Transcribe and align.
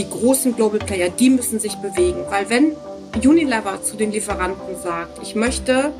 die 0.00 0.08
großen 0.08 0.56
Global 0.56 0.78
Player, 0.78 1.10
die 1.10 1.28
müssen 1.28 1.60
sich 1.60 1.76
bewegen. 1.76 2.24
Weil 2.30 2.48
wenn 2.48 2.72
Unilever 3.22 3.82
zu 3.82 3.96
den 3.96 4.12
Lieferanten 4.12 4.80
sagt, 4.82 5.18
ich 5.22 5.34
möchte 5.34 5.92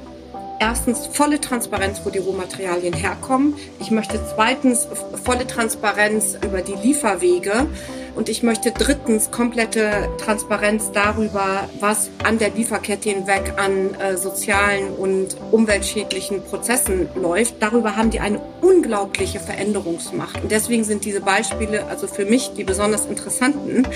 erstens 0.59 1.07
volle 1.07 1.41
Transparenz, 1.41 2.01
wo 2.05 2.11
die 2.11 2.19
Rohmaterialien 2.19 2.95
herkommen. 2.95 3.55
Ich 3.79 3.91
möchte 3.91 4.19
zweitens 4.35 4.87
volle 5.23 5.47
Transparenz 5.47 6.39
über 6.43 6.63
die 6.63 6.75
Lieferwege. 6.75 7.67
Und 8.15 8.29
ich 8.29 8.43
möchte 8.43 8.73
drittens 8.73 9.31
komplette 9.31 10.09
Transparenz 10.19 10.93
darüber, 10.93 11.69
was 11.79 12.11
an 12.25 12.39
der 12.39 12.51
Lieferkette 12.51 13.11
hinweg 13.11 13.55
an 13.57 13.95
äh, 13.95 14.17
sozialen 14.17 14.91
und 14.95 15.37
umweltschädlichen 15.51 16.43
Prozessen 16.43 17.09
läuft. 17.15 17.57
Darüber 17.61 17.97
haben 17.97 18.11
die 18.11 18.21
eine 18.21 18.41
unglaubliche 18.61 19.41
Veränderungsmacht. 19.41 20.43
Und 20.43 20.51
deswegen 20.51 20.85
sind 20.85 21.05
diese 21.05 21.21
Beispiele 21.21 21.87
also 21.87 22.07
für 22.07 22.25
mich 22.25 22.53
die 22.57 22.65
besonders 22.65 23.07
interessanten, 23.07 23.87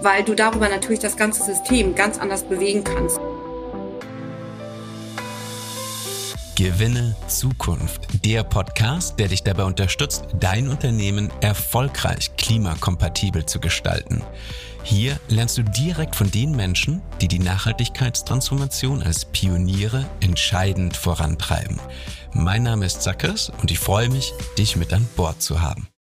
weil 0.00 0.22
du 0.22 0.34
darüber 0.34 0.68
natürlich 0.68 1.00
das 1.00 1.16
ganze 1.16 1.42
System 1.42 1.94
ganz 1.94 2.18
anders 2.18 2.44
bewegen 2.44 2.84
kannst. 2.84 3.20
Gewinne 6.54 7.16
Zukunft. 7.28 8.24
Der 8.24 8.44
Podcast, 8.44 9.18
der 9.18 9.28
dich 9.28 9.42
dabei 9.42 9.64
unterstützt, 9.64 10.24
dein 10.38 10.68
Unternehmen 10.68 11.30
erfolgreich 11.40 12.36
klimakompatibel 12.36 13.46
zu 13.46 13.58
gestalten. 13.58 14.22
Hier 14.82 15.18
lernst 15.28 15.56
du 15.56 15.62
direkt 15.62 16.14
von 16.14 16.30
den 16.30 16.52
Menschen, 16.52 17.00
die 17.20 17.28
die 17.28 17.38
Nachhaltigkeitstransformation 17.38 19.02
als 19.02 19.24
Pioniere 19.24 20.04
entscheidend 20.20 20.96
vorantreiben. 20.96 21.80
Mein 22.32 22.64
Name 22.64 22.84
ist 22.84 23.02
Zackers 23.02 23.50
und 23.62 23.70
ich 23.70 23.78
freue 23.78 24.10
mich, 24.10 24.32
dich 24.58 24.76
mit 24.76 24.92
an 24.92 25.08
Bord 25.16 25.40
zu 25.40 25.62
haben. 25.62 25.91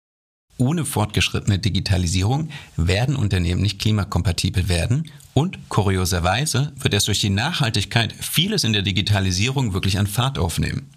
Ohne 0.58 0.86
fortgeschrittene 0.86 1.60
Digitalisierung 1.60 2.50
werden 2.78 3.16
Unternehmen 3.16 3.62
nicht 3.62 3.80
klimakompatibel 3.80 4.70
werden 4.70 5.10
und 5.34 5.58
kurioserweise 5.70 6.74
wird 6.78 6.94
erst 6.94 7.08
durch 7.08 7.20
die 7.20 7.30
Nachhaltigkeit 7.30 8.14
vieles 8.20 8.64
in 8.64 8.74
der 8.74 8.82
Digitalisierung 8.82 9.74
wirklich 9.74 9.98
an 9.98 10.08
Fahrt 10.08 10.38
aufnehmen. 10.38 10.90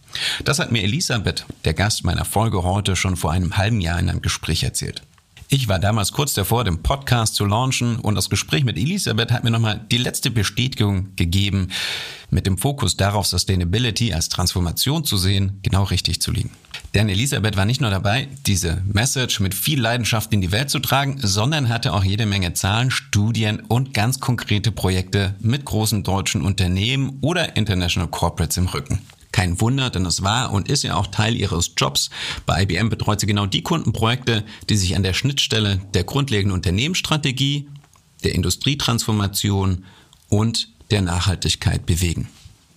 Das 0.45 0.59
hat 0.59 0.73
mir 0.73 0.83
Elisabeth, 0.83 1.47
der 1.65 1.75
Gast 1.75 2.05
meiner 2.05 2.25
Folge 2.25 2.63
heute, 2.63 2.97
schon 2.97 3.17
vor 3.17 3.33
einem 3.33 3.57
halben 3.57 3.81
Jahr 3.81 3.99
in 3.99 4.09
einem 4.09 4.23
Gespräch 4.23 4.63
erzählt. 4.63 5.03
Ich 5.49 5.69
war 5.69 5.79
damals 5.79 6.13
kurz 6.13 6.33
davor, 6.33 6.65
den 6.65 6.83
Podcast 6.83 7.35
zu 7.37 7.45
launchen 7.45 7.97
und 7.97 8.15
das 8.15 8.31
Gespräch 8.31 8.65
mit 8.65 8.77
Elisabeth 8.77 9.31
hat 9.31 9.45
mir 9.45 9.51
nochmal 9.51 9.81
die 9.91 9.99
letzte 9.99 10.31
Bestätigung 10.31 11.15
gegeben, 11.17 11.69
mit 12.31 12.47
dem 12.47 12.59
Fokus 12.59 12.97
darauf, 12.97 13.27
Sustainability 13.27 14.13
als 14.13 14.29
Transformation 14.29 15.05
zu 15.05 15.17
sehen, 15.17 15.61
genau 15.63 15.85
richtig 15.85 16.21
zu 16.21 16.33
liegen. 16.33 16.51
Denn 16.95 17.09
Elisabeth 17.09 17.57
war 17.57 17.65
nicht 17.65 17.81
nur 17.81 17.91
dabei, 17.91 18.29
diese 18.47 18.81
Message 18.87 19.41
mit 19.41 19.53
viel 19.53 19.81
Leidenschaft 19.81 20.33
in 20.33 20.41
die 20.41 20.53
Welt 20.53 20.71
zu 20.71 20.79
tragen, 20.79 21.19
sondern 21.21 21.69
hatte 21.69 21.93
auch 21.93 22.05
jede 22.05 22.25
Menge 22.25 22.55
Zahlen, 22.55 22.93
Studien 22.93 23.61
und 23.61 23.93
ganz 23.95 24.21
konkrete 24.21 24.71
Projekte 24.71 25.35
mit 25.41 25.65
großen 25.65 26.05
deutschen 26.05 26.43
Unternehmen 26.43 27.19
oder 27.21 27.57
International 27.57 28.09
Corporates 28.09 28.59
im 28.59 28.69
Rücken. 28.69 29.01
Kein 29.33 29.61
Wunder, 29.61 29.91
denn 29.91 30.07
es 30.07 30.23
war 30.23 30.53
und 30.53 30.69
ist 30.69 30.85
ja 30.85 30.95
auch 30.95 31.09
Teil 31.09 31.35
ihres 31.35 31.73
Jobs. 31.77 32.11
Bei 32.47 32.63
IBM 32.63 32.91
betreut 32.91 33.19
sie 33.19 33.27
genau 33.27 33.47
die 33.47 33.65
Kundenprojekte, 33.65 34.45
die 34.71 34.77
sich 34.77 34.95
an 34.95 35.03
der 35.03 35.15
Schnittstelle 35.15 35.81
der 35.95 36.05
grundlegenden 36.05 36.55
Unternehmensstrategie, 36.55 37.67
der 38.23 38.37
Industrietransformation 38.37 39.85
und 40.29 40.69
der 40.93 41.03
Nachhaltigkeit 41.03 41.85
bewegen. 41.87 42.29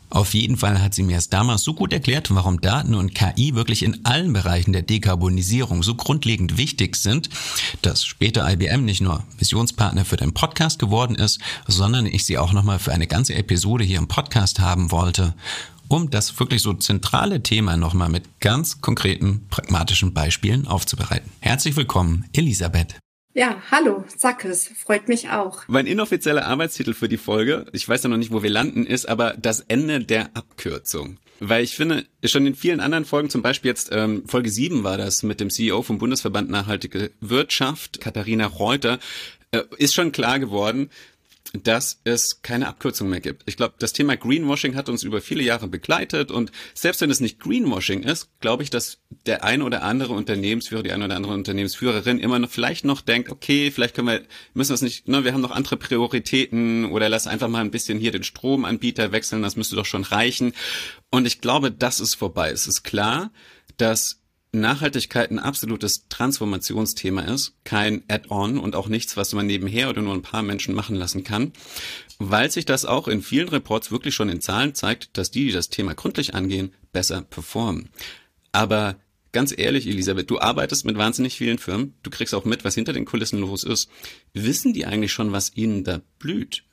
Auf 0.10 0.34
jeden 0.34 0.56
Fall 0.56 0.82
hat 0.82 0.94
sie 0.94 1.04
mir 1.04 1.18
es 1.18 1.30
damals 1.30 1.64
so 1.64 1.74
gut 1.74 1.92
erklärt, 1.92 2.34
warum 2.34 2.62
Daten 2.62 2.96
und 2.96 3.14
KI 3.14 3.56
wirklich 3.56 3.84
in 3.84 4.06
allen 4.06 4.32
Bereichen 4.32 4.72
der 4.72 4.82
Dekarbonisierung 4.82 5.84
so 5.84 5.96
grundlegend 5.96 6.58
wichtig 6.58 6.96
sind, 6.96 7.30
dass 7.82 8.06
später 8.06 8.50
IBM 8.50 8.86
nicht 8.86 9.02
nur 9.02 9.24
Missionspartner 9.38 10.06
für 10.06 10.18
den 10.18 10.34
Podcast 10.34 10.80
geworden 10.80 11.16
ist, 11.16 11.40
sondern 11.68 12.06
ich 12.06 12.26
sie 12.26 12.38
auch 12.38 12.54
nochmal 12.54 12.80
für 12.80 12.94
eine 12.94 13.08
ganze 13.08 13.36
Episode 13.36 13.84
hier 13.84 13.98
im 13.98 14.08
Podcast 14.08 14.60
haben 14.60 14.92
wollte, 14.92 15.34
um 15.90 16.10
das 16.10 16.40
wirklich 16.40 16.62
so 16.62 16.74
zentrale 16.74 17.44
Thema 17.44 17.76
nochmal 17.76 18.10
mit 18.10 18.40
ganz 18.40 18.80
konkreten, 18.82 19.46
pragmatischen 19.50 20.14
Beispielen 20.14 20.68
aufzubereiten. 20.68 21.30
Herzlich 21.42 21.76
willkommen, 21.76 22.26
Elisabeth. 22.34 22.96
Ja, 23.38 23.62
hallo, 23.70 24.04
Sackes, 24.08 24.68
freut 24.68 25.08
mich 25.08 25.30
auch. 25.30 25.62
Mein 25.68 25.86
inoffizieller 25.86 26.48
Arbeitstitel 26.48 26.96
für 26.96 27.08
die 27.08 27.18
Folge, 27.18 27.68
ich 27.72 27.88
weiß 27.88 28.02
ja 28.02 28.10
noch 28.10 28.18
nicht, 28.18 28.32
wo 28.32 28.42
wir 28.42 28.50
landen, 28.50 28.84
ist 28.84 29.08
aber 29.08 29.36
das 29.38 29.60
Ende 29.60 30.00
der 30.00 30.36
Abkürzung. 30.36 31.20
Weil 31.40 31.64
ich 31.64 31.76
finde, 31.76 32.08
schon 32.24 32.48
in 32.48 32.56
vielen 32.56 32.80
anderen 32.80 33.06
Folgen, 33.06 33.30
zum 33.30 33.44
Beispiel 33.44 33.70
jetzt 33.70 33.90
ähm, 33.92 34.24
Folge 34.26 34.50
7 34.50 34.84
war 34.84 34.98
das 34.98 35.22
mit 35.22 35.40
dem 35.40 35.52
CEO 35.52 35.84
vom 35.84 36.00
Bundesverband 36.00 36.50
Nachhaltige 36.50 37.12
Wirtschaft, 37.22 38.02
Katharina 38.02 38.48
Reuter, 38.48 38.98
äh, 39.52 39.62
ist 39.78 39.94
schon 39.94 40.12
klar 40.12 40.40
geworden, 40.40 40.90
dass 41.54 42.02
es 42.04 42.42
keine 42.42 42.68
Abkürzung 42.68 43.10
mehr 43.10 43.20
gibt. 43.20 43.44
Ich 43.46 43.58
glaube, 43.58 43.76
das 43.80 43.94
Thema 43.94 44.18
Greenwashing 44.18 44.76
hat 44.76 44.90
uns 44.90 45.04
über 45.04 45.22
viele 45.22 45.44
Jahre 45.44 45.68
begleitet 45.68 46.32
und 46.32 46.52
selbst 46.74 47.02
wenn 47.02 47.10
es 47.10 47.20
nicht 47.20 47.40
Greenwashing 47.40 48.04
ist, 48.04 48.30
glaube 48.40 48.64
ich, 48.64 48.70
dass 48.70 49.00
der 49.26 49.44
ein 49.44 49.62
oder 49.62 49.84
andere 49.84 50.14
Unternehmensführer, 50.14 50.84
die 50.84 50.92
eine 50.92 51.06
oder 51.06 51.16
andere 51.16 51.34
Unternehmensführerin 51.34 52.20
immer 52.20 52.40
noch 52.40 52.50
vielleicht 52.50 52.86
noch 52.86 53.02
denkt, 53.02 53.30
okay, 53.30 53.72
vielleicht 53.72 53.96
können 53.96 54.08
wir, 54.08 54.22
müssen 54.54 54.72
wir 54.72 54.76
es 54.76 54.82
nicht, 54.82 55.08
ne, 55.08 55.24
wir 55.24 55.34
haben 55.34 55.42
noch 55.42 55.52
andere 55.52 55.78
Prioritäten 55.78 56.86
oder 56.86 57.10
lass 57.10 57.28
einfach 57.28 57.48
mal 57.48 57.62
ein 57.62 57.72
bisschen 57.72 58.00
hier 58.00 58.12
den 58.12 58.24
Stromanbieter 58.24 59.12
wechseln, 59.12 59.42
das 59.42 59.56
müsste 59.56 59.76
doch 59.76 59.86
schon 59.86 60.04
reichen. 60.04 60.54
Und 61.10 61.26
ich 61.26 61.42
glaube, 61.42 61.72
das 61.72 62.00
ist 62.00 62.16
vorbei. 62.16 62.52
Es 62.52 62.68
ist 62.68 62.84
klar, 62.84 63.32
dass 63.78 64.22
Nachhaltigkeit 64.52 65.30
ein 65.30 65.40
absolutes 65.40 66.08
Transformationsthema 66.08 67.22
ist, 67.22 67.56
kein 67.64 68.04
Add-on 68.08 68.58
und 68.58 68.76
auch 68.76 68.88
nichts, 68.88 69.18
was 69.18 69.34
man 69.34 69.46
nebenher 69.46 69.90
oder 69.90 70.02
nur 70.02 70.14
ein 70.14 70.22
paar 70.22 70.42
Menschen 70.42 70.74
machen 70.74 70.96
lassen 70.96 71.24
kann, 71.24 71.52
weil 72.18 72.50
sich 72.50 72.66
das 72.66 72.86
auch 72.86 73.08
in 73.08 73.22
vielen 73.22 73.50
Reports 73.50 73.92
wirklich 73.92 74.16
schon 74.16 74.30
in 74.30 74.42
Zahlen 74.42 74.74
zeigt, 74.74 75.18
dass 75.18 75.32
die, 75.32 75.48
die 75.48 75.52
das 75.52 75.70
Thema 75.70 75.96
gründlich 75.96 76.34
angehen, 76.34 76.74
besser 76.92 77.22
performen. 77.22 77.90
Aber 78.52 78.96
ganz 79.32 79.54
ehrlich, 79.56 79.86
Elisabeth, 79.86 80.30
du 80.30 80.40
arbeitest 80.40 80.86
mit 80.86 80.98
wahnsinnig 80.98 81.36
vielen 81.38 81.60
Firmen, 81.60 81.94
du 82.02 82.10
kriegst 82.10 82.34
auch 82.34 82.46
mit, 82.46 82.64
was 82.64 82.76
hinter 82.76 82.94
den 82.94 83.06
Kulissen 83.06 83.40
los 83.40 83.64
ist. 83.64 83.90
Wissen 84.34 84.74
die 84.74 84.86
eigentlich 84.86 85.12
schon, 85.12 85.32
was 85.32 85.56
ihnen 85.56 85.84
da 85.84 86.02
blüht? 86.20 86.64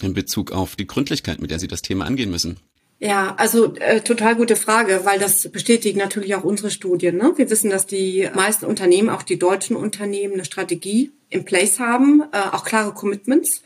In 0.00 0.14
Bezug 0.14 0.52
auf 0.52 0.76
die 0.76 0.86
Gründlichkeit, 0.86 1.40
mit 1.40 1.50
der 1.50 1.58
sie 1.58 1.68
das 1.68 1.82
Thema 1.82 2.04
angehen 2.04 2.30
müssen. 2.30 2.58
Ja, 3.04 3.34
also 3.36 3.74
äh, 3.74 4.00
total 4.00 4.34
gute 4.34 4.56
Frage, 4.56 5.02
weil 5.04 5.18
das 5.18 5.50
bestätigen 5.50 5.98
natürlich 5.98 6.34
auch 6.36 6.42
unsere 6.42 6.70
Studien. 6.70 7.18
Ne? 7.18 7.34
Wir 7.36 7.50
wissen, 7.50 7.68
dass 7.68 7.86
die 7.86 8.30
meisten 8.34 8.64
Unternehmen, 8.64 9.10
auch 9.10 9.22
die 9.22 9.38
deutschen 9.38 9.76
Unternehmen, 9.76 10.32
eine 10.32 10.46
Strategie 10.46 11.12
in 11.28 11.44
place 11.44 11.78
haben, 11.80 12.22
äh, 12.32 12.38
auch 12.52 12.64
klare 12.64 12.94
Commitments 12.94 13.60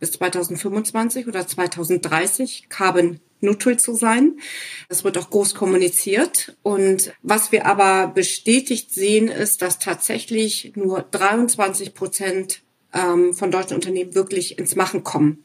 bis 0.00 0.10
2025 0.10 1.28
oder 1.28 1.46
2030 1.46 2.66
Carbon 2.68 3.20
neutral 3.40 3.78
zu 3.78 3.94
sein. 3.94 4.40
Das 4.88 5.04
wird 5.04 5.16
auch 5.18 5.30
groß 5.30 5.54
kommuniziert. 5.54 6.56
Und 6.64 7.12
was 7.22 7.52
wir 7.52 7.66
aber 7.66 8.08
bestätigt 8.08 8.92
sehen, 8.92 9.28
ist, 9.28 9.62
dass 9.62 9.78
tatsächlich 9.78 10.72
nur 10.74 11.06
23 11.08 11.94
Prozent 11.94 12.62
ähm, 12.92 13.34
von 13.34 13.52
deutschen 13.52 13.76
Unternehmen 13.76 14.16
wirklich 14.16 14.58
ins 14.58 14.74
Machen 14.74 15.04
kommen. 15.04 15.44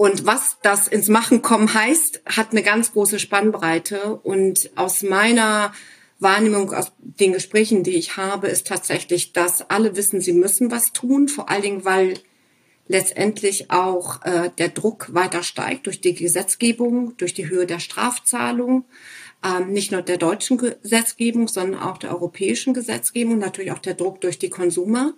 Und 0.00 0.24
was 0.24 0.56
das 0.62 0.88
ins 0.88 1.08
Machen 1.08 1.42
kommen 1.42 1.74
heißt, 1.74 2.22
hat 2.24 2.52
eine 2.52 2.62
ganz 2.62 2.92
große 2.92 3.18
Spannbreite. 3.18 4.14
Und 4.14 4.70
aus 4.74 5.02
meiner 5.02 5.74
Wahrnehmung, 6.18 6.72
aus 6.72 6.92
den 7.00 7.34
Gesprächen, 7.34 7.82
die 7.82 7.96
ich 7.96 8.16
habe, 8.16 8.48
ist 8.48 8.66
tatsächlich, 8.66 9.34
dass 9.34 9.68
alle 9.68 9.96
wissen, 9.96 10.22
sie 10.22 10.32
müssen 10.32 10.70
was 10.70 10.94
tun. 10.94 11.28
Vor 11.28 11.50
allen 11.50 11.60
Dingen, 11.60 11.84
weil 11.84 12.14
letztendlich 12.88 13.70
auch 13.70 14.24
äh, 14.24 14.48
der 14.56 14.70
Druck 14.70 15.12
weiter 15.12 15.42
steigt 15.42 15.84
durch 15.84 16.00
die 16.00 16.14
Gesetzgebung, 16.14 17.14
durch 17.18 17.34
die 17.34 17.50
Höhe 17.50 17.66
der 17.66 17.78
Strafzahlung, 17.78 18.86
ähm, 19.44 19.70
nicht 19.70 19.92
nur 19.92 20.00
der 20.00 20.16
deutschen 20.16 20.56
Gesetzgebung, 20.56 21.46
sondern 21.46 21.78
auch 21.78 21.98
der 21.98 22.12
europäischen 22.12 22.72
Gesetzgebung, 22.72 23.38
natürlich 23.38 23.72
auch 23.72 23.78
der 23.78 23.94
Druck 23.94 24.22
durch 24.22 24.38
die 24.38 24.48
Konsumer. 24.48 25.12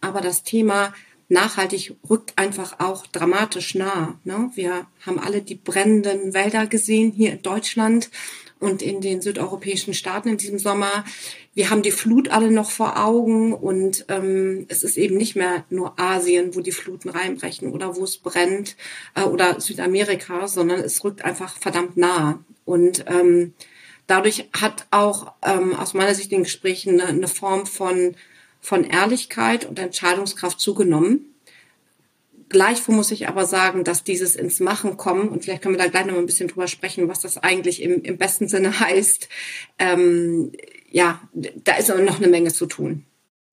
Aber 0.00 0.20
das 0.20 0.44
Thema 0.44 0.94
nachhaltig 1.30 1.94
rückt 2.08 2.36
einfach 2.36 2.80
auch 2.80 3.06
dramatisch 3.06 3.74
nah. 3.74 4.18
Ne? 4.24 4.50
Wir 4.54 4.86
haben 5.06 5.18
alle 5.18 5.40
die 5.40 5.54
brennenden 5.54 6.34
Wälder 6.34 6.66
gesehen 6.66 7.12
hier 7.12 7.32
in 7.32 7.42
Deutschland 7.42 8.10
und 8.58 8.82
in 8.82 9.00
den 9.00 9.22
südeuropäischen 9.22 9.94
Staaten 9.94 10.28
in 10.28 10.36
diesem 10.36 10.58
Sommer. 10.58 11.04
Wir 11.54 11.70
haben 11.70 11.82
die 11.82 11.92
Flut 11.92 12.28
alle 12.28 12.50
noch 12.50 12.70
vor 12.70 13.02
Augen 13.02 13.54
und 13.54 14.04
ähm, 14.08 14.66
es 14.68 14.82
ist 14.82 14.98
eben 14.98 15.16
nicht 15.16 15.34
mehr 15.34 15.64
nur 15.70 15.98
Asien, 15.98 16.54
wo 16.54 16.60
die 16.60 16.72
Fluten 16.72 17.08
reinbrechen 17.08 17.72
oder 17.72 17.96
wo 17.96 18.04
es 18.04 18.18
brennt 18.18 18.76
äh, 19.14 19.22
oder 19.22 19.60
Südamerika, 19.60 20.46
sondern 20.46 20.80
es 20.80 21.02
rückt 21.02 21.24
einfach 21.24 21.56
verdammt 21.56 21.96
nah. 21.96 22.44
Und 22.64 23.04
ähm, 23.08 23.54
dadurch 24.06 24.48
hat 24.52 24.86
auch 24.90 25.32
ähm, 25.42 25.74
aus 25.74 25.94
meiner 25.94 26.14
Sicht 26.14 26.32
in 26.32 26.42
Gesprächen 26.42 27.00
eine, 27.00 27.10
eine 27.10 27.28
Form 27.28 27.66
von 27.66 28.14
von 28.60 28.84
Ehrlichkeit 28.84 29.64
und 29.64 29.78
Entscheidungskraft 29.78 30.60
zugenommen. 30.60 31.34
Gleichwohl 32.48 32.96
muss 32.96 33.12
ich 33.12 33.28
aber 33.28 33.46
sagen, 33.46 33.84
dass 33.84 34.02
dieses 34.02 34.34
ins 34.34 34.58
Machen 34.58 34.96
kommen, 34.96 35.28
und 35.28 35.44
vielleicht 35.44 35.62
können 35.62 35.76
wir 35.76 35.82
da 35.82 35.88
gleich 35.88 36.06
noch 36.06 36.16
ein 36.16 36.26
bisschen 36.26 36.48
drüber 36.48 36.66
sprechen, 36.66 37.08
was 37.08 37.20
das 37.20 37.38
eigentlich 37.38 37.80
im, 37.80 38.02
im 38.02 38.18
besten 38.18 38.48
Sinne 38.48 38.80
heißt, 38.80 39.28
ähm, 39.78 40.52
ja, 40.90 41.20
da 41.32 41.76
ist 41.76 41.90
aber 41.90 42.02
noch 42.02 42.18
eine 42.18 42.28
Menge 42.28 42.52
zu 42.52 42.66
tun. 42.66 43.04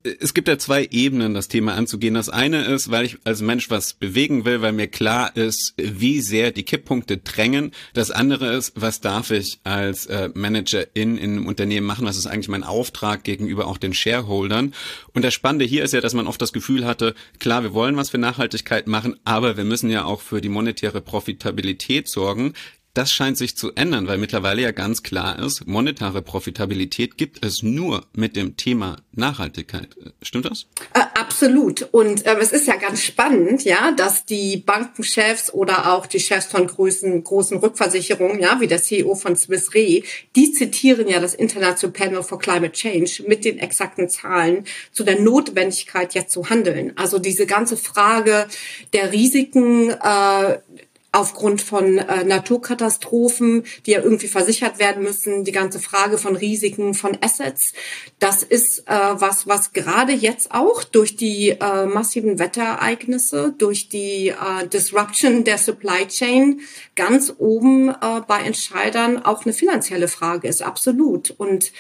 Es 0.04 0.34
gibt 0.34 0.48
ja 0.48 0.58
zwei 0.58 0.88
Ebenen, 0.92 1.34
das 1.34 1.48
Thema 1.48 1.74
anzugehen. 1.74 2.14
Das 2.14 2.30
eine 2.30 2.64
ist, 2.66 2.92
weil 2.92 3.06
ich 3.06 3.18
als 3.24 3.42
Mensch 3.42 3.70
was 3.70 3.94
bewegen 3.94 4.46
will, 4.46 4.62
weil 4.62 4.72
mir 4.72 4.88
klar 4.88 5.36
ist, 5.36 5.74
wie 5.78 6.22
sehr 6.22 6.52
die 6.52 6.64
Kipppunkte 6.64 7.18
drängen. 7.18 7.72
Das 7.94 8.12
andere 8.12 8.54
ist, 8.56 8.74
was 8.76 9.02
darf 9.02 9.32
ich 9.32 9.60
als 9.64 10.06
äh, 10.06 10.30
Manager 10.34 10.86
in, 10.94 11.18
in 11.18 11.32
einem 11.32 11.48
Unternehmen 11.48 11.88
machen? 11.88 12.06
Was 12.06 12.18
ist 12.18 12.28
eigentlich 12.28 12.48
mein 12.48 12.64
Auftrag 12.64 13.24
gegenüber 13.24 13.68
auch 13.68 13.78
den 13.78 13.94
Shareholdern? 13.94 14.74
Und 15.14 15.26
das 15.26 15.34
Spannende 15.34 15.66
hier 15.66 15.84
ist 15.84 15.94
ja, 15.94 16.02
dass 16.02 16.14
man 16.14 16.28
oft 16.28 16.42
das 16.42 16.54
Gefühl 16.54 16.86
hatte, 16.86 17.16
klar, 17.40 17.64
wir 17.64 17.74
wollen 17.74 17.98
was 17.98 18.12
für 18.12 18.20
Nachhaltigkeit 18.20 18.88
machen, 18.88 19.16
aber 19.24 19.58
wir 19.58 19.66
müssen 19.66 19.90
ja 19.90 20.06
auch 20.06 20.22
für 20.22 20.42
die 20.42 20.50
monetäre 20.50 21.02
Profitabilität 21.02 22.08
sorgen 22.08 22.54
das 22.98 23.12
scheint 23.12 23.38
sich 23.38 23.56
zu 23.56 23.74
ändern, 23.76 24.08
weil 24.08 24.18
mittlerweile 24.18 24.64
ja 24.64 24.72
ganz 24.72 25.04
klar 25.04 25.38
ist, 25.38 25.68
monetare 25.68 26.24
Profitabilität 26.24 27.16
gibt 27.16 27.46
es 27.46 27.62
nur 27.62 28.08
mit 28.14 28.36
dem 28.36 28.58
Thema 28.58 28.98
Nachhaltigkeit. 29.12 29.96
Stimmt 30.24 30.46
das? 30.46 30.66
Äh, 30.96 31.02
absolut. 31.14 31.88
Und 31.92 32.26
äh, 32.26 32.36
es 32.40 32.52
ist 32.52 32.68
ja 32.68 32.76
ganz 32.76 33.04
spannend, 33.04 33.64
ja, 33.64 33.92
dass 33.92 34.26
die 34.26 34.58
Bankenchefs 34.58 35.54
oder 35.54 35.94
auch 35.94 36.08
die 36.08 36.20
Chefs 36.20 36.48
von 36.48 36.66
großen, 36.66 37.24
großen 37.24 37.58
Rückversicherungen, 37.58 38.40
ja, 38.40 38.60
wie 38.60 38.68
der 38.68 38.82
CEO 38.82 39.14
von 39.14 39.36
Swiss 39.36 39.76
Re, 39.76 40.02
die 40.36 40.52
zitieren 40.52 41.08
ja 41.08 41.20
das 41.20 41.36
International 41.36 41.94
Panel 41.94 42.24
for 42.24 42.40
Climate 42.40 42.72
Change 42.72 43.26
mit 43.28 43.46
den 43.46 43.60
exakten 43.60 44.10
Zahlen 44.10 44.64
zu 44.92 45.04
der 45.04 45.20
Notwendigkeit, 45.20 46.16
jetzt 46.16 46.32
zu 46.32 46.50
handeln. 46.50 46.94
Also 46.96 47.20
diese 47.20 47.46
ganze 47.46 47.78
Frage 47.78 48.48
der 48.94 49.12
Risiken, 49.12 49.92
äh, 49.92 50.58
aufgrund 51.12 51.62
von 51.62 51.98
äh, 51.98 52.24
Naturkatastrophen, 52.24 53.64
die 53.86 53.92
ja 53.92 54.02
irgendwie 54.02 54.28
versichert 54.28 54.78
werden 54.78 55.04
müssen, 55.04 55.44
die 55.46 55.52
ganze 55.52 55.80
Frage 55.80 56.18
von 56.18 56.36
Risiken, 56.36 56.94
von 56.94 57.18
Assets. 57.22 57.74
Das 58.20 58.44
ist 58.44 58.80
äh, 58.88 58.92
was, 58.92 59.48
was 59.48 59.74
gerade 59.74 60.12
jetzt 60.12 60.52
auch 60.52 60.84
durch 60.84 61.16
die 61.16 61.50
äh, 61.50 61.86
massiven 61.86 62.40
Wetterereignisse, 62.40 63.54
durch 63.58 63.90
die 63.90 64.30
äh, 64.30 64.68
Disruption 64.68 65.44
der 65.44 65.58
Supply 65.58 66.08
Chain 66.08 66.62
ganz 66.96 67.34
oben 67.38 67.90
äh, 67.90 68.22
bei 68.28 68.42
Entscheidern 68.42 69.24
auch 69.24 69.46
eine 69.46 69.54
finanzielle 69.54 70.08
Frage 70.08 70.48
ist, 70.48 70.62
absolut. 70.62 71.32
Und 71.32 71.72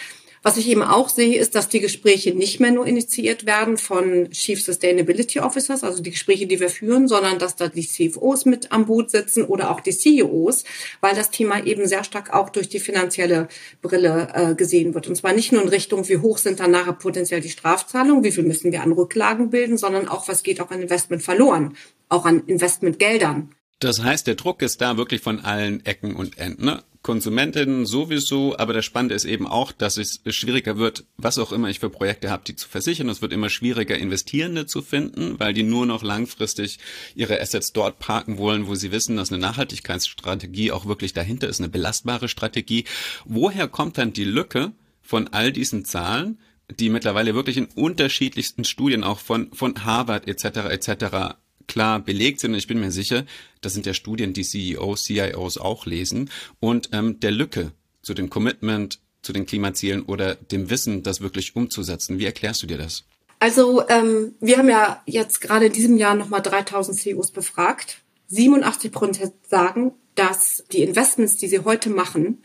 was 0.47 0.55
ich 0.55 0.69
eben 0.69 0.81
auch 0.81 1.09
sehe, 1.09 1.37
ist, 1.37 1.55
dass 1.55 1.67
die 1.67 1.81
Gespräche 1.81 2.33
nicht 2.33 2.61
mehr 2.61 2.71
nur 2.71 2.87
initiiert 2.87 3.45
werden 3.45 3.77
von 3.77 4.31
Chief 4.31 4.63
Sustainability 4.63 5.41
Officers, 5.41 5.83
also 5.83 6.01
die 6.01 6.11
Gespräche, 6.11 6.47
die 6.47 6.61
wir 6.61 6.69
führen, 6.69 7.09
sondern 7.09 7.37
dass 7.37 7.57
da 7.57 7.67
die 7.67 7.85
CFOs 7.85 8.45
mit 8.45 8.71
am 8.71 8.85
Boot 8.85 9.11
sitzen 9.11 9.43
oder 9.43 9.69
auch 9.69 9.81
die 9.81 9.91
CEOs, 9.91 10.63
weil 11.01 11.15
das 11.15 11.31
Thema 11.31 11.65
eben 11.65 11.85
sehr 11.85 12.05
stark 12.05 12.33
auch 12.33 12.49
durch 12.49 12.69
die 12.69 12.79
finanzielle 12.79 13.49
Brille 13.81 14.29
äh, 14.33 14.55
gesehen 14.55 14.93
wird. 14.93 15.09
Und 15.09 15.17
zwar 15.17 15.33
nicht 15.33 15.51
nur 15.51 15.63
in 15.63 15.67
Richtung, 15.67 16.07
wie 16.07 16.19
hoch 16.19 16.37
sind 16.37 16.61
dann 16.61 16.71
nachher 16.71 16.93
potenziell 16.93 17.41
die 17.41 17.49
Strafzahlungen, 17.49 18.23
wie 18.23 18.31
viel 18.31 18.45
müssen 18.45 18.71
wir 18.71 18.83
an 18.83 18.93
Rücklagen 18.93 19.49
bilden, 19.49 19.77
sondern 19.77 20.07
auch, 20.07 20.29
was 20.29 20.43
geht 20.43 20.61
auch 20.61 20.71
an 20.71 20.81
Investment 20.81 21.23
verloren, 21.23 21.75
auch 22.07 22.23
an 22.23 22.43
Investmentgeldern. 22.47 23.49
Das 23.79 24.01
heißt, 24.01 24.25
der 24.25 24.35
Druck 24.35 24.61
ist 24.61 24.79
da 24.79 24.95
wirklich 24.95 25.19
von 25.19 25.41
allen 25.41 25.85
Ecken 25.85 26.15
und 26.15 26.37
Enden. 26.37 26.63
Ne? 26.63 26.83
Konsumentinnen 27.07 27.85
sowieso, 27.85 28.57
aber 28.57 28.73
das 28.73 28.83
Spannende 28.83 29.15
ist 29.15 29.23
eben 29.23 29.47
auch, 29.47 29.71
dass 29.71 29.95
es 29.95 30.19
schwieriger 30.27 30.77
wird, 30.77 31.05
was 31.15 31.39
auch 31.39 31.53
immer 31.53 31.69
ich 31.69 31.79
für 31.79 31.89
Projekte 31.89 32.29
habe, 32.29 32.43
die 32.45 32.57
zu 32.57 32.67
versichern. 32.67 33.07
Es 33.07 33.21
wird 33.21 33.31
immer 33.31 33.49
schwieriger, 33.49 33.97
Investierende 33.97 34.65
zu 34.65 34.81
finden, 34.81 35.39
weil 35.39 35.53
die 35.53 35.63
nur 35.63 35.85
noch 35.85 36.03
langfristig 36.03 36.79
ihre 37.15 37.39
Assets 37.39 37.71
dort 37.71 37.99
parken 37.99 38.37
wollen, 38.37 38.67
wo 38.67 38.75
sie 38.75 38.91
wissen, 38.91 39.15
dass 39.15 39.31
eine 39.31 39.39
Nachhaltigkeitsstrategie 39.39 40.73
auch 40.73 40.85
wirklich 40.85 41.13
dahinter 41.13 41.47
ist, 41.47 41.61
eine 41.61 41.69
belastbare 41.69 42.27
Strategie. 42.27 42.83
Woher 43.23 43.69
kommt 43.69 43.97
dann 43.97 44.11
die 44.11 44.25
Lücke 44.25 44.73
von 45.01 45.29
all 45.29 45.53
diesen 45.53 45.85
Zahlen, 45.85 46.41
die 46.69 46.89
mittlerweile 46.89 47.35
wirklich 47.35 47.55
in 47.55 47.67
unterschiedlichsten 47.67 48.65
Studien 48.65 49.05
auch 49.05 49.19
von, 49.19 49.53
von 49.53 49.85
Harvard 49.85 50.27
etc. 50.27 50.43
etc 50.71 51.37
klar 51.67 51.99
belegt 51.99 52.39
sind. 52.39 52.53
Ich 52.53 52.67
bin 52.67 52.79
mir 52.79 52.91
sicher, 52.91 53.25
das 53.61 53.73
sind 53.73 53.85
ja 53.85 53.93
Studien, 53.93 54.33
die 54.33 54.43
CEOs, 54.43 55.03
CIOs 55.03 55.57
auch 55.57 55.85
lesen. 55.85 56.29
Und 56.59 56.89
ähm, 56.93 57.19
der 57.19 57.31
Lücke 57.31 57.71
zu 58.01 58.13
dem 58.13 58.29
Commitment, 58.29 58.99
zu 59.21 59.33
den 59.33 59.45
Klimazielen 59.45 60.03
oder 60.03 60.35
dem 60.35 60.69
Wissen, 60.69 61.03
das 61.03 61.21
wirklich 61.21 61.55
umzusetzen. 61.55 62.19
Wie 62.19 62.25
erklärst 62.25 62.63
du 62.63 62.67
dir 62.67 62.77
das? 62.77 63.03
Also 63.39 63.87
ähm, 63.89 64.33
wir 64.39 64.57
haben 64.57 64.69
ja 64.69 65.01
jetzt 65.05 65.41
gerade 65.41 65.67
in 65.67 65.73
diesem 65.73 65.97
Jahr 65.97 66.15
nochmal 66.15 66.41
3000 66.41 66.97
CEOs 66.97 67.31
befragt. 67.31 67.99
87 68.27 68.91
Prozent 68.91 69.33
sagen, 69.47 69.93
dass 70.17 70.63
die 70.71 70.81
Investments, 70.81 71.37
die 71.37 71.47
sie 71.47 71.59
heute 71.59 71.89
machen, 71.89 72.41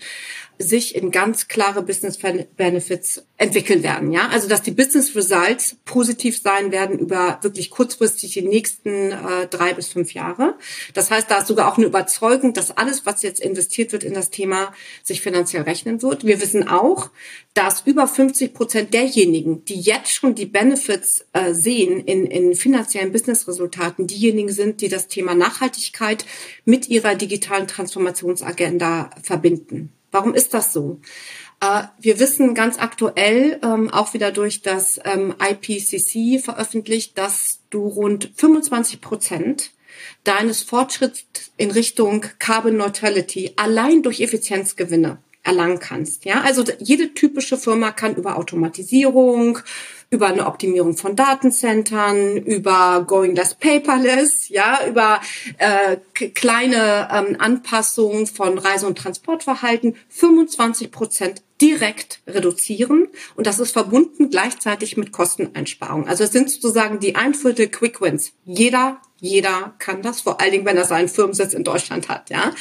sich 0.58 0.94
in 0.94 1.10
ganz 1.10 1.48
klare 1.48 1.82
Business 1.82 2.18
Benefits 2.56 3.24
entwickeln 3.36 3.82
werden. 3.82 4.12
Ja, 4.12 4.28
also 4.28 4.48
dass 4.48 4.62
die 4.62 4.70
Business 4.70 5.16
Results 5.16 5.76
positiv 5.84 6.40
sein 6.40 6.70
werden 6.70 6.98
über 6.98 7.38
wirklich 7.42 7.70
kurzfristig 7.70 8.32
die 8.34 8.42
nächsten 8.42 9.10
äh, 9.10 9.48
drei 9.50 9.72
bis 9.72 9.88
fünf 9.88 10.14
Jahre. 10.14 10.54
Das 10.94 11.10
heißt, 11.10 11.30
da 11.30 11.38
ist 11.38 11.48
sogar 11.48 11.72
auch 11.72 11.76
eine 11.76 11.86
Überzeugung, 11.86 12.52
dass 12.52 12.76
alles, 12.76 13.04
was 13.04 13.22
jetzt 13.22 13.40
investiert 13.40 13.92
wird 13.92 14.04
in 14.04 14.14
das 14.14 14.30
Thema, 14.30 14.72
sich 15.02 15.20
finanziell 15.20 15.62
rechnen 15.62 16.02
wird. 16.02 16.24
Wir 16.24 16.40
wissen 16.40 16.68
auch, 16.68 17.10
dass 17.54 17.82
über 17.84 18.06
50 18.06 18.54
Prozent 18.54 18.94
derjenigen, 18.94 19.64
die 19.64 19.80
jetzt 19.80 20.12
schon 20.12 20.34
die 20.34 20.46
Benefits 20.46 21.26
äh, 21.32 21.52
sehen 21.52 22.04
in, 22.04 22.26
in 22.26 22.54
finanziellen 22.54 23.12
Businessresultaten, 23.12 24.06
diejenigen 24.06 24.50
sind, 24.50 24.80
die 24.80 24.88
das 24.88 25.08
Thema 25.08 25.34
Nachhaltigkeit 25.34 26.24
mit 26.64 26.88
ihrer 26.88 27.14
digitalen 27.14 27.61
Transformationsagenda 27.66 29.10
verbinden. 29.22 29.92
Warum 30.10 30.34
ist 30.34 30.54
das 30.54 30.72
so? 30.72 31.00
Äh, 31.60 31.84
wir 32.00 32.18
wissen 32.18 32.54
ganz 32.54 32.78
aktuell, 32.78 33.58
ähm, 33.62 33.88
auch 33.90 34.14
wieder 34.14 34.30
durch 34.32 34.62
das 34.62 35.00
ähm, 35.04 35.34
IPCC 35.40 36.42
veröffentlicht, 36.42 37.16
dass 37.16 37.60
du 37.70 37.86
rund 37.86 38.30
25 38.36 39.00
Prozent 39.00 39.70
deines 40.24 40.62
Fortschritts 40.62 41.52
in 41.56 41.70
Richtung 41.70 42.26
Carbon 42.38 42.76
Neutrality 42.76 43.52
allein 43.56 44.02
durch 44.02 44.20
Effizienzgewinne 44.20 45.18
erlangen 45.44 45.78
kannst. 45.80 46.24
Ja, 46.24 46.42
also 46.42 46.64
jede 46.78 47.14
typische 47.14 47.56
Firma 47.56 47.90
kann 47.90 48.14
über 48.14 48.36
Automatisierung, 48.36 49.58
über 50.12 50.26
eine 50.26 50.46
Optimierung 50.46 50.94
von 50.94 51.16
Datencentern, 51.16 52.36
über 52.36 53.02
Going 53.06 53.34
Less 53.34 53.54
Paperless, 53.54 54.50
ja, 54.50 54.86
über 54.86 55.20
äh, 55.56 55.96
kleine 56.28 57.08
ähm, 57.10 57.36
Anpassungen 57.38 58.26
von 58.26 58.58
Reise- 58.58 58.86
und 58.86 58.98
Transportverhalten 58.98 59.96
25 60.10 60.90
Prozent 60.92 61.42
direkt 61.62 62.20
reduzieren 62.26 63.08
und 63.36 63.46
das 63.46 63.58
ist 63.58 63.72
verbunden 63.72 64.28
gleichzeitig 64.28 64.98
mit 64.98 65.12
Kosteneinsparungen. 65.12 66.08
Also 66.08 66.24
es 66.24 66.32
sind 66.32 66.50
sozusagen 66.50 67.00
die 67.00 67.16
ein 67.16 67.32
Viertel 67.32 67.68
Quick 67.68 68.02
Wins. 68.02 68.32
Jeder 68.44 69.00
jeder 69.22 69.72
kann 69.78 70.02
das, 70.02 70.20
vor 70.20 70.40
allen 70.40 70.50
Dingen, 70.50 70.64
wenn 70.64 70.76
er 70.76 70.84
seinen 70.84 71.08
Firmensitz 71.08 71.54
in 71.54 71.62
Deutschland 71.62 72.08
hat, 72.08 72.28
ja. 72.28 72.52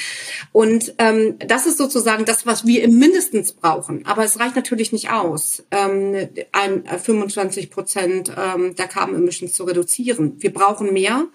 Und 0.51 0.94
ähm, 1.00 1.39
das 1.39 1.65
ist 1.65 1.80
sozusagen 1.80 2.24
das, 2.24 2.46
was 2.46 2.68
wir 2.68 2.84
im 2.84 3.00
mindestens 3.00 3.53
brauchen. 3.53 4.06
Aber 4.06 4.24
es 4.24 4.39
reicht 4.39 4.56
natürlich 4.56 4.91
nicht 4.94 5.10
aus, 5.10 5.63
ähm, 5.72 6.30
ein, 6.51 6.84
25 6.86 7.63
äh, 7.63 7.68
Prozent 7.68 8.32
ähm, 8.38 8.75
der 8.75 8.88
Carbon 8.88 9.15
Emissions 9.15 9.53
zu 9.53 9.63
reduzieren. 9.63 10.36
Wir 10.38 10.53
brauchen 10.53 10.94
mehr. 10.94 11.25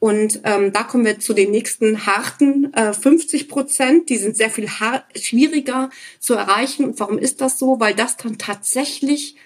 Und 0.00 0.40
ähm, 0.42 0.72
da 0.72 0.82
kommen 0.82 1.04
wir 1.04 1.20
zu 1.20 1.32
den 1.32 1.52
nächsten 1.52 2.04
harten 2.04 2.74
äh, 2.74 2.92
50 2.92 3.48
Prozent. 3.48 4.08
Die 4.08 4.16
sind 4.16 4.36
sehr 4.36 4.50
viel 4.50 4.68
schwieriger 5.14 5.90
zu 6.18 6.34
erreichen. 6.34 6.86
Und 6.86 6.98
warum 6.98 7.18
ist 7.18 7.40
das 7.40 7.60
so? 7.60 7.78
Weil 7.78 7.94
das 7.94 8.16
dann 8.16 8.36
tatsächlich 8.36 9.36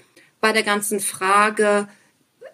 bei 0.41 0.53
der 0.55 0.63
ganzen 0.63 0.99
Frage 0.99 1.89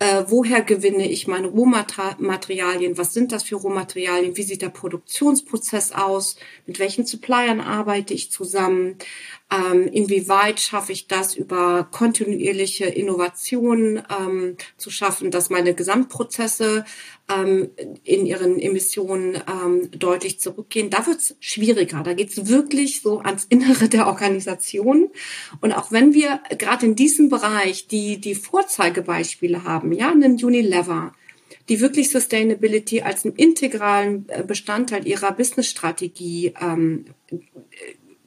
äh, 0.00 0.25
woher 0.29 0.62
gewinne 0.62 1.09
ich 1.09 1.26
meine 1.26 1.49
Rohmaterialien, 1.49 2.99
was 2.99 3.15
sind 3.15 3.33
das 3.33 3.45
für 3.45 3.57
Rohmaterialien, 3.57 4.37
wie 4.37 4.43
sieht 4.43 4.62
der 4.62 4.69
Produktionsprozess 4.69 5.93
aus, 5.93 6.37
mit 6.67 6.79
welchen 6.79 7.07
Suppliern 7.07 7.61
arbeite 7.61 8.15
ich 8.15 8.31
zusammen, 8.31 8.97
ähm, 9.50 9.87
inwieweit 9.87 10.59
schaffe 10.59 10.93
ich 10.93 11.07
das 11.07 11.35
über 11.35 11.88
kontinuierliche 11.93 12.87
Innovationen 12.87 14.03
ähm, 14.11 14.57
zu 14.76 14.91
schaffen, 14.91 15.31
dass 15.31 15.50
meine 15.50 15.73
Gesamtprozesse 15.75 16.85
ähm, 17.28 17.71
in 18.04 18.26
ihren 18.26 18.59
Emissionen 18.59 19.37
ähm, 19.49 19.90
deutlich 19.90 20.38
zurückgehen. 20.38 20.90
Da 20.90 21.06
wird 21.06 21.18
es 21.18 21.37
schwieriger. 21.40 22.02
Da 22.02 22.14
geht 22.14 22.30
es 22.30 22.49
wirklich 22.49 23.02
so 23.02 23.18
ans 23.21 23.47
Innere 23.49 23.88
der 23.88 24.06
Organisation. 24.06 25.11
Und 25.61 25.73
auch 25.73 25.90
wenn 25.90 26.14
wir 26.14 26.40
gerade 26.59 26.87
in 26.87 26.97
diesem 26.97 27.28
Bereich 27.28 27.88
die, 27.88 28.18
die 28.21 28.35
Vorzeigebeispiele 28.35 29.64
haben, 29.64 29.92
ja, 29.92 30.11
einen 30.11 30.42
Unilever, 30.42 31.12
die 31.68 31.80
wirklich 31.80 32.11
Sustainability 32.11 33.02
als 33.02 33.25
einen 33.25 33.35
integralen 33.35 34.26
äh, 34.28 34.45
Bestandteil 34.45 35.06
ihrer 35.06 35.33
Businessstrategie 35.33 36.54
ähm, 36.61 37.06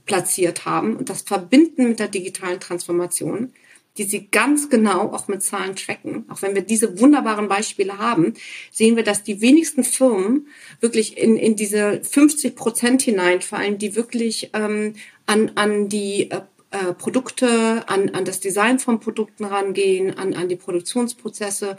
platziert 0.06 0.66
haben 0.66 0.98
und 0.98 1.10
das 1.10 1.22
verbinden 1.22 1.88
mit 1.88 2.00
der 2.00 2.08
digitalen 2.08 2.60
Transformation, 2.60 3.54
die 3.98 4.04
sie 4.04 4.28
ganz 4.28 4.70
genau 4.70 5.12
auch 5.12 5.28
mit 5.28 5.44
Zahlen 5.44 5.76
tracken. 5.76 6.26
Auch 6.30 6.42
wenn 6.42 6.56
wir 6.56 6.62
diese 6.62 7.00
wunderbaren 7.00 7.48
Beispiele 7.48 7.98
haben, 7.98 8.34
sehen 8.72 8.96
wir, 8.96 9.04
dass 9.04 9.24
die 9.24 9.42
wenigsten 9.42 9.84
Firmen 9.84 10.48
wirklich 10.80 11.18
in, 11.18 11.36
in 11.36 11.56
diese 11.56 12.02
50 12.04 12.56
Prozent 12.56 13.02
hineinfallen, 13.02 13.78
die 13.78 13.96
wirklich 13.96 14.52
ähm, 14.54 14.94
an, 15.26 15.52
an 15.56 15.90
die 15.90 16.32
äh, 16.32 16.42
äh, 16.72 16.94
Produkte, 16.94 17.84
an, 17.88 18.10
an 18.10 18.26
das 18.26 18.40
Design 18.40 18.80
von 18.80 19.00
Produkten 19.00 19.44
rangehen, 19.46 20.18
an, 20.18 20.34
an 20.34 20.50
die 20.50 20.56
Produktionsprozesse 20.56 21.78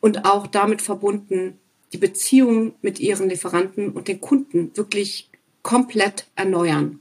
und 0.00 0.24
auch 0.24 0.46
damit 0.46 0.82
verbunden 0.82 1.58
die 1.92 1.98
Beziehung 1.98 2.74
mit 2.80 2.98
ihren 2.98 3.28
Lieferanten 3.28 3.90
und 3.90 4.08
den 4.08 4.20
Kunden 4.20 4.74
wirklich 4.74 5.30
komplett 5.62 6.26
erneuern. 6.34 7.00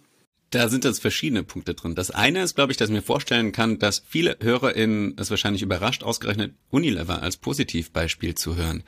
Da 0.52 0.68
sind 0.68 0.84
jetzt 0.84 1.02
verschiedene 1.02 1.44
Punkte 1.44 1.74
drin. 1.74 1.96
Das 1.96 2.12
eine 2.12 2.44
ist, 2.44 2.56
glaube 2.56 2.74
ich, 2.74 2.78
dass 2.78 2.90
ich 2.90 2.96
mir 2.96 3.02
vorstellen 3.02 3.54
kann, 3.54 3.80
dass 3.80 4.04
viele 4.06 4.38
HörerInnen 4.42 5.16
es 5.18 5.30
wahrscheinlich 5.30 5.62
überrascht, 5.62 6.04
ausgerechnet 6.04 6.54
Unilever 6.70 7.22
als 7.22 7.38
Positivbeispiel 7.38 8.36
zu 8.36 8.58
hören. 8.58 8.84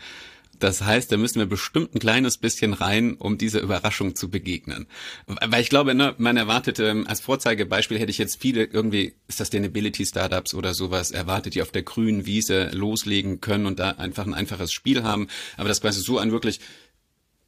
Das 0.59 0.81
heißt, 0.81 1.11
da 1.11 1.17
müssen 1.17 1.39
wir 1.39 1.45
bestimmt 1.45 1.95
ein 1.95 1.99
kleines 1.99 2.37
bisschen 2.37 2.73
rein, 2.73 3.15
um 3.15 3.37
dieser 3.37 3.61
Überraschung 3.61 4.15
zu 4.15 4.29
begegnen. 4.29 4.87
Weil 5.25 5.61
ich 5.61 5.69
glaube, 5.69 5.95
ne, 5.95 6.15
man 6.17 6.37
erwartet, 6.37 6.79
ähm, 6.79 7.07
als 7.07 7.21
Vorzeigebeispiel 7.21 7.97
hätte 7.97 8.11
ich 8.11 8.17
jetzt 8.17 8.41
viele 8.41 8.65
irgendwie 8.65 9.15
Sustainability 9.27 10.05
Startups 10.05 10.53
oder 10.53 10.73
sowas 10.73 11.11
erwartet, 11.11 11.55
die 11.55 11.61
auf 11.61 11.71
der 11.71 11.83
grünen 11.83 12.25
Wiese 12.25 12.69
loslegen 12.73 13.41
können 13.41 13.65
und 13.65 13.79
da 13.79 13.91
einfach 13.91 14.25
ein 14.25 14.33
einfaches 14.33 14.71
Spiel 14.71 15.03
haben. 15.03 15.27
Aber 15.57 15.69
das 15.69 15.81
quasi 15.81 16.01
so 16.01 16.17
ein 16.17 16.31
wirklich 16.31 16.59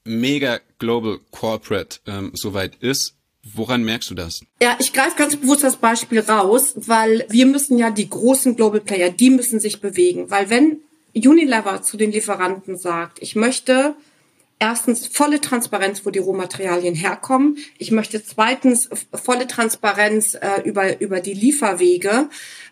mega 0.03 0.59
global 0.79 1.19
corporate 1.31 1.99
ähm, 2.07 2.31
soweit 2.33 2.75
ist, 2.75 3.15
Woran 3.53 3.83
merkst 3.83 4.09
du 4.09 4.15
das? 4.15 4.41
Ja, 4.61 4.75
ich 4.79 4.91
greife 4.91 5.15
ganz 5.17 5.35
bewusst 5.35 5.63
das 5.63 5.77
Beispiel 5.77 6.19
raus, 6.19 6.73
weil 6.75 7.25
wir 7.29 7.45
müssen 7.45 7.77
ja 7.77 7.91
die 7.91 8.09
großen 8.09 8.55
Global 8.55 8.81
Player, 8.81 9.11
die 9.11 9.29
müssen 9.29 9.59
sich 9.59 9.81
bewegen. 9.81 10.31
Weil 10.31 10.49
wenn 10.49 10.79
Unilever 11.15 11.81
zu 11.81 11.95
den 11.95 12.11
Lieferanten 12.11 12.77
sagt, 12.77 13.21
ich 13.21 13.35
möchte 13.35 13.95
erstens 14.59 15.07
volle 15.07 15.41
Transparenz, 15.41 16.05
wo 16.05 16.09
die 16.09 16.19
Rohmaterialien 16.19 16.95
herkommen. 16.95 17.57
Ich 17.77 17.91
möchte 17.91 18.23
zweitens 18.23 18.89
volle 19.13 19.47
Transparenz 19.47 20.35
äh, 20.35 20.61
über, 20.63 20.99
über 21.01 21.19
die 21.19 21.33
Lieferwege. 21.33 22.29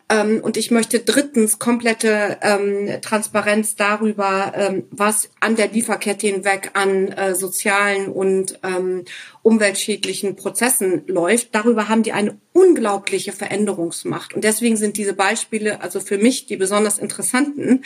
Ähm, 0.09 0.39
und 0.41 0.57
ich 0.57 0.71
möchte 0.71 0.99
drittens 0.99 1.59
komplette 1.59 2.37
ähm, 2.41 3.01
Transparenz 3.01 3.75
darüber, 3.75 4.53
ähm, 4.55 4.83
was 4.91 5.29
an 5.39 5.55
der 5.55 5.69
Lieferkette 5.69 6.27
hinweg 6.27 6.71
an 6.73 7.09
äh, 7.09 7.35
sozialen 7.35 8.07
und 8.07 8.59
ähm, 8.63 9.05
umweltschädlichen 9.43 10.35
Prozessen 10.37 11.03
läuft. 11.05 11.53
Darüber 11.53 11.89
haben 11.89 12.01
die 12.01 12.13
eine 12.13 12.37
unglaubliche 12.53 13.33
Veränderungsmacht. 13.33 14.33
Und 14.33 14.43
deswegen 14.43 14.77
sind 14.77 14.95
diese 14.95 15.13
Beispiele 15.13 15.81
also 15.81 15.99
für 15.99 16.17
mich 16.17 16.45
die 16.45 16.55
besonders 16.55 16.97
interessanten, 16.97 17.83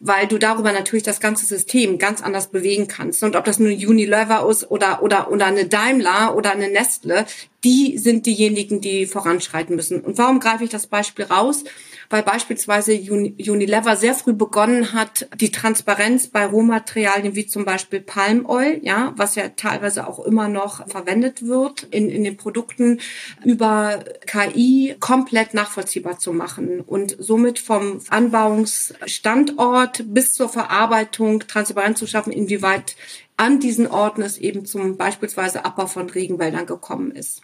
weil 0.00 0.26
du 0.26 0.36
darüber 0.36 0.72
natürlich 0.72 1.04
das 1.04 1.20
ganze 1.20 1.46
System 1.46 1.98
ganz 1.98 2.22
anders 2.22 2.48
bewegen 2.50 2.88
kannst. 2.88 3.22
Und 3.22 3.36
ob 3.36 3.44
das 3.44 3.60
nur 3.60 3.70
Unilever 3.70 4.48
ist 4.50 4.68
oder, 4.68 5.02
oder, 5.02 5.30
oder 5.30 5.46
eine 5.46 5.66
Daimler 5.66 6.34
oder 6.36 6.52
eine 6.52 6.68
Nestle, 6.68 7.24
die 7.62 7.98
sind 7.98 8.26
diejenigen, 8.26 8.80
die 8.80 9.06
voranschreiten 9.06 9.76
müssen. 9.76 10.00
Und 10.00 10.18
warum 10.18 10.40
greife 10.40 10.64
ich 10.64 10.70
das 10.70 10.88
Beispiel 10.88 11.26
raus? 11.26 11.62
Weil 12.10 12.22
beispielsweise 12.22 12.92
Unilever 12.92 13.96
sehr 13.96 14.14
früh 14.14 14.32
begonnen 14.32 14.92
hat, 14.92 15.28
die 15.36 15.50
Transparenz 15.50 16.28
bei 16.28 16.46
Rohmaterialien 16.46 17.34
wie 17.34 17.46
zum 17.46 17.64
Beispiel 17.64 18.00
Palm 18.00 18.46
Oil, 18.46 18.78
ja, 18.82 19.12
was 19.16 19.34
ja 19.34 19.48
teilweise 19.50 20.06
auch 20.06 20.20
immer 20.20 20.48
noch 20.48 20.88
verwendet 20.88 21.46
wird 21.46 21.84
in, 21.84 22.08
in 22.08 22.24
den 22.24 22.36
Produkten, 22.36 23.00
über 23.44 24.04
KI 24.26 24.96
komplett 25.00 25.54
nachvollziehbar 25.54 26.18
zu 26.18 26.32
machen 26.32 26.80
und 26.80 27.16
somit 27.18 27.58
vom 27.58 28.00
Anbauungsstandort 28.08 30.04
bis 30.06 30.34
zur 30.34 30.48
Verarbeitung 30.48 31.40
Transparenz 31.40 31.98
zu 31.98 32.06
schaffen, 32.06 32.32
inwieweit 32.32 32.96
an 33.36 33.60
diesen 33.60 33.86
Orten 33.86 34.22
es 34.22 34.38
eben 34.38 34.64
zum 34.64 34.96
beispielsweise 34.96 35.64
Abbau 35.64 35.86
von 35.86 36.08
Regenwäldern 36.08 36.66
gekommen 36.66 37.10
ist. 37.10 37.42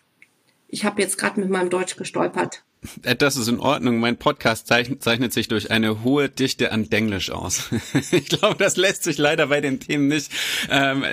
Ich 0.69 0.85
habe 0.85 1.03
jetzt 1.03 1.19
gerade 1.19 1.39
mit 1.39 1.51
meinem 1.51 1.69
Deutsch 1.69 1.97
gestolpert. 1.97 2.65
Äh, 3.03 3.17
das 3.17 3.37
ist 3.37 3.49
in 3.49 3.61
Ordnung. 3.61 4.01
Mein 4.01 4.17
Podcast 4.17 4.67
zeichnet, 4.67 5.33
sich 5.33 5.49
durch 5.49 5.71
eine 5.71 6.03
hohe 6.03 6.29
Dichte 6.29 6.73
an 6.73 6.89
Denglisch 6.89 7.31
aus. 7.31 7.71
ich 8.13 8.27
glaube, 8.27 8.57
das 8.59 8.77
lässt 8.77 9.05
sich 9.05 9.19
leider 9.19 9.47
bei 9.49 9.61
den 9.61 9.81
Themen 9.81 10.09
nicht, 10.09 10.31
ähm, 10.71 11.05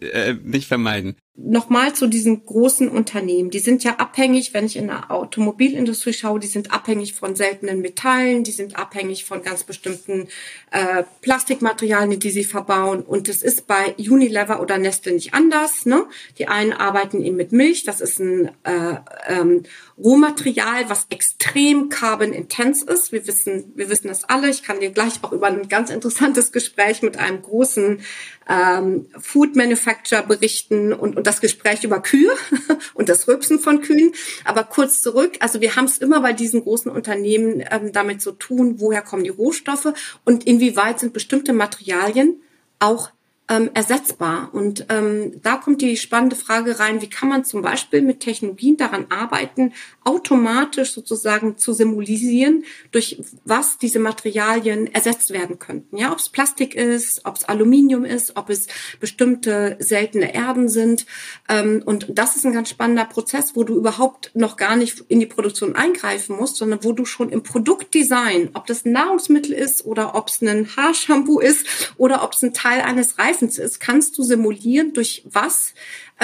äh, 0.00 0.34
nicht 0.34 0.66
vermeiden 0.66 1.16
nochmal 1.36 1.92
zu 1.94 2.06
diesen 2.06 2.46
großen 2.46 2.88
Unternehmen. 2.88 3.50
Die 3.50 3.58
sind 3.58 3.82
ja 3.82 3.96
abhängig, 3.96 4.54
wenn 4.54 4.66
ich 4.66 4.76
in 4.76 4.86
der 4.86 5.10
Automobilindustrie 5.10 6.12
schaue, 6.12 6.38
die 6.38 6.46
sind 6.46 6.72
abhängig 6.72 7.14
von 7.14 7.34
seltenen 7.34 7.80
Metallen, 7.80 8.44
die 8.44 8.52
sind 8.52 8.76
abhängig 8.76 9.24
von 9.24 9.42
ganz 9.42 9.64
bestimmten 9.64 10.28
äh, 10.70 11.02
Plastikmaterialien, 11.22 12.20
die 12.20 12.30
sie 12.30 12.44
verbauen. 12.44 13.02
Und 13.02 13.28
das 13.28 13.42
ist 13.42 13.66
bei 13.66 13.96
Unilever 13.98 14.60
oder 14.60 14.78
Nestle 14.78 15.12
nicht 15.12 15.34
anders. 15.34 15.86
Ne? 15.86 16.06
Die 16.38 16.46
einen 16.46 16.72
arbeiten 16.72 17.20
eben 17.24 17.36
mit 17.36 17.50
Milch, 17.50 17.82
das 17.82 18.00
ist 18.00 18.20
ein 18.20 18.48
äh, 18.62 18.96
ähm, 19.26 19.64
Rohmaterial, 19.98 20.88
was 20.88 21.06
extrem 21.10 21.88
carbon 21.88 22.32
intense 22.32 22.86
ist. 22.86 23.10
Wir 23.10 23.26
wissen, 23.26 23.72
wir 23.74 23.90
wissen 23.90 24.06
das 24.06 24.24
alle. 24.24 24.50
Ich 24.50 24.62
kann 24.62 24.78
dir 24.78 24.90
gleich 24.90 25.14
auch 25.22 25.32
über 25.32 25.48
ein 25.48 25.68
ganz 25.68 25.90
interessantes 25.90 26.52
Gespräch 26.52 27.02
mit 27.02 27.16
einem 27.16 27.42
großen 27.42 28.00
ähm, 28.48 29.06
Food 29.18 29.56
Manufacturer 29.56 30.22
berichten 30.22 30.92
und, 30.92 31.16
und 31.24 31.26
das 31.26 31.40
Gespräch 31.40 31.82
über 31.84 32.00
Kühe 32.02 32.30
und 32.94 33.08
das 33.08 33.26
Rübsen 33.26 33.58
von 33.58 33.80
Kühen. 33.80 34.12
Aber 34.44 34.62
kurz 34.62 35.00
zurück, 35.00 35.38
also 35.40 35.62
wir 35.62 35.74
haben 35.74 35.86
es 35.86 35.96
immer 35.96 36.20
bei 36.20 36.34
diesen 36.34 36.62
großen 36.62 36.90
Unternehmen 36.90 37.64
ähm, 37.70 37.92
damit 37.92 38.20
zu 38.20 38.32
tun, 38.32 38.74
woher 38.78 39.00
kommen 39.00 39.24
die 39.24 39.30
Rohstoffe 39.30 39.94
und 40.26 40.46
inwieweit 40.46 41.00
sind 41.00 41.14
bestimmte 41.14 41.54
Materialien 41.54 42.42
auch 42.78 43.10
ähm, 43.48 43.70
ersetzbar. 43.72 44.50
Und 44.52 44.84
ähm, 44.90 45.40
da 45.42 45.56
kommt 45.56 45.80
die 45.80 45.96
spannende 45.96 46.36
Frage 46.36 46.78
rein, 46.78 47.00
wie 47.00 47.08
kann 47.08 47.30
man 47.30 47.46
zum 47.46 47.62
Beispiel 47.62 48.02
mit 48.02 48.20
Technologien 48.20 48.76
daran 48.76 49.06
arbeiten, 49.08 49.72
automatisch 50.04 50.92
sozusagen 50.92 51.56
zu 51.56 51.72
symbolisieren, 51.72 52.64
durch 52.92 53.18
was 53.44 53.78
diese 53.78 53.98
Materialien 53.98 54.92
ersetzt 54.92 55.30
werden 55.30 55.58
könnten. 55.58 55.96
Ja, 55.96 56.12
ob 56.12 56.18
es 56.18 56.28
Plastik 56.28 56.74
ist, 56.74 57.24
ob 57.24 57.36
es 57.36 57.44
Aluminium 57.44 58.04
ist, 58.04 58.36
ob 58.36 58.50
es 58.50 58.66
bestimmte 59.00 59.76
seltene 59.80 60.34
Erden 60.34 60.68
sind. 60.68 61.06
Ähm, 61.48 61.82
und 61.84 62.06
das 62.10 62.36
ist 62.36 62.44
ein 62.44 62.52
ganz 62.52 62.68
spannender 62.68 63.06
Prozess, 63.06 63.56
wo 63.56 63.64
du 63.64 63.76
überhaupt 63.76 64.30
noch 64.34 64.56
gar 64.56 64.76
nicht 64.76 65.04
in 65.08 65.20
die 65.20 65.26
Produktion 65.26 65.74
eingreifen 65.74 66.36
musst, 66.36 66.56
sondern 66.56 66.84
wo 66.84 66.92
du 66.92 67.04
schon 67.04 67.30
im 67.30 67.42
Produktdesign, 67.42 68.50
ob 68.54 68.66
das 68.66 68.84
ein 68.84 68.92
Nahrungsmittel 68.92 69.52
ist 69.52 69.84
oder 69.86 70.14
ob 70.14 70.28
es 70.28 70.42
ein 70.42 70.68
Haarshampoo 70.76 71.40
ist 71.40 71.94
oder 71.96 72.22
ob 72.22 72.34
es 72.34 72.42
ein 72.42 72.52
Teil 72.52 72.82
eines 72.82 73.18
Reifens 73.18 73.58
ist, 73.58 73.80
kannst 73.80 74.18
du 74.18 74.22
simulieren, 74.22 74.92
durch 74.92 75.22
was 75.24 75.74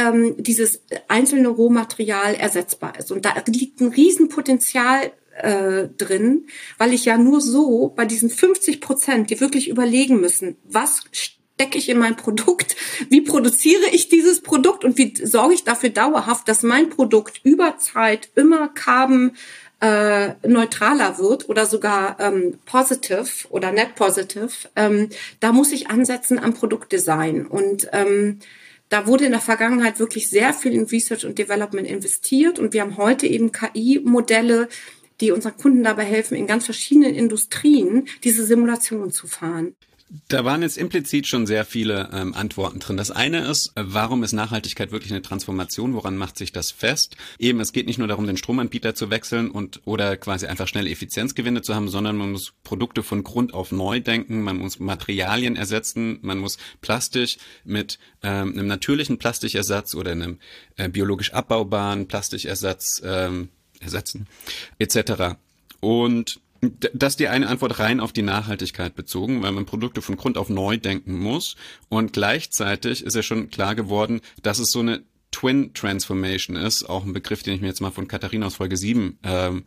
ähm, 0.00 0.34
dieses 0.38 0.82
einzelne 1.08 1.48
Rohmaterial 1.48 2.34
ersetzbar 2.34 2.98
ist. 2.98 3.12
Und 3.12 3.24
da 3.24 3.34
liegt 3.46 3.80
ein 3.80 3.88
Riesenpotenzial 3.88 5.12
äh, 5.42 5.88
drin, 5.96 6.46
weil 6.78 6.92
ich 6.94 7.04
ja 7.04 7.18
nur 7.18 7.40
so 7.40 7.92
bei 7.94 8.06
diesen 8.06 8.30
50 8.30 8.80
Prozent, 8.80 9.30
die 9.30 9.40
wirklich 9.40 9.68
überlegen 9.68 10.20
müssen, 10.20 10.56
was 10.64 11.02
stecke 11.12 11.76
ich 11.76 11.90
in 11.90 11.98
mein 11.98 12.16
Produkt, 12.16 12.76
wie 13.10 13.20
produziere 13.20 13.90
ich 13.92 14.08
dieses 14.08 14.40
Produkt 14.40 14.84
und 14.84 14.96
wie 14.96 15.14
sorge 15.22 15.54
ich 15.54 15.64
dafür 15.64 15.90
dauerhaft, 15.90 16.48
dass 16.48 16.62
mein 16.62 16.88
Produkt 16.88 17.40
über 17.44 17.76
Zeit 17.76 18.30
immer 18.34 18.68
carbon 18.68 19.32
äh, 19.80 20.34
neutraler 20.46 21.18
wird 21.18 21.48
oder 21.48 21.66
sogar 21.66 22.18
ähm, 22.20 22.58
positive 22.66 23.48
oder 23.50 23.72
net 23.72 23.94
positive, 23.94 24.50
ähm, 24.76 25.08
da 25.40 25.52
muss 25.52 25.72
ich 25.72 25.88
ansetzen 25.88 26.38
am 26.38 26.54
Produktdesign. 26.54 27.46
Und 27.46 27.88
ähm, 27.92 28.40
da 28.90 29.06
wurde 29.06 29.24
in 29.24 29.30
der 29.30 29.40
Vergangenheit 29.40 29.98
wirklich 29.98 30.28
sehr 30.28 30.52
viel 30.52 30.74
in 30.74 30.84
Research 30.84 31.24
und 31.24 31.38
Development 31.38 31.88
investiert 31.88 32.58
und 32.58 32.74
wir 32.74 32.82
haben 32.82 32.96
heute 32.96 33.26
eben 33.26 33.52
KI-Modelle, 33.52 34.68
die 35.20 35.30
unseren 35.30 35.56
Kunden 35.56 35.84
dabei 35.84 36.04
helfen, 36.04 36.36
in 36.36 36.46
ganz 36.46 36.64
verschiedenen 36.64 37.14
Industrien 37.14 38.08
diese 38.24 38.44
Simulation 38.44 39.10
zu 39.12 39.26
fahren. 39.26 39.76
Da 40.28 40.44
waren 40.44 40.62
jetzt 40.62 40.76
implizit 40.76 41.28
schon 41.28 41.46
sehr 41.46 41.64
viele 41.64 42.10
ähm, 42.12 42.34
Antworten 42.34 42.80
drin. 42.80 42.96
Das 42.96 43.12
eine 43.12 43.46
ist, 43.48 43.68
äh, 43.76 43.84
warum 43.86 44.24
ist 44.24 44.32
Nachhaltigkeit 44.32 44.90
wirklich 44.90 45.12
eine 45.12 45.22
Transformation? 45.22 45.94
Woran 45.94 46.16
macht 46.16 46.36
sich 46.36 46.50
das 46.50 46.72
fest? 46.72 47.16
Eben, 47.38 47.60
es 47.60 47.72
geht 47.72 47.86
nicht 47.86 47.98
nur 47.98 48.08
darum, 48.08 48.26
den 48.26 48.36
Stromanbieter 48.36 48.96
zu 48.96 49.10
wechseln 49.10 49.52
und 49.52 49.82
oder 49.84 50.16
quasi 50.16 50.46
einfach 50.46 50.66
schnell 50.66 50.88
Effizienzgewinne 50.88 51.62
zu 51.62 51.76
haben, 51.76 51.88
sondern 51.88 52.16
man 52.16 52.32
muss 52.32 52.54
Produkte 52.64 53.04
von 53.04 53.22
Grund 53.22 53.54
auf 53.54 53.70
neu 53.70 54.00
denken, 54.00 54.42
man 54.42 54.56
muss 54.56 54.80
Materialien 54.80 55.54
ersetzen, 55.54 56.18
man 56.22 56.38
muss 56.38 56.58
Plastik 56.80 57.36
mit 57.64 58.00
ähm, 58.24 58.52
einem 58.54 58.66
natürlichen 58.66 59.18
Plastikersatz 59.18 59.94
oder 59.94 60.10
einem 60.10 60.40
äh, 60.76 60.88
biologisch 60.88 61.32
abbaubaren 61.34 62.08
Plastikersatz 62.08 63.00
ähm, 63.04 63.50
ersetzen, 63.78 64.26
etc. 64.80 65.36
Und 65.78 66.40
das 66.60 67.14
ist 67.14 67.20
die 67.20 67.28
eine 67.28 67.48
Antwort 67.48 67.78
rein 67.78 68.00
auf 68.00 68.12
die 68.12 68.22
Nachhaltigkeit 68.22 68.94
bezogen, 68.94 69.42
weil 69.42 69.52
man 69.52 69.64
Produkte 69.64 70.02
von 70.02 70.16
Grund 70.16 70.36
auf 70.36 70.48
neu 70.48 70.76
denken 70.76 71.18
muss. 71.18 71.56
Und 71.88 72.12
gleichzeitig 72.12 73.02
ist 73.02 73.16
ja 73.16 73.22
schon 73.22 73.50
klar 73.50 73.74
geworden, 73.74 74.20
dass 74.42 74.58
es 74.58 74.70
so 74.70 74.80
eine 74.80 75.02
Twin 75.30 75.72
Transformation 75.72 76.56
ist, 76.56 76.84
auch 76.84 77.04
ein 77.04 77.12
Begriff, 77.12 77.42
den 77.42 77.54
ich 77.54 77.60
mir 77.60 77.68
jetzt 77.68 77.80
mal 77.80 77.90
von 77.90 78.08
Katharina 78.08 78.46
aus 78.46 78.56
Folge 78.56 78.76
7 78.76 79.18
ähm, 79.22 79.64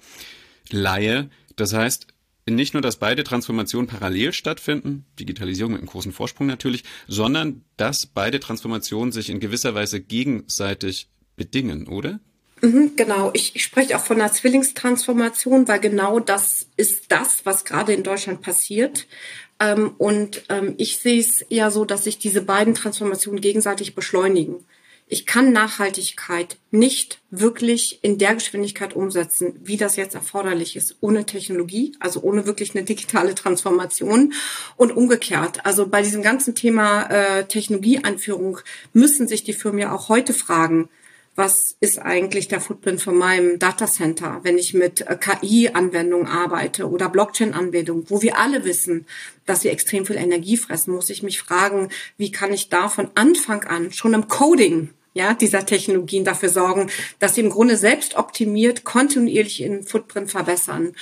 leihe. 0.70 1.30
Das 1.56 1.74
heißt, 1.74 2.08
nicht 2.50 2.74
nur, 2.74 2.82
dass 2.82 2.98
beide 2.98 3.24
Transformationen 3.24 3.88
parallel 3.88 4.34
stattfinden, 4.34 5.06
Digitalisierung 5.20 5.72
mit 5.72 5.82
einem 5.82 5.90
großen 5.90 6.12
Vorsprung 6.12 6.48
natürlich, 6.48 6.84
sondern 7.08 7.64
dass 7.78 8.06
beide 8.06 8.40
Transformationen 8.40 9.14
sich 9.14 9.30
in 9.30 9.40
gewisser 9.40 9.74
Weise 9.76 10.02
gegenseitig 10.02 11.10
bedingen, 11.36 11.88
oder? 11.88 12.20
Mhm, 12.64 12.94
genau, 12.96 13.30
ich, 13.34 13.58
ich 13.58 13.64
spreche 13.64 13.98
auch 13.98 14.06
von 14.06 14.22
einer 14.22 14.32
Zwillingstransformation, 14.32 15.68
weil 15.68 15.82
genau 15.82 16.22
das 16.22 16.68
ist 16.78 17.12
das, 17.12 17.46
was 17.46 17.66
gerade 17.66 17.92
in 17.92 18.04
Deutschland 18.04 18.42
passiert. 18.42 19.06
Ähm, 19.60 19.94
und 19.98 20.46
ähm, 20.48 20.74
ich 20.78 21.00
sehe 21.00 21.20
es 21.20 21.46
ja 21.50 21.70
so, 21.72 21.84
dass 21.84 22.06
sich 22.06 22.20
diese 22.20 22.42
beiden 22.42 22.74
Transformationen 22.74 23.42
gegenseitig 23.42 23.96
beschleunigen. 23.96 24.64
Ich 25.10 25.26
kann 25.26 25.52
Nachhaltigkeit 25.52 26.56
nicht 26.72 27.20
wirklich 27.30 28.00
in 28.02 28.18
der 28.18 28.36
Geschwindigkeit 28.36 28.96
umsetzen, 28.96 29.60
wie 29.62 29.76
das 29.76 29.98
jetzt 29.98 30.16
erforderlich 30.16 30.78
ist, 30.78 30.96
ohne 31.02 31.26
Technologie, 31.26 31.98
also 32.00 32.22
ohne 32.22 32.46
wirklich 32.46 32.74
eine 32.74 32.86
digitale 32.86 33.36
Transformation 33.36 34.32
und 34.78 34.96
umgekehrt. 34.96 35.66
Also 35.66 35.86
bei 35.86 36.02
diesem 36.02 36.22
ganzen 36.22 36.56
Thema 36.56 37.08
äh, 37.08 37.46
Technologieeinführung 37.46 38.60
müssen 38.94 39.28
sich 39.28 39.44
die 39.44 39.52
Firmen 39.52 39.82
ja 39.82 39.92
auch 39.92 40.08
heute 40.08 40.34
fragen, 40.34 40.88
was 41.36 41.76
ist 41.80 42.00
eigentlich 42.00 42.48
der 42.48 42.62
Footprint 42.62 43.02
von 43.02 43.18
meinem 43.18 43.58
Datacenter, 43.58 44.42
wenn 44.44 44.58
ich 44.58 44.74
mit 44.74 45.02
äh, 45.02 45.18
KI-Anwendungen 45.18 46.28
arbeite 46.28 46.90
oder 46.90 47.10
Blockchain-Anwendungen, 47.10 48.06
wo 48.10 48.22
wir 48.22 48.38
alle 48.38 48.66
wissen, 48.66 49.08
dass 49.46 49.62
sie 49.62 49.70
extrem 49.70 50.06
viel 50.06 50.16
Energie 50.16 50.58
fressen, 50.58 50.94
muss 50.94 51.10
ich 51.10 51.24
mich 51.24 51.40
fragen, 51.40 51.90
wie 52.18 52.32
kann 52.32 52.54
ich 52.54 52.70
da 52.70 52.88
von 52.88 53.10
Anfang 53.16 53.64
an 53.64 53.92
schon 53.92 54.14
im 54.14 54.28
Coding 54.28 54.90
ja, 55.16 55.34
dieser 55.34 55.66
Technologien 55.66 56.26
dafür 56.26 56.50
sorgen, 56.50 56.90
dass 57.20 57.36
sie 57.36 57.42
im 57.42 57.50
Grunde 57.50 57.78
selbst 57.78 58.16
optimiert, 58.16 58.84
kontinuierlich 58.84 59.62
ihren 59.62 59.84
Footprint 59.84 60.32
verbessern. 60.32 60.94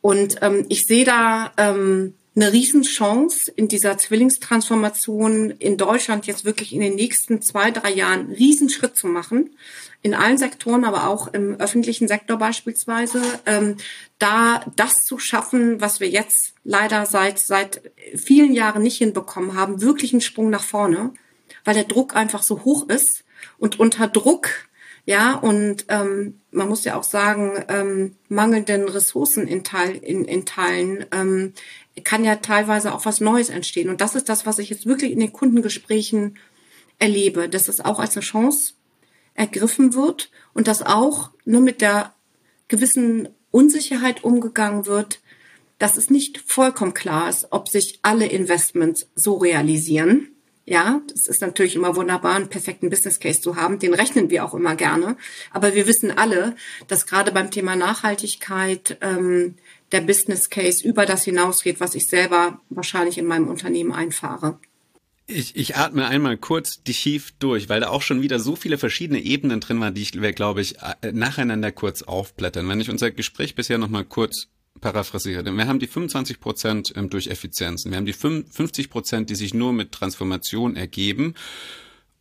Und 0.00 0.36
ähm, 0.42 0.66
ich 0.68 0.86
sehe 0.86 1.04
da 1.04 1.52
ähm, 1.56 2.14
eine 2.36 2.52
Riesenchance 2.52 3.50
in 3.54 3.68
dieser 3.68 3.96
Zwillingstransformation 3.96 5.50
in 5.50 5.76
Deutschland 5.76 6.26
jetzt 6.26 6.44
wirklich 6.44 6.72
in 6.72 6.80
den 6.80 6.96
nächsten 6.96 7.40
zwei, 7.42 7.70
drei 7.70 7.92
Jahren 7.92 8.20
einen 8.20 8.32
Riesenschritt 8.32 8.96
zu 8.96 9.06
machen. 9.06 9.56
In 10.02 10.14
allen 10.14 10.36
Sektoren, 10.36 10.84
aber 10.84 11.08
auch 11.08 11.28
im 11.28 11.54
öffentlichen 11.54 12.08
Sektor 12.08 12.36
beispielsweise, 12.36 13.22
ähm, 13.46 13.76
da 14.18 14.64
das 14.76 14.96
zu 14.96 15.18
schaffen, 15.18 15.80
was 15.80 16.00
wir 16.00 16.08
jetzt 16.08 16.54
leider 16.64 17.06
seit, 17.06 17.38
seit 17.38 17.92
vielen 18.14 18.52
Jahren 18.52 18.82
nicht 18.82 18.98
hinbekommen 18.98 19.54
haben, 19.54 19.80
wirklich 19.80 20.12
einen 20.12 20.20
Sprung 20.20 20.50
nach 20.50 20.64
vorne, 20.64 21.14
weil 21.64 21.74
der 21.74 21.84
Druck 21.84 22.16
einfach 22.16 22.42
so 22.42 22.64
hoch 22.64 22.88
ist 22.88 23.24
und 23.58 23.78
unter 23.80 24.08
Druck 24.08 24.50
ja, 25.06 25.34
und 25.34 25.84
ähm, 25.88 26.40
man 26.50 26.68
muss 26.68 26.84
ja 26.84 26.96
auch 26.96 27.02
sagen, 27.02 27.62
ähm, 27.68 28.16
mangelnden 28.28 28.88
Ressourcen 28.88 29.46
in, 29.46 29.62
Teil, 29.62 29.96
in, 29.96 30.24
in 30.24 30.46
Teilen 30.46 31.04
ähm, 31.12 31.52
kann 32.02 32.24
ja 32.24 32.36
teilweise 32.36 32.92
auch 32.92 33.04
was 33.04 33.20
Neues 33.20 33.50
entstehen. 33.50 33.88
Und 33.88 34.00
das 34.00 34.14
ist 34.14 34.28
das, 34.28 34.46
was 34.46 34.58
ich 34.58 34.70
jetzt 34.70 34.86
wirklich 34.86 35.12
in 35.12 35.20
den 35.20 35.32
Kundengesprächen 35.32 36.38
erlebe, 36.98 37.48
dass 37.48 37.68
es 37.68 37.80
auch 37.80 37.98
als 38.00 38.16
eine 38.16 38.24
Chance 38.24 38.74
ergriffen 39.34 39.94
wird 39.94 40.30
und 40.54 40.66
dass 40.66 40.82
auch 40.82 41.30
nur 41.44 41.60
mit 41.60 41.80
der 41.80 42.14
gewissen 42.68 43.28
Unsicherheit 43.50 44.24
umgegangen 44.24 44.86
wird, 44.86 45.20
dass 45.78 45.96
es 45.96 46.10
nicht 46.10 46.42
vollkommen 46.46 46.94
klar 46.94 47.28
ist, 47.28 47.48
ob 47.50 47.68
sich 47.68 47.98
alle 48.02 48.26
Investments 48.26 49.08
so 49.14 49.36
realisieren. 49.36 50.28
Ja, 50.66 51.02
das 51.08 51.26
ist 51.26 51.42
natürlich 51.42 51.76
immer 51.76 51.94
wunderbar, 51.94 52.36
einen 52.36 52.48
perfekten 52.48 52.88
Business 52.88 53.20
Case 53.20 53.40
zu 53.40 53.56
haben. 53.56 53.78
Den 53.78 53.92
rechnen 53.92 54.30
wir 54.30 54.44
auch 54.44 54.54
immer 54.54 54.76
gerne. 54.76 55.16
Aber 55.50 55.74
wir 55.74 55.86
wissen 55.86 56.10
alle, 56.10 56.56
dass 56.88 57.06
gerade 57.06 57.32
beim 57.32 57.50
Thema 57.50 57.76
Nachhaltigkeit 57.76 58.96
ähm, 59.02 59.56
der 59.92 60.00
Business 60.00 60.50
Case 60.50 60.86
über 60.86 61.06
das 61.06 61.24
hinausgeht, 61.24 61.80
was 61.80 61.94
ich 61.94 62.06
selber 62.06 62.60
wahrscheinlich 62.70 63.18
in 63.18 63.26
meinem 63.26 63.48
Unternehmen 63.48 63.92
einfahre. 63.92 64.58
Ich, 65.26 65.56
ich 65.56 65.76
atme 65.76 66.06
einmal 66.06 66.36
kurz 66.36 66.82
die 66.82 66.92
tief 66.92 67.32
durch, 67.38 67.70
weil 67.70 67.80
da 67.80 67.88
auch 67.88 68.02
schon 68.02 68.20
wieder 68.20 68.38
so 68.38 68.56
viele 68.56 68.76
verschiedene 68.76 69.20
Ebenen 69.20 69.60
drin 69.60 69.80
waren, 69.80 69.94
die 69.94 70.02
ich, 70.02 70.12
glaube 70.12 70.60
ich, 70.60 70.76
äh, 70.80 71.12
nacheinander 71.12 71.72
kurz 71.72 72.02
aufblättern. 72.02 72.68
Wenn 72.68 72.80
ich 72.80 72.90
unser 72.90 73.10
Gespräch 73.10 73.54
bisher 73.54 73.78
nochmal 73.78 74.04
kurz 74.04 74.48
paraphrasiere, 74.82 75.50
wir 75.50 75.66
haben 75.66 75.78
die 75.78 75.86
25 75.86 76.40
Prozent 76.40 76.92
ähm, 76.94 77.08
durch 77.08 77.28
Effizienzen, 77.28 77.90
wir 77.90 77.96
haben 77.96 78.04
die 78.04 78.12
50 78.12 78.90
Prozent, 78.90 79.30
die 79.30 79.34
sich 79.34 79.54
nur 79.54 79.72
mit 79.72 79.92
Transformation 79.92 80.76
ergeben 80.76 81.34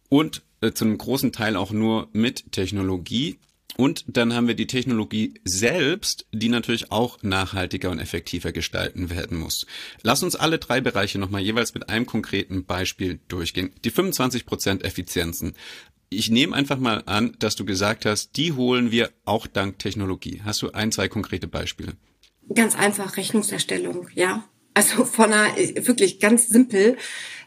und 0.08 0.43
äh, 0.62 0.71
zu 0.71 0.86
einem 0.86 0.97
großen 0.97 1.34
Teil 1.34 1.58
auch 1.58 1.71
nur 1.71 2.08
mit 2.13 2.54
Technologie. 2.54 3.38
Und 3.77 4.05
dann 4.07 4.33
haben 4.33 4.47
wir 4.47 4.55
die 4.55 4.67
Technologie 4.67 5.33
selbst, 5.43 6.27
die 6.31 6.49
natürlich 6.49 6.91
auch 6.91 7.21
nachhaltiger 7.23 7.89
und 7.89 7.99
effektiver 7.99 8.51
gestalten 8.51 9.09
werden 9.09 9.38
muss. 9.38 9.65
Lass 10.03 10.21
uns 10.21 10.36
alle 10.36 10.59
drei 10.59 10.79
Bereiche 10.79 11.17
nochmal 11.17 11.41
jeweils 11.41 11.73
mit 11.73 11.89
einem 11.89 12.05
konkreten 12.05 12.65
Beispiel 12.65 13.19
durchgehen. 13.27 13.71
Die 13.83 13.89
25 13.89 14.45
Prozent 14.45 14.83
Effizienzen. 14.83 15.55
Ich 16.09 16.29
nehme 16.29 16.55
einfach 16.55 16.77
mal 16.77 17.01
an, 17.07 17.36
dass 17.39 17.55
du 17.55 17.65
gesagt 17.65 18.05
hast, 18.05 18.38
die 18.38 18.53
holen 18.53 18.91
wir 18.91 19.09
auch 19.25 19.47
dank 19.47 19.79
Technologie. 19.79 20.41
Hast 20.45 20.62
du 20.62 20.71
ein, 20.71 20.91
zwei 20.91 21.07
konkrete 21.07 21.47
Beispiele? 21.47 21.93
Ganz 22.53 22.75
einfach 22.75 23.17
Rechnungserstellung, 23.17 24.07
ja. 24.13 24.43
Also 24.75 25.05
von 25.05 25.31
einer 25.31 25.55
wirklich 25.55 26.19
ganz 26.19 26.49
simpel 26.49 26.97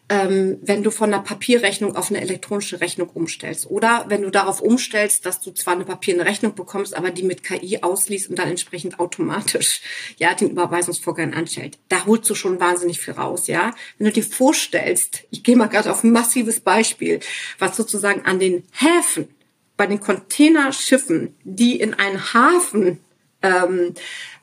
ähm, 0.08 0.58
wenn 0.62 0.84
du 0.84 0.90
von 0.90 1.12
einer 1.12 1.22
Papierrechnung 1.22 1.96
auf 1.96 2.10
eine 2.10 2.20
elektronische 2.20 2.80
Rechnung 2.80 3.08
umstellst. 3.08 3.66
Oder 3.66 4.04
wenn 4.08 4.22
du 4.22 4.30
darauf 4.30 4.60
umstellst, 4.60 5.26
dass 5.26 5.40
du 5.40 5.50
zwar 5.50 5.74
eine 5.74 5.84
papierende 5.84 6.26
Rechnung 6.26 6.54
bekommst, 6.54 6.96
aber 6.96 7.10
die 7.10 7.24
mit 7.24 7.42
KI 7.42 7.82
ausliest 7.82 8.30
und 8.30 8.38
dann 8.38 8.48
entsprechend 8.48 9.00
automatisch 9.00 9.80
ja 10.18 10.34
den 10.34 10.50
Überweisungsvorgang 10.50 11.34
anstellt. 11.34 11.78
Da 11.88 12.06
holst 12.06 12.30
du 12.30 12.34
schon 12.34 12.60
wahnsinnig 12.60 13.00
viel 13.00 13.14
raus, 13.14 13.48
ja. 13.48 13.74
Wenn 13.98 14.06
du 14.06 14.12
dir 14.12 14.22
vorstellst, 14.22 15.24
ich 15.30 15.42
gehe 15.42 15.56
mal 15.56 15.68
gerade 15.68 15.90
auf 15.90 16.04
ein 16.04 16.12
massives 16.12 16.60
Beispiel, 16.60 17.20
was 17.58 17.76
sozusagen 17.76 18.24
an 18.24 18.38
den 18.38 18.62
Häfen, 18.72 19.28
bei 19.76 19.86
den 19.86 20.00
Containerschiffen, 20.00 21.34
die 21.44 21.80
in 21.80 21.94
einen 21.94 22.32
Hafen 22.32 23.00
ähm, 23.42 23.94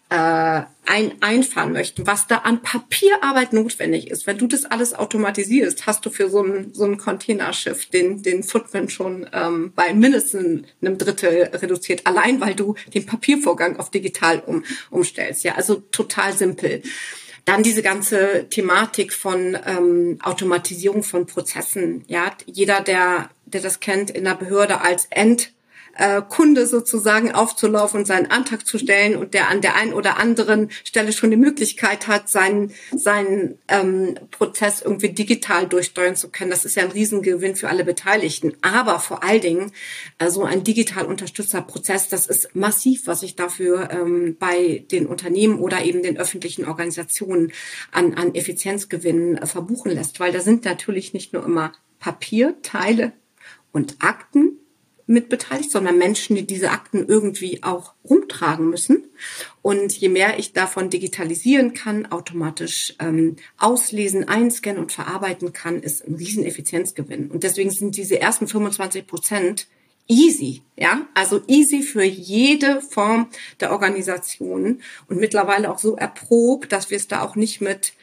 äh, 0.10 0.62
ein, 0.86 1.14
einfahren 1.22 1.72
möchten, 1.72 2.06
was 2.06 2.28
da 2.28 2.38
an 2.40 2.62
Papierarbeit 2.62 3.54
notwendig 3.54 4.12
ist. 4.12 4.28
Wenn 4.28 4.38
du 4.38 4.48
das 4.48 4.66
alles 4.66 4.94
automatisierst, 4.94 5.88
hast 5.88 6.06
du 6.06 6.10
für 6.10 6.30
so 6.30 6.44
ein, 6.44 6.74
so 6.74 6.84
ein 6.84 6.98
Containerschiff 6.98 7.86
den, 7.86 8.22
den 8.22 8.44
Footprint 8.44 8.92
schon 8.92 9.28
ähm, 9.34 9.72
bei 9.76 9.94
mindestens 9.94 10.68
einem 10.82 10.98
Drittel 10.98 11.50
reduziert, 11.54 12.06
allein 12.06 12.42
weil 12.42 12.54
du 12.54 12.76
den 12.94 13.06
Papiervorgang 13.06 13.78
auf 13.78 13.92
digital 13.92 14.44
um, 14.46 14.64
umstellst. 14.92 15.44
Ja, 15.44 15.56
also 15.56 15.76
total 15.76 16.34
simpel. 16.34 16.84
Dann 17.46 17.64
diese 17.64 17.82
ganze 17.82 18.48
Thematik 18.50 19.14
von 19.14 19.58
ähm, 19.66 20.20
Automatisierung 20.22 21.04
von 21.04 21.26
Prozessen. 21.26 22.04
Ja, 22.08 22.32
jeder, 22.46 22.82
der, 22.82 23.30
der 23.46 23.62
das 23.62 23.80
kennt, 23.80 24.12
in 24.12 24.26
der 24.26 24.36
Behörde 24.36 24.82
als 24.82 25.08
End 25.10 25.53
äh, 25.96 26.22
Kunde 26.28 26.66
sozusagen 26.66 27.32
aufzulaufen 27.32 28.00
und 28.00 28.06
seinen 28.06 28.32
Antrag 28.32 28.66
zu 28.66 28.78
stellen 28.78 29.16
und 29.16 29.34
der 29.34 29.50
an 29.50 29.62
der 29.62 29.76
einen 29.76 29.94
oder 29.94 30.18
anderen 30.18 30.70
Stelle 30.84 31.14
schon 31.14 31.32
die 31.32 31.38
Möglichkeit 31.38 32.08
hat, 32.08 32.30
seinen, 32.30 32.74
seinen 32.96 33.60
ähm, 33.68 34.16
Prozess 34.32 34.82
irgendwie 34.82 35.10
digital 35.10 35.68
durchsteuern 35.68 36.16
zu 36.16 36.30
können. 36.30 36.52
Das 36.52 36.66
ist 36.66 36.76
ja 36.76 36.84
ein 36.84 36.92
Riesengewinn 36.92 37.56
für 37.56 37.70
alle 37.70 37.84
Beteiligten. 37.84 38.54
Aber 38.62 39.00
vor 39.00 39.24
allen 39.24 39.42
Dingen 39.42 39.72
äh, 40.18 40.30
so 40.30 40.44
ein 40.44 40.64
digital 40.64 41.06
unterstützter 41.06 41.62
Prozess, 41.62 42.10
das 42.10 42.28
ist 42.28 42.56
massiv, 42.56 43.06
was 43.06 43.20
sich 43.20 43.36
dafür 43.36 43.90
ähm, 43.92 44.36
bei 44.40 44.86
den 44.92 45.06
Unternehmen 45.06 45.60
oder 45.60 45.84
eben 45.84 46.02
den 46.02 46.18
öffentlichen 46.18 46.66
Organisationen 46.66 47.52
an, 47.92 48.16
an 48.16 48.34
Effizienzgewinnen 48.34 49.38
äh, 49.38 49.46
verbuchen 49.46 49.92
lässt. 49.92 50.20
Weil 50.20 50.32
da 50.32 50.40
sind 50.40 50.66
natürlich 50.66 51.14
nicht 51.14 51.34
nur 51.34 51.46
immer 51.46 51.74
Papierteile 52.00 53.14
und 53.72 53.98
Akten, 54.00 54.60
mitbeteiligt, 55.06 55.72
sondern 55.72 55.98
Menschen, 55.98 56.36
die 56.36 56.46
diese 56.46 56.72
Akten 56.72 57.06
irgendwie 57.08 57.64
auch 57.64 57.94
rumtragen 58.08 58.70
müssen. 58.70 59.10
Und 59.62 59.94
je 59.98 60.10
mehr 60.10 60.40
ich 60.40 60.54
davon 60.54 60.90
digitalisieren 60.90 61.74
kann, 61.74 62.06
automatisch 62.06 62.96
ähm, 63.00 63.36
auslesen, 63.58 64.28
einscannen 64.28 64.82
und 64.82 64.92
verarbeiten 64.92 65.54
kann, 65.54 65.82
ist 65.82 66.08
ein 66.08 66.16
Rieseneffizienzgewinn. 66.16 67.32
Und 67.32 67.44
deswegen 67.44 67.72
sind 67.72 67.98
diese 67.98 68.20
ersten 68.20 68.48
25 68.48 69.08
Prozent 69.08 69.68
easy, 70.08 70.64
ja, 70.76 71.08
also 71.14 71.42
easy 71.48 71.82
für 71.82 72.04
jede 72.04 72.82
Form 72.82 73.30
der 73.60 73.72
Organisation 73.72 74.82
und 75.08 75.20
mittlerweile 75.20 75.72
auch 75.72 75.80
so 75.80 75.96
erprobt, 75.96 76.72
dass 76.72 76.90
wir 76.90 76.98
es 76.98 77.08
da 77.08 77.22
auch 77.22 77.36
nicht 77.36 77.62
mit 77.62 77.94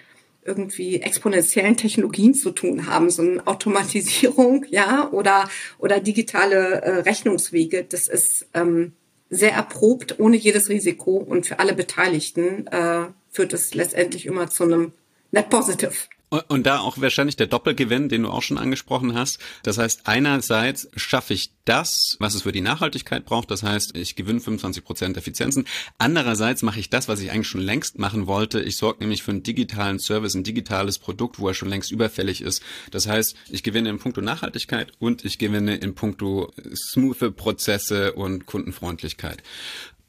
irgendwie 0.45 1.01
exponentiellen 1.01 1.77
Technologien 1.77 2.35
zu 2.35 2.51
tun 2.51 2.87
haben, 2.87 3.11
so 3.11 3.23
eine 3.23 3.47
Automatisierung, 3.47 4.65
ja, 4.71 5.09
oder, 5.11 5.49
oder 5.79 6.01
digitale 6.01 6.83
äh, 6.83 6.91
Rechnungswege. 7.01 7.85
Das 7.89 8.09
ist 8.09 8.47
ähm, 8.55 8.93
sehr 9.29 9.53
erprobt, 9.53 10.19
ohne 10.19 10.37
jedes 10.37 10.69
Risiko 10.69 11.17
und 11.17 11.47
für 11.47 11.59
alle 11.59 11.75
Beteiligten 11.75 12.67
äh, 12.69 13.07
führt 13.31 13.53
es 13.53 13.75
letztendlich 13.75 14.27
immer 14.27 14.51
zu 14.51 14.65
einem 14.65 14.93
Net 15.31 15.51
Positive. 15.51 15.93
Und 16.31 16.65
da 16.65 16.79
auch 16.79 17.01
wahrscheinlich 17.01 17.35
der 17.35 17.49
Doppelgewinn, 17.49 18.09
den 18.09 18.23
du 18.23 18.29
auch 18.29 18.43
schon 18.43 18.57
angesprochen 18.57 19.15
hast. 19.15 19.41
Das 19.65 19.79
heißt, 19.79 20.03
einerseits 20.05 20.89
schaffe 20.95 21.35
ich 21.35 21.51
das, 21.65 22.17
was 22.21 22.37
es 22.37 22.43
für 22.43 22.53
die 22.53 22.61
Nachhaltigkeit 22.61 23.25
braucht. 23.25 23.51
Das 23.51 23.65
heißt, 23.65 23.97
ich 23.97 24.15
gewinne 24.15 24.39
25 24.39 24.85
Prozent 24.85 25.17
Effizienzen. 25.17 25.67
Andererseits 25.99 26.63
mache 26.63 26.79
ich 26.79 26.89
das, 26.89 27.09
was 27.09 27.21
ich 27.21 27.33
eigentlich 27.33 27.49
schon 27.49 27.61
längst 27.61 27.99
machen 27.99 28.29
wollte. 28.29 28.61
Ich 28.61 28.77
sorge 28.77 29.01
nämlich 29.01 29.25
für 29.25 29.33
einen 29.33 29.43
digitalen 29.43 29.99
Service, 29.99 30.35
ein 30.35 30.45
digitales 30.45 31.01
Produkt, 31.01 31.41
wo 31.41 31.49
er 31.49 31.55
schon 31.55 31.69
längst 31.69 31.91
überfällig 31.91 32.43
ist. 32.43 32.63
Das 32.93 33.09
heißt, 33.09 33.35
ich 33.49 33.65
gewinne 33.65 33.91
in 33.91 33.99
puncto 33.99 34.21
Nachhaltigkeit 34.21 34.93
und 35.01 35.25
ich 35.25 35.39
gewinne 35.39 35.77
in 35.77 35.97
puncto 35.97 36.53
smoothe 36.75 37.33
Prozesse 37.33 38.13
und 38.13 38.47
Kundenfreundlichkeit. 38.47 39.43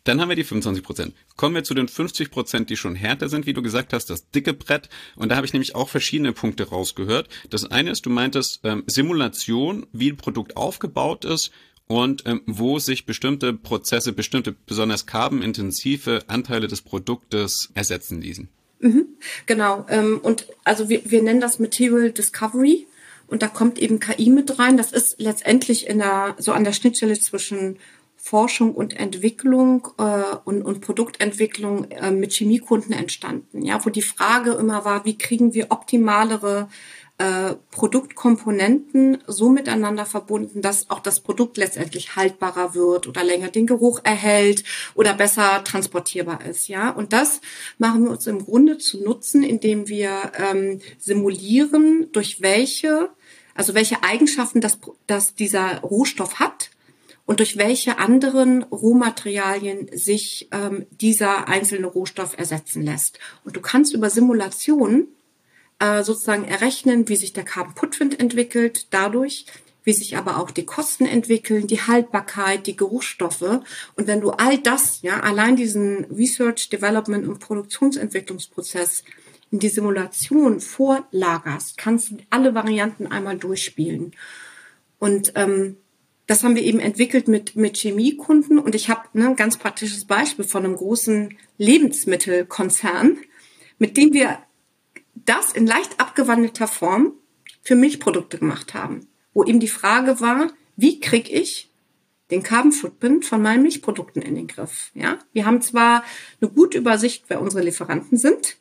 Dann 0.03 0.19
haben 0.19 0.29
wir 0.29 0.35
die 0.35 0.43
25 0.43 0.83
Prozent. 0.83 1.15
Kommen 1.35 1.55
wir 1.55 1.63
zu 1.63 1.73
den 1.73 1.87
50 1.87 2.31
Prozent, 2.31 2.69
die 2.69 2.77
schon 2.77 2.95
härter 2.95 3.29
sind, 3.29 3.45
wie 3.45 3.53
du 3.53 3.61
gesagt 3.61 3.93
hast, 3.93 4.09
das 4.09 4.29
dicke 4.31 4.53
Brett. 4.53 4.89
Und 5.15 5.29
da 5.29 5.35
habe 5.35 5.45
ich 5.45 5.53
nämlich 5.53 5.75
auch 5.75 5.89
verschiedene 5.89 6.33
Punkte 6.33 6.69
rausgehört. 6.69 7.29
Das 7.49 7.65
eine 7.65 7.91
ist, 7.91 8.05
du 8.05 8.09
meintest 8.09 8.61
ähm, 8.63 8.83
Simulation, 8.87 9.85
wie 9.93 10.11
ein 10.11 10.17
Produkt 10.17 10.57
aufgebaut 10.57 11.25
ist 11.25 11.51
und 11.87 12.23
ähm, 12.25 12.41
wo 12.47 12.79
sich 12.79 13.05
bestimmte 13.05 13.53
Prozesse, 13.53 14.13
bestimmte 14.13 14.53
besonders 14.53 15.05
carbonintensive 15.05 16.23
Anteile 16.27 16.67
des 16.67 16.81
Produktes 16.81 17.69
ersetzen 17.73 18.21
ließen. 18.21 18.49
Mhm, 18.79 19.05
genau. 19.45 19.85
Ähm, 19.89 20.19
und 20.23 20.47
also 20.63 20.89
wir, 20.89 21.01
wir 21.05 21.21
nennen 21.21 21.41
das 21.41 21.59
Material 21.59 22.11
Discovery. 22.11 22.87
Und 23.27 23.41
da 23.41 23.47
kommt 23.47 23.79
eben 23.79 24.01
KI 24.01 24.29
mit 24.29 24.59
rein. 24.59 24.75
Das 24.75 24.91
ist 24.91 25.15
letztendlich 25.17 25.87
in 25.87 25.99
der, 25.99 26.35
so 26.37 26.51
an 26.51 26.65
der 26.65 26.73
Schnittstelle 26.73 27.17
zwischen 27.17 27.77
Forschung 28.23 28.75
und 28.75 28.95
Entwicklung 28.97 29.87
äh, 29.97 30.35
und, 30.45 30.61
und 30.61 30.81
Produktentwicklung 30.81 31.89
äh, 31.89 32.11
mit 32.11 32.31
Chemiekunden 32.33 32.93
entstanden, 32.93 33.63
ja, 33.65 33.83
wo 33.83 33.89
die 33.89 34.03
Frage 34.03 34.51
immer 34.51 34.85
war, 34.85 35.05
wie 35.05 35.17
kriegen 35.17 35.55
wir 35.55 35.71
optimalere 35.71 36.69
äh, 37.17 37.55
Produktkomponenten 37.71 39.23
so 39.25 39.49
miteinander 39.49 40.05
verbunden, 40.05 40.61
dass 40.61 40.91
auch 40.91 40.99
das 40.99 41.19
Produkt 41.19 41.57
letztendlich 41.57 42.15
haltbarer 42.15 42.75
wird 42.75 43.07
oder 43.07 43.23
länger 43.23 43.49
den 43.49 43.65
Geruch 43.65 44.01
erhält 44.03 44.63
oder 44.93 45.15
besser 45.15 45.63
transportierbar 45.63 46.45
ist, 46.45 46.67
ja. 46.67 46.91
Und 46.91 47.13
das 47.13 47.41
machen 47.79 48.03
wir 48.03 48.11
uns 48.11 48.27
im 48.27 48.45
Grunde 48.45 48.77
zu 48.77 49.03
nutzen, 49.03 49.41
indem 49.41 49.87
wir 49.87 50.31
ähm, 50.37 50.79
simulieren, 50.99 52.07
durch 52.11 52.41
welche, 52.41 53.09
also 53.55 53.73
welche 53.73 54.03
Eigenschaften 54.03 54.61
das, 54.61 54.77
das 55.07 55.33
dieser 55.33 55.79
Rohstoff 55.79 56.39
hat 56.39 56.70
und 57.25 57.39
durch 57.39 57.57
welche 57.57 57.97
anderen 57.97 58.63
Rohmaterialien 58.63 59.89
sich 59.93 60.49
ähm, 60.51 60.85
dieser 60.91 61.47
einzelne 61.47 61.87
Rohstoff 61.87 62.37
ersetzen 62.37 62.81
lässt. 62.81 63.19
Und 63.45 63.55
du 63.55 63.61
kannst 63.61 63.93
über 63.93 64.09
Simulationen 64.09 65.07
äh, 65.79 66.03
sozusagen 66.03 66.45
errechnen, 66.45 67.07
wie 67.09 67.15
sich 67.15 67.33
der 67.33 67.43
Carbon 67.43 67.75
Footprint 67.75 68.19
entwickelt, 68.19 68.87
dadurch, 68.91 69.45
wie 69.83 69.93
sich 69.93 70.15
aber 70.17 70.37
auch 70.37 70.51
die 70.51 70.65
Kosten 70.65 71.05
entwickeln, 71.05 71.67
die 71.67 71.81
Haltbarkeit, 71.81 72.67
die 72.67 72.75
Geruchsstoffe. 72.75 73.41
Und 73.95 74.07
wenn 74.07 74.21
du 74.21 74.31
all 74.31 74.57
das, 74.59 75.01
ja, 75.01 75.19
allein 75.21 75.55
diesen 75.55 76.05
Research, 76.05 76.69
Development 76.69 77.27
und 77.27 77.39
Produktionsentwicklungsprozess 77.39 79.03
in 79.49 79.59
die 79.59 79.69
Simulation 79.69 80.59
vorlagerst, 80.59 81.77
kannst 81.77 82.11
du 82.11 82.17
alle 82.29 82.53
Varianten 82.53 83.07
einmal 83.07 83.37
durchspielen. 83.37 84.13
Und 84.99 85.33
ähm, 85.35 85.77
das 86.31 86.45
haben 86.45 86.55
wir 86.55 86.63
eben 86.63 86.79
entwickelt 86.79 87.27
mit, 87.27 87.57
mit 87.57 87.75
Chemiekunden. 87.75 88.57
Und 88.57 88.73
ich 88.73 88.89
habe 88.89 89.01
ne, 89.11 89.27
ein 89.27 89.35
ganz 89.35 89.57
praktisches 89.57 90.05
Beispiel 90.05 90.45
von 90.45 90.63
einem 90.63 90.77
großen 90.77 91.37
Lebensmittelkonzern, 91.57 93.17
mit 93.79 93.97
dem 93.97 94.13
wir 94.13 94.39
das 95.13 95.51
in 95.51 95.67
leicht 95.67 95.99
abgewandelter 95.99 96.69
Form 96.69 97.15
für 97.61 97.75
Milchprodukte 97.75 98.37
gemacht 98.37 98.73
haben, 98.73 99.07
wo 99.33 99.43
eben 99.43 99.59
die 99.59 99.67
Frage 99.67 100.21
war, 100.21 100.53
wie 100.77 101.01
kriege 101.01 101.29
ich 101.29 101.69
den 102.31 102.43
Carbon 102.43 102.71
Footprint 102.71 103.25
von 103.25 103.41
meinen 103.41 103.63
Milchprodukten 103.63 104.21
in 104.21 104.35
den 104.35 104.47
Griff. 104.47 104.91
Ja, 104.93 105.19
wir 105.33 105.45
haben 105.45 105.61
zwar 105.61 106.05
eine 106.39 106.49
gute 106.49 106.77
Übersicht, 106.77 107.25
wer 107.27 107.41
unsere 107.41 107.61
Lieferanten 107.61 108.17
sind, 108.17 108.55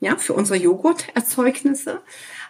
ja, 0.00 0.16
für 0.16 0.32
unsere 0.32 0.58
Joghurterzeugnisse, 0.58 2.02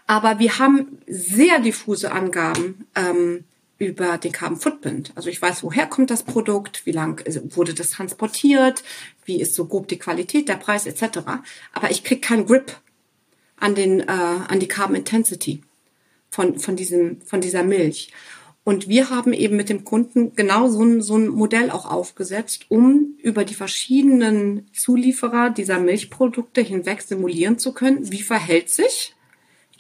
aber 0.07 0.39
wir 0.39 0.59
haben 0.59 0.99
sehr 1.07 1.61
diffuse 1.61 2.11
Angaben, 2.11 2.87
ähm, 2.97 3.45
über 3.83 4.19
den 4.19 4.33
Carbon 4.33 4.59
Footprint. 4.59 5.13
Also 5.15 5.29
ich 5.29 5.41
weiß, 5.41 5.63
woher 5.63 5.87
kommt 5.87 6.11
das 6.11 6.23
Produkt, 6.23 6.87
wie 6.87 6.93
lang 6.93 7.23
wurde 7.55 7.75
das 7.75 7.91
transportiert, 7.91 8.83
wie 9.25 9.41
ist 9.41 9.55
so 9.55 9.67
grob 9.67 9.89
die 9.89 9.99
Qualität, 9.99 10.49
der 10.49 10.57
Preis 10.57 10.87
etc. 10.87 11.19
Aber 11.73 11.91
ich 11.91 12.05
kriege 12.05 12.21
keinen 12.21 12.47
Grip 12.47 12.77
an 13.57 13.75
den 13.75 14.01
äh, 14.01 14.07
an 14.07 14.61
die 14.61 14.69
Carbon 14.69 14.97
Intensity 14.97 15.63
von 16.31 16.59
von 16.59 16.77
diesem 16.77 17.21
von 17.23 17.41
dieser 17.41 17.65
Milch. 17.65 18.13
Und 18.65 18.89
wir 18.89 19.11
haben 19.11 19.33
eben 19.33 19.57
mit 19.57 19.69
dem 19.69 19.85
Kunden 19.85 20.37
genau 20.37 20.69
so 20.69 20.85
ein, 20.85 21.03
so 21.03 21.17
ein 21.17 21.27
Modell 21.27 21.71
auch 21.71 21.85
aufgesetzt, 21.85 22.67
um 22.69 23.17
über 23.19 23.45
die 23.45 23.55
verschiedenen 23.55 24.69
Zulieferer 24.73 25.51
dieser 25.51 25.81
Milchprodukte 25.81 26.61
hinweg 26.61 27.03
simulieren 27.03 27.59
zu 27.59 27.73
können, 27.73 28.13
wie 28.13 28.23
verhält 28.23 28.71
sich 28.71 29.17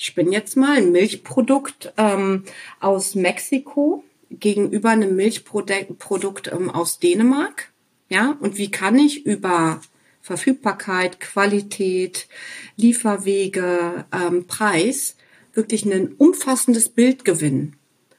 ich 0.02 0.16
bin 0.16 0.32
jetzt 0.32 0.56
mal 0.56 0.78
ein 0.78 0.90
Milchprodukt 0.90 1.92
ähm, 1.96 2.42
aus 2.80 3.14
Mexiko 3.14 4.02
gegenüber 4.30 4.90
einem 4.90 5.14
Milchprodukt 5.14 6.50
ähm, 6.52 6.70
aus 6.70 6.98
Dänemark. 6.98 7.70
Ja, 8.08 8.36
und 8.40 8.58
wie 8.58 8.68
kann 8.68 8.98
ich 8.98 9.24
über 9.24 9.80
Verfügbarkeit, 10.20 11.20
Qualität, 11.20 12.26
Lieferwege, 12.76 14.04
ähm, 14.12 14.48
Preis 14.48 15.16
wirklich 15.54 15.84
ein 15.84 16.14
umfassendes 16.18 16.88
Bild 16.88 17.24
gewinnen? 17.24 17.76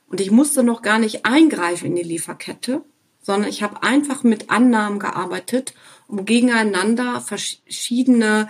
Und 0.07 0.21
ich 0.21 0.31
musste 0.31 0.63
noch 0.63 0.83
gar 0.83 0.99
nicht 0.99 1.25
eingreifen 1.25 1.87
in 1.87 1.95
die 1.97 2.03
Lieferkette, 2.03 2.81
sondern 3.21 3.49
ich 3.49 3.61
habe 3.61 3.83
einfach 3.83 4.23
mit 4.23 4.49
Annahmen 4.49 4.99
gearbeitet, 4.99 5.73
um 6.07 6.23
gegeneinander 6.23 7.19
verschiedene 7.19 8.47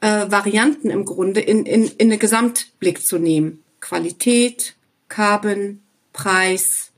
äh, 0.00 0.30
Varianten 0.30 0.90
im 0.90 1.04
Grunde 1.04 1.40
in, 1.40 1.66
in, 1.66 1.84
in 1.84 2.10
den 2.10 2.18
Gesamtblick 2.18 3.06
zu 3.06 3.18
nehmen. 3.18 3.62
Qualität, 3.80 4.74
Carbon, 5.08 5.82
Preis. 6.12 6.92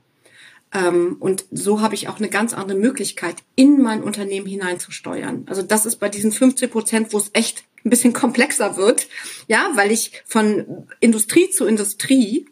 Ähm, 0.73 1.17
und 1.19 1.45
so 1.51 1.81
habe 1.81 1.95
ich 1.95 2.07
auch 2.07 2.17
eine 2.17 2.29
ganz 2.29 2.53
andere 2.53 2.77
Möglichkeit, 2.77 3.37
in 3.55 3.81
mein 3.81 4.03
Unternehmen 4.03 4.47
hineinzusteuern. 4.47 5.45
Also 5.47 5.61
das 5.61 5.85
ist 5.85 5.97
bei 5.97 6.09
diesen 6.09 6.31
50 6.31 6.71
Prozent, 6.71 7.13
wo 7.13 7.17
es 7.17 7.29
echt 7.33 7.63
ein 7.85 7.89
bisschen 7.89 8.13
komplexer 8.13 8.77
wird, 8.77 9.07
ja, 9.47 9.71
weil 9.75 9.91
ich 9.91 10.23
von 10.25 10.87
Industrie 10.99 11.49
zu 11.49 11.65
Industrie 11.65 12.45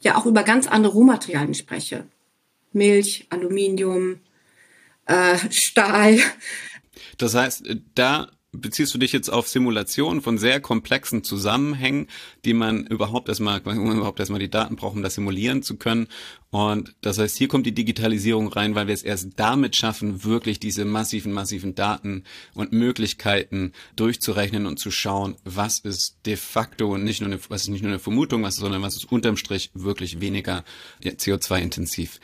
ja 0.00 0.16
auch 0.16 0.26
über 0.26 0.42
ganz 0.42 0.66
andere 0.66 0.92
Rohmaterialien 0.92 1.54
spreche. 1.54 2.06
Milch, 2.72 3.26
Aluminium, 3.30 4.20
äh, 5.06 5.36
Stahl. 5.50 6.18
Das 7.16 7.34
heißt, 7.34 7.64
da 7.94 8.30
beziehst 8.60 8.94
du 8.94 8.98
dich 8.98 9.12
jetzt 9.12 9.28
auf 9.28 9.48
Simulationen 9.48 10.22
von 10.22 10.38
sehr 10.38 10.60
komplexen 10.60 11.24
Zusammenhängen, 11.24 12.08
die 12.44 12.54
man 12.54 12.86
überhaupt 12.86 13.28
erstmal, 13.28 13.60
überhaupt 13.60 14.20
erstmal 14.20 14.40
die 14.40 14.50
Daten 14.50 14.76
braucht, 14.76 14.96
um 14.96 15.02
das 15.02 15.14
simulieren 15.14 15.62
zu 15.62 15.76
können. 15.76 16.08
Und 16.50 16.94
das 17.02 17.18
heißt, 17.18 17.36
hier 17.36 17.48
kommt 17.48 17.66
die 17.66 17.74
Digitalisierung 17.74 18.48
rein, 18.48 18.74
weil 18.74 18.86
wir 18.86 18.94
es 18.94 19.02
erst 19.02 19.30
damit 19.36 19.76
schaffen, 19.76 20.24
wirklich 20.24 20.58
diese 20.58 20.84
massiven, 20.84 21.32
massiven 21.32 21.74
Daten 21.74 22.24
und 22.54 22.72
Möglichkeiten 22.72 23.72
durchzurechnen 23.96 24.66
und 24.66 24.78
zu 24.78 24.90
schauen, 24.90 25.36
was 25.44 25.78
ist 25.80 26.18
de 26.24 26.36
facto 26.36 26.96
nicht 26.96 27.20
nur 27.20 27.30
eine, 27.30 27.40
was 27.48 27.62
ist 27.62 27.68
nicht 27.68 27.82
nur 27.82 27.90
eine 27.90 27.98
Vermutung, 27.98 28.42
was, 28.42 28.56
sondern 28.56 28.82
was 28.82 28.96
ist 28.96 29.12
unterm 29.12 29.36
Strich 29.36 29.70
wirklich 29.74 30.20
weniger 30.20 30.64
CO2-intensiv. 31.02 32.18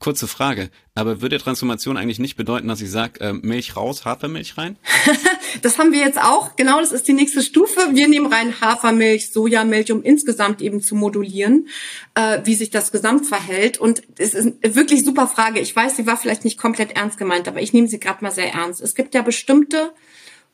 Kurze 0.00 0.26
Frage, 0.26 0.70
aber 0.94 1.20
würde 1.20 1.38
Transformation 1.38 1.98
eigentlich 1.98 2.18
nicht 2.18 2.34
bedeuten, 2.34 2.68
dass 2.68 2.80
ich 2.80 2.90
sage, 2.90 3.20
äh, 3.20 3.34
Milch 3.34 3.76
raus, 3.76 4.06
Hafermilch 4.06 4.56
rein? 4.56 4.78
das 5.62 5.78
haben 5.78 5.92
wir 5.92 5.98
jetzt 5.98 6.18
auch, 6.18 6.56
genau, 6.56 6.80
das 6.80 6.92
ist 6.92 7.06
die 7.06 7.12
nächste 7.12 7.42
Stufe. 7.42 7.78
Wir 7.92 8.08
nehmen 8.08 8.32
rein 8.32 8.62
Hafermilch, 8.62 9.30
Sojamilch, 9.30 9.92
um 9.92 10.02
insgesamt 10.02 10.62
eben 10.62 10.80
zu 10.80 10.94
modulieren, 10.94 11.68
äh, 12.14 12.40
wie 12.44 12.54
sich 12.54 12.70
das 12.70 12.92
Gesamt 12.92 13.26
verhält. 13.26 13.76
Und 13.76 14.02
es 14.16 14.32
ist 14.32 14.54
wirklich 14.62 15.04
super 15.04 15.26
Frage. 15.26 15.60
Ich 15.60 15.76
weiß, 15.76 15.96
sie 15.96 16.06
war 16.06 16.16
vielleicht 16.16 16.46
nicht 16.46 16.58
komplett 16.58 16.92
ernst 16.92 17.18
gemeint, 17.18 17.46
aber 17.46 17.60
ich 17.60 17.74
nehme 17.74 17.86
sie 17.86 18.00
gerade 18.00 18.24
mal 18.24 18.32
sehr 18.32 18.54
ernst. 18.54 18.80
Es 18.80 18.94
gibt 18.94 19.14
ja 19.14 19.20
bestimmte 19.20 19.92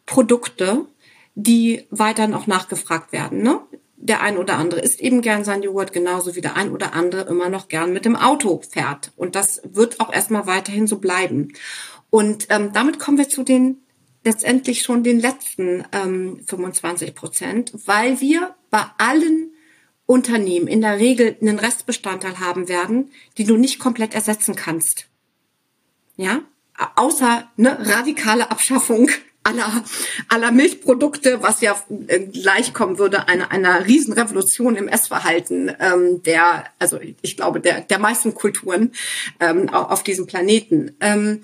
Produkte, 0.06 0.86
die 1.36 1.84
weiter 1.90 2.26
noch 2.26 2.48
nachgefragt 2.48 3.12
werden. 3.12 3.42
Ne? 3.42 3.60
Der 4.06 4.20
ein 4.22 4.38
oder 4.38 4.56
andere 4.56 4.80
isst 4.80 5.00
eben 5.00 5.20
gern 5.20 5.44
sein 5.44 5.62
Joghurt, 5.62 5.92
genauso 5.92 6.34
wie 6.34 6.40
der 6.40 6.56
ein 6.56 6.70
oder 6.70 6.94
andere 6.94 7.22
immer 7.22 7.48
noch 7.48 7.68
gern 7.68 7.92
mit 7.92 8.04
dem 8.04 8.16
Auto 8.16 8.62
fährt. 8.68 9.12
Und 9.16 9.34
das 9.34 9.60
wird 9.64 10.00
auch 10.00 10.12
erstmal 10.12 10.46
weiterhin 10.46 10.86
so 10.86 10.98
bleiben. 10.98 11.52
Und 12.10 12.46
ähm, 12.50 12.72
damit 12.72 12.98
kommen 12.98 13.18
wir 13.18 13.28
zu 13.28 13.42
den 13.42 13.82
letztendlich 14.24 14.82
schon 14.82 15.04
den 15.04 15.20
letzten 15.20 15.84
ähm, 15.92 16.40
25 16.46 17.14
Prozent, 17.14 17.72
weil 17.86 18.20
wir 18.20 18.54
bei 18.70 18.84
allen 18.98 19.52
Unternehmen 20.04 20.68
in 20.68 20.80
der 20.80 20.98
Regel 20.98 21.36
einen 21.40 21.58
Restbestandteil 21.58 22.38
haben 22.38 22.68
werden, 22.68 23.10
die 23.38 23.44
du 23.44 23.56
nicht 23.56 23.78
komplett 23.78 24.14
ersetzen 24.14 24.54
kannst. 24.54 25.08
Ja, 26.16 26.42
außer 26.94 27.50
eine 27.58 27.86
radikale 27.88 28.50
Abschaffung 28.50 29.10
aller, 29.46 29.84
aller 30.28 30.50
Milchprodukte, 30.50 31.42
was 31.42 31.60
ja 31.60 31.80
äh, 32.08 32.20
gleichkommen 32.20 32.98
würde 32.98 33.28
einer, 33.28 33.50
einer 33.52 33.86
Riesenrevolution 33.86 34.76
im 34.76 34.88
Essverhalten 34.88 35.72
ähm, 35.80 36.22
der, 36.22 36.64
also 36.78 36.98
ich 37.22 37.36
glaube, 37.36 37.60
der, 37.60 37.82
der 37.82 37.98
meisten 37.98 38.34
Kulturen 38.34 38.92
ähm, 39.40 39.68
auf 39.68 40.02
diesem 40.02 40.26
Planeten. 40.26 40.96
Ähm, 41.00 41.42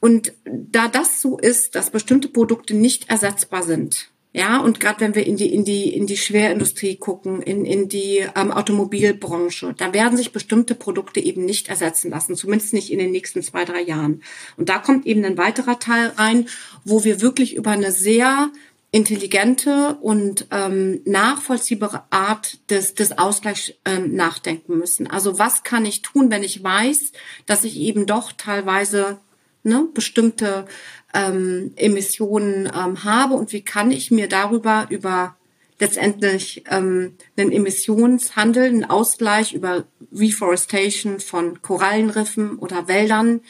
und 0.00 0.32
da 0.44 0.88
das 0.88 1.20
so 1.20 1.38
ist, 1.38 1.74
dass 1.74 1.90
bestimmte 1.90 2.28
Produkte 2.28 2.74
nicht 2.74 3.10
ersetzbar 3.10 3.62
sind, 3.62 4.10
ja, 4.36 4.58
und 4.58 4.80
gerade 4.80 5.00
wenn 5.00 5.14
wir 5.14 5.26
in 5.26 5.38
die, 5.38 5.50
in 5.50 5.64
die, 5.64 5.94
in 5.94 6.06
die 6.06 6.18
Schwerindustrie 6.18 6.96
gucken, 6.96 7.40
in, 7.40 7.64
in 7.64 7.88
die 7.88 8.18
ähm, 8.36 8.52
Automobilbranche, 8.52 9.74
da 9.78 9.94
werden 9.94 10.18
sich 10.18 10.30
bestimmte 10.30 10.74
Produkte 10.74 11.20
eben 11.20 11.46
nicht 11.46 11.70
ersetzen 11.70 12.10
lassen, 12.10 12.36
zumindest 12.36 12.74
nicht 12.74 12.92
in 12.92 12.98
den 12.98 13.12
nächsten 13.12 13.42
zwei, 13.42 13.64
drei 13.64 13.80
Jahren. 13.80 14.22
Und 14.58 14.68
da 14.68 14.76
kommt 14.76 15.06
eben 15.06 15.24
ein 15.24 15.38
weiterer 15.38 15.78
Teil 15.78 16.08
rein, 16.18 16.48
wo 16.84 17.02
wir 17.02 17.22
wirklich 17.22 17.54
über 17.56 17.70
eine 17.70 17.92
sehr 17.92 18.50
intelligente 18.90 19.96
und 20.02 20.48
ähm, 20.50 21.00
nachvollziehbare 21.06 22.02
Art 22.10 22.58
des, 22.68 22.92
des 22.92 23.16
Ausgleichs 23.16 23.72
ähm, 23.86 24.14
nachdenken 24.14 24.76
müssen. 24.76 25.06
Also 25.06 25.38
was 25.38 25.62
kann 25.62 25.86
ich 25.86 26.02
tun, 26.02 26.30
wenn 26.30 26.42
ich 26.42 26.62
weiß, 26.62 27.12
dass 27.46 27.64
ich 27.64 27.78
eben 27.78 28.04
doch 28.04 28.32
teilweise 28.32 29.18
ne, 29.66 29.88
bestimmte 29.92 30.66
ähm, 31.12 31.72
Emissionen 31.76 32.66
ähm, 32.66 33.04
habe 33.04 33.34
und 33.34 33.52
wie 33.52 33.62
kann 33.62 33.90
ich 33.90 34.10
mir 34.10 34.28
darüber 34.28 34.86
über 34.90 35.36
letztendlich 35.78 36.64
ähm, 36.70 37.16
einen 37.36 37.52
Emissionshandel, 37.52 38.64
einen 38.64 38.84
Ausgleich 38.84 39.52
über 39.52 39.84
Reforestation 40.12 41.20
von 41.20 41.60
Korallenriffen 41.60 42.58
oder 42.58 42.88
Wäldern, 42.88 43.40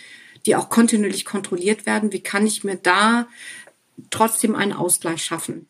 die 0.44 0.57
auch 0.57 0.68
kontinuierlich 0.68 1.24
kontrolliert 1.24 1.87
werden, 1.87 2.12
wie 2.12 2.20
kann 2.20 2.46
ich 2.46 2.64
mir 2.64 2.76
da 2.76 3.29
trotzdem 4.11 4.55
einen 4.55 4.72
Ausgleich 4.72 5.22
schaffen? 5.22 5.68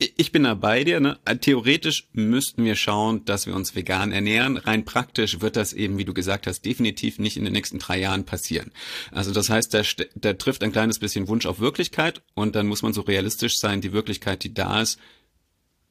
Ich 0.00 0.30
bin 0.30 0.44
da 0.44 0.54
bei 0.54 0.84
dir. 0.84 1.00
Ne? 1.00 1.18
Theoretisch 1.40 2.06
müssten 2.12 2.64
wir 2.64 2.76
schauen, 2.76 3.24
dass 3.24 3.48
wir 3.48 3.56
uns 3.56 3.74
vegan 3.74 4.12
ernähren. 4.12 4.56
Rein 4.56 4.84
praktisch 4.84 5.40
wird 5.40 5.56
das 5.56 5.72
eben, 5.72 5.98
wie 5.98 6.04
du 6.04 6.14
gesagt 6.14 6.46
hast, 6.46 6.64
definitiv 6.64 7.18
nicht 7.18 7.36
in 7.36 7.42
den 7.42 7.52
nächsten 7.52 7.80
drei 7.80 7.98
Jahren 7.98 8.24
passieren. 8.24 8.70
Also 9.10 9.32
das 9.32 9.50
heißt, 9.50 9.74
da, 9.74 9.82
da 10.14 10.34
trifft 10.34 10.62
ein 10.62 10.70
kleines 10.70 11.00
bisschen 11.00 11.26
Wunsch 11.26 11.46
auf 11.46 11.58
Wirklichkeit 11.58 12.22
und 12.34 12.54
dann 12.54 12.68
muss 12.68 12.82
man 12.82 12.92
so 12.92 13.00
realistisch 13.00 13.58
sein, 13.58 13.80
die 13.80 13.92
Wirklichkeit, 13.92 14.44
die 14.44 14.54
da 14.54 14.82
ist, 14.82 15.00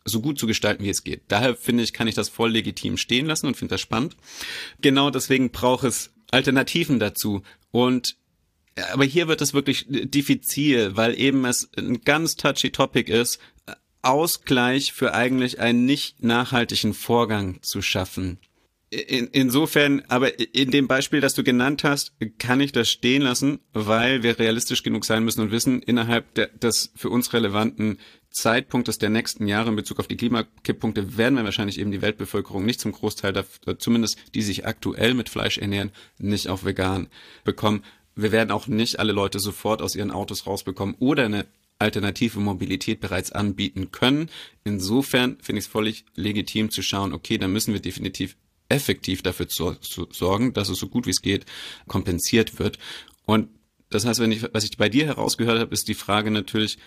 so 0.06 0.22
gut 0.22 0.40
zu 0.40 0.48
gestalten, 0.48 0.86
wie 0.86 0.90
es 0.90 1.04
geht. 1.04 1.24
Daher 1.28 1.58
finde 1.58 1.84
ich, 1.84 1.92
kann 1.92 2.08
ich 2.08 2.16
das 2.16 2.30
voll 2.30 2.52
legitim 2.52 2.96
stehen 2.96 3.26
lassen 3.26 3.48
und 3.48 3.58
finde 3.58 3.74
das 3.74 3.82
spannend. 3.82 4.16
Genau 4.80 5.10
deswegen 5.10 5.52
braucht 5.52 5.84
es 5.84 6.14
Alternativen 6.32 7.00
dazu 7.00 7.44
und 7.72 8.16
aber 8.94 9.06
hier 9.06 9.28
wird 9.28 9.42
es 9.42 9.56
wirklich 9.56 9.88
diffizil, 9.90 10.96
weil 10.96 11.20
eben 11.20 11.46
es 11.46 11.68
ein 11.76 12.02
ganz 12.02 12.36
touchy 12.36 12.70
Topic 12.70 13.12
ist, 13.12 13.40
Ausgleich 14.02 14.94
für 14.94 15.14
eigentlich 15.14 15.60
einen 15.60 15.86
nicht 15.86 16.24
nachhaltigen 16.24 16.94
Vorgang 16.94 17.62
zu 17.62 17.82
schaffen. 17.82 18.40
In, 18.90 19.28
insofern, 19.34 20.04
aber 20.08 20.40
in 20.40 20.72
dem 20.72 20.88
Beispiel, 20.88 21.20
das 21.20 21.34
du 21.34 21.44
genannt 21.44 21.84
hast, 21.84 22.14
kann 22.40 22.62
ich 22.62 22.72
das 22.72 22.90
stehen 22.90 23.22
lassen, 23.22 23.60
weil 23.74 24.24
wir 24.24 24.40
realistisch 24.40 24.82
genug 24.82 25.04
sein 25.04 25.26
müssen 25.26 25.42
und 25.42 25.52
wissen, 25.52 25.82
innerhalb 25.82 26.34
der, 26.36 26.48
des 26.48 26.94
für 26.96 27.10
uns 27.10 27.34
relevanten 27.34 28.00
Zeitpunktes 28.30 28.98
der 28.98 29.10
nächsten 29.10 29.46
Jahre 29.48 29.72
in 29.72 29.76
Bezug 29.76 30.00
auf 30.00 30.08
die 30.08 30.16
Klimakipppunkte 30.16 31.18
werden 31.18 31.36
wir 31.36 31.44
wahrscheinlich 31.44 31.80
eben 31.80 31.92
die 31.92 32.02
Weltbevölkerung 32.02 32.66
nicht 32.66 32.80
zum 32.80 32.94
Großteil, 32.94 33.34
der, 33.34 33.46
zumindest 33.78 34.20
die 34.36 34.42
sich 34.42 34.66
aktuell 34.66 35.14
mit 35.16 35.28
Fleisch 35.28 35.58
ernähren, 35.58 35.92
nicht 36.18 36.48
auf 36.48 36.64
vegan 36.64 37.08
bekommen. 37.44 37.84
Wir 38.16 38.32
werden 38.32 38.52
auch 38.52 38.68
nicht 38.68 39.00
alle 39.00 39.12
Leute 39.12 39.40
sofort 39.40 39.82
aus 39.82 39.96
ihren 39.96 40.12
Autos 40.12 40.48
rausbekommen 40.48 40.96
oder 41.00 41.26
eine 41.26 41.46
alternative 41.80 42.40
Mobilität 42.40 43.00
bereits 43.00 43.32
anbieten 43.32 43.92
können. 43.92 44.30
Insofern 44.64 45.38
finde 45.42 45.60
ich 45.60 45.66
es 45.66 45.72
völlig 45.72 46.06
legitim 46.16 46.72
zu 46.72 46.82
schauen, 46.82 47.14
okay, 47.14 47.38
da 47.38 47.48
müssen 47.48 47.74
wir 47.74 47.82
definitiv 47.82 48.36
effektiv 48.70 49.22
dafür 49.22 49.48
zu, 49.48 49.76
zu 49.76 50.08
sorgen, 50.12 50.54
dass 50.54 50.70
es 50.70 50.80
so 50.80 50.88
gut 50.88 51.06
wie 51.06 51.12
es 51.12 51.22
geht 51.22 51.46
kompensiert 51.88 52.60
wird. 52.60 52.78
Und 53.26 53.50
das 53.90 54.06
heißt, 54.06 54.20
wenn 54.20 54.32
ich, 54.32 54.44
was 54.54 54.66
ich 54.66 54.78
bei 54.78 54.90
dir 54.90 55.06
herausgehört 55.06 55.60
habe, 55.60 55.74
ist 55.74 55.88
die 55.88 55.94
Frage 55.94 56.32
natürlich, 56.32 56.78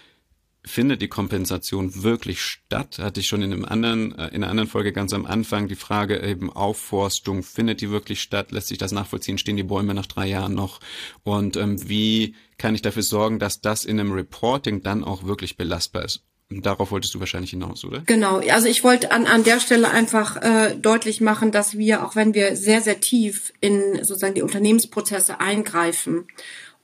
findet 0.65 1.03
die 1.03 1.09
Kompensation 1.09 2.03
wirklich 2.03 2.43
statt? 2.43 2.99
Hatte 2.99 3.21
ich 3.21 3.27
schon 3.27 3.43
in 3.43 3.53
einem 3.53 3.65
anderen, 3.65 4.17
äh, 4.19 4.29
in 4.29 4.43
einer 4.43 4.51
anderen 4.51 4.69
Folge 4.69 4.93
ganz 4.93 5.13
am 5.13 5.27
Anfang 5.27 5.69
die 5.69 5.77
Frage 5.77 6.21
eben 6.23 6.53
Aufforstung, 6.53 7.43
findet 7.43 7.81
die 7.81 7.91
wirklich 7.91 8.21
statt? 8.21 8.53
Lässt 8.53 8.69
sich 8.69 8.79
das 8.79 8.93
nachvollziehen? 8.93 9.39
Stehen 9.39 9.57
die 9.57 9.63
Bäume 9.63 9.95
nach 9.95 10.07
drei 10.07 10.27
Jahren 10.27 10.55
noch? 10.55 10.81
Und 11.23 11.57
ähm, 11.57 11.89
wie 11.89 12.35
kann 12.59 12.75
ich 12.75 12.83
dafür 12.83 13.03
sorgen, 13.03 13.39
dass 13.39 13.61
das 13.61 13.85
in 13.85 13.99
einem 13.99 14.13
Reporting 14.13 14.83
dann 14.83 15.05
auch 15.05 15.25
wirklich 15.25 15.57
belastbar 15.57 16.05
ist? 16.05 16.25
Darauf 16.53 16.91
wolltest 16.91 17.15
du 17.15 17.21
wahrscheinlich 17.21 17.51
hinaus, 17.51 17.85
oder? 17.85 18.03
Genau, 18.07 18.39
also 18.39 18.67
ich 18.67 18.83
wollte 18.83 19.13
an, 19.13 19.27
an 19.27 19.45
der 19.45 19.61
Stelle 19.61 19.89
einfach 19.89 20.37
äh, 20.37 20.75
deutlich 20.75 21.21
machen, 21.21 21.53
dass 21.53 21.79
wir, 21.79 22.05
auch 22.05 22.17
wenn 22.17 22.35
wir 22.35 22.57
sehr, 22.57 22.81
sehr 22.81 22.99
tief 22.99 23.53
in 23.61 24.03
sozusagen 24.03 24.35
die 24.35 24.43
Unternehmensprozesse 24.43 25.39
eingreifen 25.39 26.27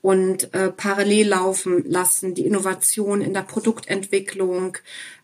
und 0.03 0.55
äh, 0.55 0.71
parallel 0.71 1.29
laufen 1.29 1.85
lassen, 1.87 2.35
die 2.35 2.47
Innovation 2.47 3.21
in 3.21 3.35
der 3.35 3.43
Produktentwicklung, 3.43 4.79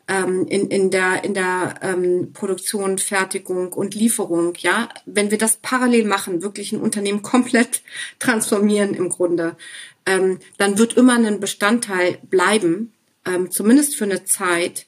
ähm, 0.09 0.47
in, 0.49 0.69
in 0.69 0.91
der, 0.91 1.25
in 1.25 1.35
der 1.35 1.75
ähm, 1.83 2.33
Produktion, 2.33 2.99
Fertigung 2.99 3.73
und 3.73 3.95
Lieferung. 3.95 4.55
Ja, 4.59 4.89
wenn 5.07 5.31
wir 5.31 5.39
das 5.39 5.57
parallel 5.57 6.05
machen, 6.05 6.43
wirklich 6.43 6.73
ein 6.73 6.81
Unternehmen 6.81 7.23
komplett 7.23 7.83
transformieren 8.19 8.95
im 8.95 9.09
Grunde, 9.09 9.57
ähm, 10.07 10.39
dann 10.59 10.79
wird 10.79 10.95
immer 10.95 11.15
ein 11.15 11.41
Bestandteil 11.41 12.19
bleiben, 12.29 12.93
ähm, 13.25 13.51
zumindest 13.51 13.97
für 13.97 14.05
eine 14.05 14.25
Zeit, 14.25 14.87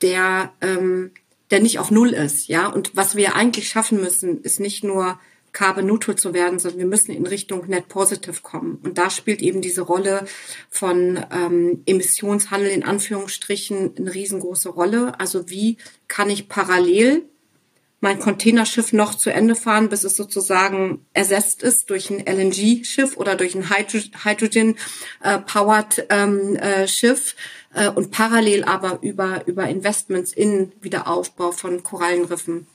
der, 0.00 0.52
ähm, 0.60 1.10
der 1.50 1.60
nicht 1.60 1.78
auf 1.78 1.90
Null 1.90 2.10
ist. 2.10 2.48
Ja, 2.48 2.68
und 2.68 2.96
was 2.96 3.16
wir 3.16 3.34
eigentlich 3.34 3.68
schaffen 3.68 4.00
müssen, 4.00 4.42
ist 4.42 4.60
nicht 4.60 4.84
nur 4.84 5.18
carbon 5.52 5.86
neutral 5.86 6.16
zu 6.16 6.34
werden, 6.34 6.58
sondern 6.58 6.78
wir 6.78 6.86
müssen 6.86 7.12
in 7.12 7.26
Richtung 7.26 7.66
net 7.68 7.88
positive 7.88 8.42
kommen. 8.42 8.78
Und 8.82 8.98
da 8.98 9.10
spielt 9.10 9.42
eben 9.42 9.60
diese 9.60 9.82
Rolle 9.82 10.26
von 10.70 11.20
ähm, 11.32 11.82
Emissionshandel 11.86 12.70
in 12.70 12.84
Anführungsstrichen 12.84 13.96
eine 13.96 14.14
riesengroße 14.14 14.68
Rolle. 14.68 15.18
Also 15.18 15.50
wie 15.50 15.78
kann 16.06 16.30
ich 16.30 16.48
parallel 16.48 17.24
mein 18.00 18.20
Containerschiff 18.20 18.92
noch 18.92 19.16
zu 19.16 19.30
Ende 19.30 19.56
fahren, 19.56 19.88
bis 19.88 20.04
es 20.04 20.14
sozusagen 20.16 21.04
ersetzt 21.14 21.64
ist 21.64 21.90
durch 21.90 22.10
ein 22.10 22.24
LNG-Schiff 22.24 23.16
oder 23.16 23.34
durch 23.34 23.56
ein 23.56 23.70
Hydrogen-powered 23.70 26.06
ähm, 26.10 26.54
äh, 26.56 26.86
äh, 27.74 27.88
und 27.88 28.12
parallel 28.12 28.62
aber 28.64 29.00
über, 29.02 29.42
über 29.46 29.68
Investments 29.68 30.32
in 30.32 30.70
Wiederaufbau 30.80 31.50
von 31.50 31.82
Korallenriffen 31.82 32.68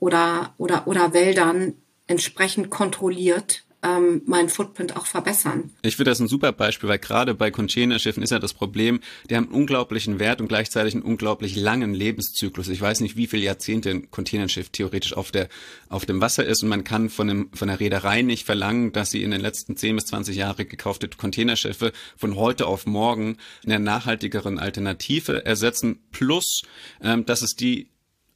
oder, 0.00 0.54
oder, 0.58 0.88
oder 0.88 1.14
Wäldern 1.14 1.74
entsprechend 2.06 2.70
kontrolliert 2.70 3.64
ähm, 3.84 4.22
meinen 4.24 4.48
Footprint 4.48 4.96
auch 4.96 5.06
verbessern. 5.06 5.70
Ich 5.82 5.96
finde 5.96 6.10
das 6.10 6.18
ein 6.18 6.26
super 6.26 6.52
Beispiel, 6.52 6.88
weil 6.88 6.98
gerade 6.98 7.34
bei 7.34 7.50
Containerschiffen 7.50 8.22
ist 8.22 8.30
ja 8.30 8.38
das 8.38 8.54
Problem, 8.54 9.00
die 9.28 9.36
haben 9.36 9.44
einen 9.44 9.54
unglaublichen 9.54 10.18
Wert 10.18 10.40
und 10.40 10.48
gleichzeitig 10.48 10.94
einen 10.94 11.02
unglaublich 11.02 11.54
langen 11.54 11.92
Lebenszyklus. 11.92 12.68
Ich 12.68 12.80
weiß 12.80 13.00
nicht, 13.00 13.16
wie 13.16 13.26
viele 13.26 13.42
Jahrzehnte 13.42 13.90
ein 13.90 14.10
Containerschiff 14.10 14.70
theoretisch 14.70 15.12
auf 15.12 15.30
der 15.30 15.48
auf 15.88 16.06
dem 16.06 16.20
Wasser 16.20 16.44
ist 16.46 16.62
und 16.62 16.70
man 16.70 16.82
kann 16.82 17.10
von 17.10 17.28
dem 17.28 17.50
von 17.52 17.68
der 17.68 17.78
Reederei 17.78 18.22
nicht 18.22 18.46
verlangen, 18.46 18.92
dass 18.92 19.10
sie 19.10 19.22
in 19.22 19.30
den 19.30 19.40
letzten 19.40 19.76
10 19.76 19.96
bis 19.96 20.06
20 20.06 20.34
Jahre 20.34 20.64
gekaufte 20.64 21.08
Containerschiffe 21.08 21.92
von 22.16 22.36
heute 22.36 22.66
auf 22.66 22.86
morgen 22.86 23.36
eine 23.64 23.78
nachhaltigeren 23.78 24.58
Alternative 24.58 25.44
ersetzen, 25.44 26.00
plus 26.10 26.62
ähm, 27.02 27.26
dass 27.26 27.42
es 27.42 27.54
die 27.54 27.88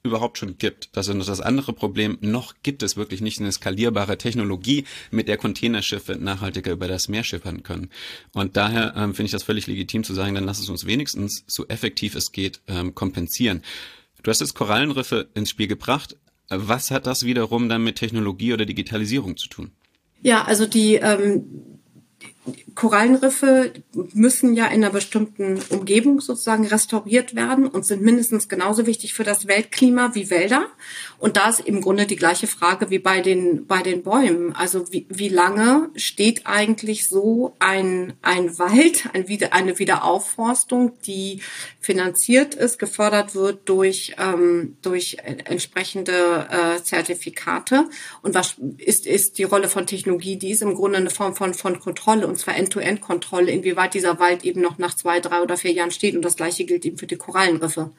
überhaupt 0.03 0.39
schon 0.39 0.59
gibt. 0.59 0.97
Das 0.97 1.09
ist 1.09 1.29
das 1.29 1.41
andere 1.41 1.73
Problem. 1.73 2.19
Noch 2.21 2.55
gibt 2.63 2.83
es 2.83 2.97
wirklich 2.97 3.21
nicht 3.21 3.41
eine 3.41 3.53
skalierbare 3.53 4.19
Technologie, 4.19 4.85
mit 5.11 5.29
der 5.29 5.37
Containerschiffe 5.37 6.17
nachhaltiger 6.17 6.73
über 6.73 6.89
das 6.89 7.09
Meer 7.09 7.25
schippern 7.25 7.63
können. 7.63 7.91
Und 8.33 8.57
daher 8.57 8.95
ähm, 8.97 9.15
finde 9.15 9.27
ich 9.27 9.33
das 9.33 9.43
völlig 9.43 9.67
legitim 9.67 10.05
zu 10.05 10.15
sagen, 10.15 10.35
dann 10.35 10.45
lass 10.45 10.61
es 10.61 10.69
uns 10.69 10.87
wenigstens 10.87 11.45
so 11.47 11.67
effektiv 11.69 12.15
es 12.15 12.33
geht 12.33 12.61
ähm, 12.69 12.95
kompensieren. 12.95 13.63
Du 14.23 14.31
hast 14.31 14.41
jetzt 14.41 14.55
Korallenriffe 14.55 15.29
ins 15.35 15.51
Spiel 15.51 15.69
gebracht. 15.69 16.17
Was 16.49 16.91
hat 16.91 17.07
das 17.07 17.25
wiederum 17.25 17.69
dann 17.69 17.85
mit 17.85 17.97
Technologie 17.97 18.53
oder 18.53 18.65
Digitalisierung 18.65 19.37
zu 19.37 19.49
tun? 19.49 19.71
Ja, 20.23 20.45
also 20.45 20.67
die 20.67 20.95
ähm, 20.95 21.78
Korallenriffe 22.75 23.73
müssen 24.13 24.55
ja 24.55 24.67
in 24.67 24.85
einer 24.85 24.91
bestimmten 24.91 25.61
Umgebung 25.71 26.21
sozusagen 26.21 26.67
restauriert 26.67 27.35
werden 27.35 27.67
und 27.67 27.85
sind 27.87 28.03
mindestens 28.03 28.49
genauso 28.49 28.87
wichtig 28.87 29.15
für 29.15 29.25
das 29.25 29.47
Weltklima 29.47 30.15
wie 30.15 30.31
Wälder. 30.31 30.67
Und 31.19 31.37
da 31.37 31.51
ist 31.51 31.61
im 31.61 31.83
Grunde 31.83 32.07
die 32.07 32.17
gleiche 32.17 32.47
Frage 32.47 32.89
wie 32.89 32.99
bei 32.99 33.21
den, 33.21 33.67
bei 33.67 33.83
den 33.83 34.03
Bäumen. 34.03 34.55
Also 34.55 34.91
wie, 34.93 35.07
wie 35.11 35.29
lange 35.29 35.91
steht 35.97 36.47
eigentlich 36.47 37.09
so 37.09 37.55
ein, 37.59 38.15
ein 38.23 38.59
Wald, 38.59 39.11
ein, 39.13 39.27
eine 39.51 39.79
Wiederaufforstung, 39.79 40.93
die 41.07 41.43
finanziert 41.81 42.55
ist, 42.55 42.79
gefördert 42.79 43.35
wird 43.35 43.69
durch, 43.69 44.15
ähm, 44.19 44.77
durch 44.81 45.19
entsprechende 45.25 46.49
äh, 46.51 46.83
Zertifikate? 46.83 47.91
Und 48.23 48.35
was 48.35 48.57
ist, 48.79 49.07
ist 49.07 49.37
die 49.37 49.45
Rolle 49.45 49.69
von 49.69 49.87
Technologie? 49.87 50.37
Die 50.37 50.51
ist 50.51 50.63
im 50.63 50.75
Grunde 50.75 50.97
eine 50.97 51.11
Form 51.11 51.35
von, 51.35 51.53
von 51.53 51.79
Kontrolle 51.79 52.27
und 52.27 52.39
und 52.39 52.43
zwar 52.43 52.57
End-to-End-Kontrolle, 52.57 53.51
inwieweit 53.51 53.95
dieser 53.95 54.21
Wald 54.21 54.45
eben 54.45 54.61
noch 54.61 54.79
nach 54.79 54.95
zwei, 54.95 55.19
drei 55.19 55.43
oder 55.43 55.57
vier 55.57 55.73
Jahren 55.73 55.91
steht. 55.91 56.15
Und 56.15 56.25
das 56.25 56.37
Gleiche 56.37 56.65
gilt 56.65 56.87
eben 56.87 56.97
für 56.97 57.09
die 57.09 57.17
Korallenriffe. 57.17 57.91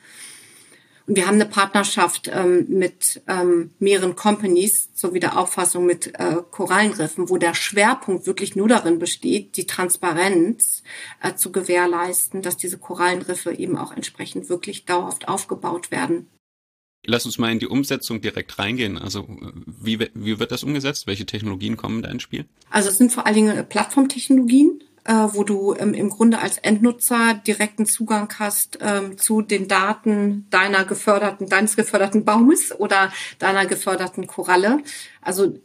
Wir 1.12 1.26
haben 1.26 1.36
eine 1.36 1.48
Partnerschaft 1.48 2.30
ähm, 2.32 2.67
mit 2.69 3.24
ähm, 3.28 3.72
mehreren 3.80 4.15
Companies 4.15 4.93
zur 4.93 5.15
Wiederauffassung 5.15 5.84
mit 5.84 6.13
äh, 6.19 6.36
Korallenriffen, 6.52 7.30
wo 7.30 7.38
der 7.38 7.56
Schwerpunkt 7.56 8.28
wirklich 8.28 8.56
nur 8.56 8.67
darin 8.67 9.00
besteht, 9.00 9.58
die 9.58 9.65
Transparenz 9.65 10.84
äh, 11.24 11.34
zu 11.34 11.52
gewährleisten, 11.52 12.43
dass 12.43 12.58
diese 12.58 12.78
Korallenriffe 12.78 13.52
eben 13.54 13.76
auch 13.76 13.91
entsprechend 13.91 14.50
wirklich 14.50 14.86
dauerhaft 14.86 15.28
aufgebaut 15.28 15.89
werden. 15.89 16.28
Lass 17.06 17.26
uns 17.26 17.39
mal 17.39 17.52
in 17.52 17.60
die 17.60 17.67
Umsetzung 17.67 18.22
direkt 18.22 18.60
reingehen. 18.60 19.00
Also 19.00 19.26
wie, 19.65 20.00
wie 20.13 20.39
wird 20.39 20.52
das 20.52 20.63
umgesetzt? 20.63 21.08
Welche 21.08 21.26
Technologien 21.26 21.76
kommen 21.76 22.04
da 22.04 22.10
ins 22.10 22.22
Spiel? 22.22 22.45
Also 22.69 22.89
es 22.89 23.00
sind 23.00 23.12
vor 23.12 23.26
allen 23.26 23.36
Dingen 23.36 23.65
Plattformtechnologien 23.67 24.82
äh, 24.82 24.88
wo 25.13 25.43
du 25.43 25.76
ähm, 25.76 25.93
im 25.93 26.10
Grunde 26.10 26.39
als 26.39 26.58
Endnutzer 26.58 27.34
direkten 27.45 27.86
Zugang 27.86 28.32
hast 28.38 28.80
ähm, 28.82 29.17
zu 29.17 29.41
den 29.41 29.67
Daten 29.67 30.48
deiner 30.50 30.86
geförderten, 30.86 31.50
deines 31.50 31.76
geförderten 31.76 32.26
Baumes 32.26 32.78
oder 32.78 33.12
deiner 33.39 33.65
geförderten 33.65 34.28
Koralle. 34.28 34.84
Also 35.22 35.60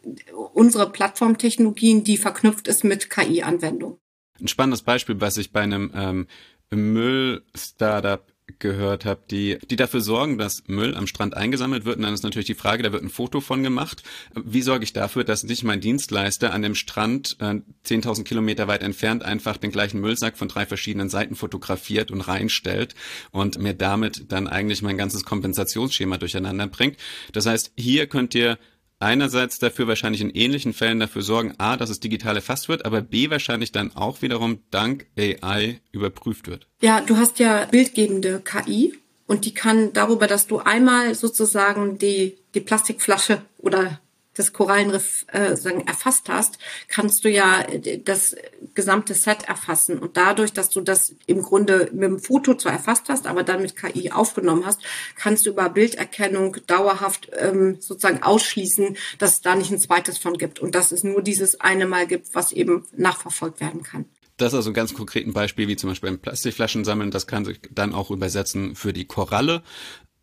unsere 0.53 0.91
Plattformtechnologien, 0.91 2.05
die 2.05 2.17
verknüpft 2.17 2.69
ist 2.69 2.85
mit 2.85 3.11
KI-Anwendung. 3.11 3.99
Ein 4.41 4.49
spannendes 4.49 4.83
Beispiel, 4.83 5.21
was 5.21 5.37
ich 5.37 5.53
bei 5.53 5.61
einem 5.61 5.93
ähm, 5.95 6.27
Müll-Startup 6.71 8.34
gehört 8.59 9.05
habe, 9.05 9.21
die, 9.31 9.59
die 9.71 9.77
dafür 9.77 10.01
sorgen, 10.01 10.39
dass 10.39 10.65
Müll 10.67 10.95
am 10.95 11.07
Strand 11.07 11.37
eingesammelt 11.37 11.85
wird. 11.85 11.97
Und 11.97 12.03
dann 12.03 12.15
ist 12.15 12.23
natürlich 12.23 12.47
die 12.47 12.55
Frage, 12.55 12.83
da 12.83 12.93
wird 12.93 13.03
ein 13.03 13.11
Foto 13.11 13.41
von 13.41 13.63
gemacht. 13.63 14.03
Wie 14.35 14.63
sorge 14.63 14.85
ich 14.85 14.93
dafür, 14.93 15.25
dass 15.25 15.45
nicht 15.45 15.65
mein 15.65 15.81
Dienstleister 15.81 16.53
an 16.53 16.63
dem 16.63 16.75
Strand 16.75 17.37
äh, 17.41 17.61
10.000 17.87 18.25
Kilometer 18.25 18.69
weit 18.69 18.83
entfernt 18.83 19.23
einfach 19.23 19.57
den 19.57 19.71
gleichen 19.71 20.01
Müllsack 20.01 20.37
von 20.37 20.49
drei 20.49 20.67
verschiedenen 20.67 21.09
Seiten 21.09 21.35
fotografiert 21.35 22.11
und 22.11 22.21
reinstellt 22.21 22.95
und 23.31 23.59
mir 23.59 23.75
damit 23.75 24.33
dann 24.33 24.49
eigentlich 24.49 24.83
mein 24.83 24.99
ganzes 24.99 25.25
Kompensationsschema 25.25 26.19
durcheinander 26.19 26.67
bringt. 26.67 26.97
Das 27.33 27.47
heißt, 27.47 27.73
hier 27.77 28.07
könnt 28.07 28.35
ihr 28.35 28.59
einerseits 29.05 29.59
dafür 29.59 29.87
wahrscheinlich 29.87 30.23
in 30.23 30.31
ähnlichen 30.31 30.73
Fällen 30.73 30.99
dafür 30.99 31.23
sorgen, 31.23 31.55
a, 31.59 31.77
dass 31.77 31.91
es 31.91 32.01
digital 32.01 32.37
erfasst 32.37 32.69
wird, 32.69 32.85
aber 32.85 33.03
b, 33.03 33.31
wahrscheinlich 33.31 33.71
dann 33.71 33.95
auch 33.95 34.23
wiederum 34.23 34.61
dank 34.71 35.07
AI 35.19 35.81
überprüft 35.93 36.49
wird. 36.49 36.67
Ja, 36.81 37.01
du 37.01 37.17
hast 37.17 37.39
ja 37.39 37.67
bildgebende 37.67 38.41
KI 38.45 38.95
und 39.27 39.45
die 39.45 39.55
kann 39.55 39.93
darüber, 39.93 40.27
dass 40.27 40.47
du 40.47 40.59
einmal 40.59 41.15
sozusagen 41.15 41.99
die, 41.99 42.37
die 42.55 42.61
Plastikflasche 42.61 43.43
oder 43.59 44.01
das 44.35 44.53
Korallenriff 44.53 45.25
äh, 45.33 45.57
sagen, 45.57 45.87
erfasst 45.87 46.29
hast, 46.29 46.59
kannst 46.89 47.25
du 47.25 47.31
ja 47.31 47.63
äh, 47.63 47.99
das 47.99 48.37
gesamte 48.75 49.15
Set 49.15 49.49
erfassen. 49.49 49.99
Und 49.99 50.17
dadurch, 50.17 50.53
dass 50.53 50.71
du 50.71 50.81
das 50.81 51.15
im 51.27 51.43
Grunde 51.43 51.91
mit 51.93 52.03
dem 52.03 52.19
Foto 52.19 52.55
zwar 52.55 52.73
erfasst 52.73 53.09
hast, 53.09 53.27
aber 53.27 53.43
dann 53.43 53.63
mit 53.63 53.77
KI 53.77 54.11
aufgenommen 54.11 54.67
hast, 54.67 54.81
kannst 55.17 55.47
du 55.47 55.51
über 55.51 55.69
Bilderkennung 55.69 56.57
dauerhaft 56.67 57.31
ähm, 57.39 57.77
sozusagen 57.81 58.23
ausschließen, 58.23 58.97
dass 59.19 59.35
es 59.35 59.41
da 59.41 59.55
nicht 59.55 59.71
ein 59.71 59.79
zweites 59.79 60.19
von 60.19 60.37
gibt. 60.37 60.61
Und 60.61 60.75
dass 60.75 60.93
es 60.93 61.05
nur 61.05 61.23
dieses 61.23 61.61
eine 61.61 61.87
Mal 61.87 62.07
gibt, 62.07 62.35
was 62.35 62.53
eben 62.53 62.85
nachverfolgt 62.97 63.61
werden 63.61 63.83
kann. 63.83 64.07
Das 64.37 64.53
ist 64.53 64.57
also 64.57 64.71
ein 64.71 64.75
ganz 64.75 64.95
konkretes 64.95 65.33
Beispiel, 65.33 65.69
wie 65.69 65.77
zum 65.77 65.91
Beispiel 65.91 66.11
beim 66.11 66.19
Plastikflaschen 66.19 66.85
sammeln. 66.85 67.13
Das 67.13 67.29
kann 67.29 67.45
sich 67.45 67.61
dann 67.71 67.95
auch 67.95 68.11
übersetzen 68.11 68.75
für 68.75 68.93
die 68.93 69.05
Koralle. 69.05 69.63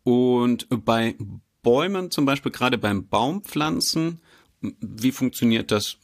Und 0.04 0.66
bei 0.84 1.14
Bäumen, 1.62 2.10
zum 2.10 2.24
Beispiel 2.24 2.52
gerade 2.52 2.78
beim 2.78 3.08
Baumpflanzen, 3.08 4.20
wie 4.60 5.12
funktioniert 5.12 5.70
das 5.70 5.98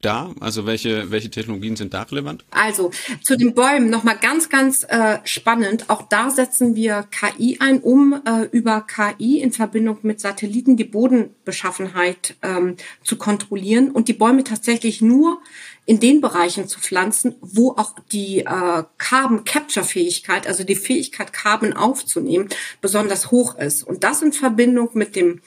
da? 0.00 0.30
Also 0.40 0.66
welche, 0.66 1.10
welche 1.10 1.30
Technologien 1.30 1.76
sind 1.76 1.94
da 1.94 2.02
relevant? 2.02 2.44
Also 2.50 2.90
zu 3.22 3.36
den 3.36 3.54
Bäumen 3.54 3.90
nochmal 3.90 4.18
ganz, 4.20 4.48
ganz 4.48 4.84
äh, 4.84 5.18
spannend. 5.24 5.88
Auch 5.88 6.02
da 6.02 6.30
setzen 6.30 6.74
wir 6.74 7.06
KI 7.10 7.58
ein, 7.60 7.80
um 7.80 8.20
äh, 8.24 8.44
über 8.52 8.86
KI 8.86 9.40
in 9.40 9.52
Verbindung 9.52 9.98
mit 10.02 10.20
Satelliten 10.20 10.76
die 10.76 10.84
Bodenbeschaffenheit 10.84 12.36
ähm, 12.42 12.76
zu 13.04 13.16
kontrollieren 13.16 13.90
und 13.90 14.08
die 14.08 14.14
Bäume 14.14 14.44
tatsächlich 14.44 15.00
nur 15.00 15.40
in 15.86 15.98
den 15.98 16.20
Bereichen 16.20 16.68
zu 16.68 16.78
pflanzen, 16.78 17.34
wo 17.40 17.72
auch 17.72 17.94
die 18.12 18.40
äh, 18.40 18.84
Carbon 18.98 19.44
Capture 19.44 19.84
Fähigkeit, 19.84 20.46
also 20.46 20.62
die 20.62 20.76
Fähigkeit 20.76 21.32
Carbon 21.32 21.72
aufzunehmen, 21.72 22.48
besonders 22.80 23.30
hoch 23.30 23.58
ist. 23.58 23.82
Und 23.82 24.04
das 24.04 24.22
in 24.22 24.32
Verbindung 24.32 24.90
mit 24.94 25.16
dem 25.16 25.40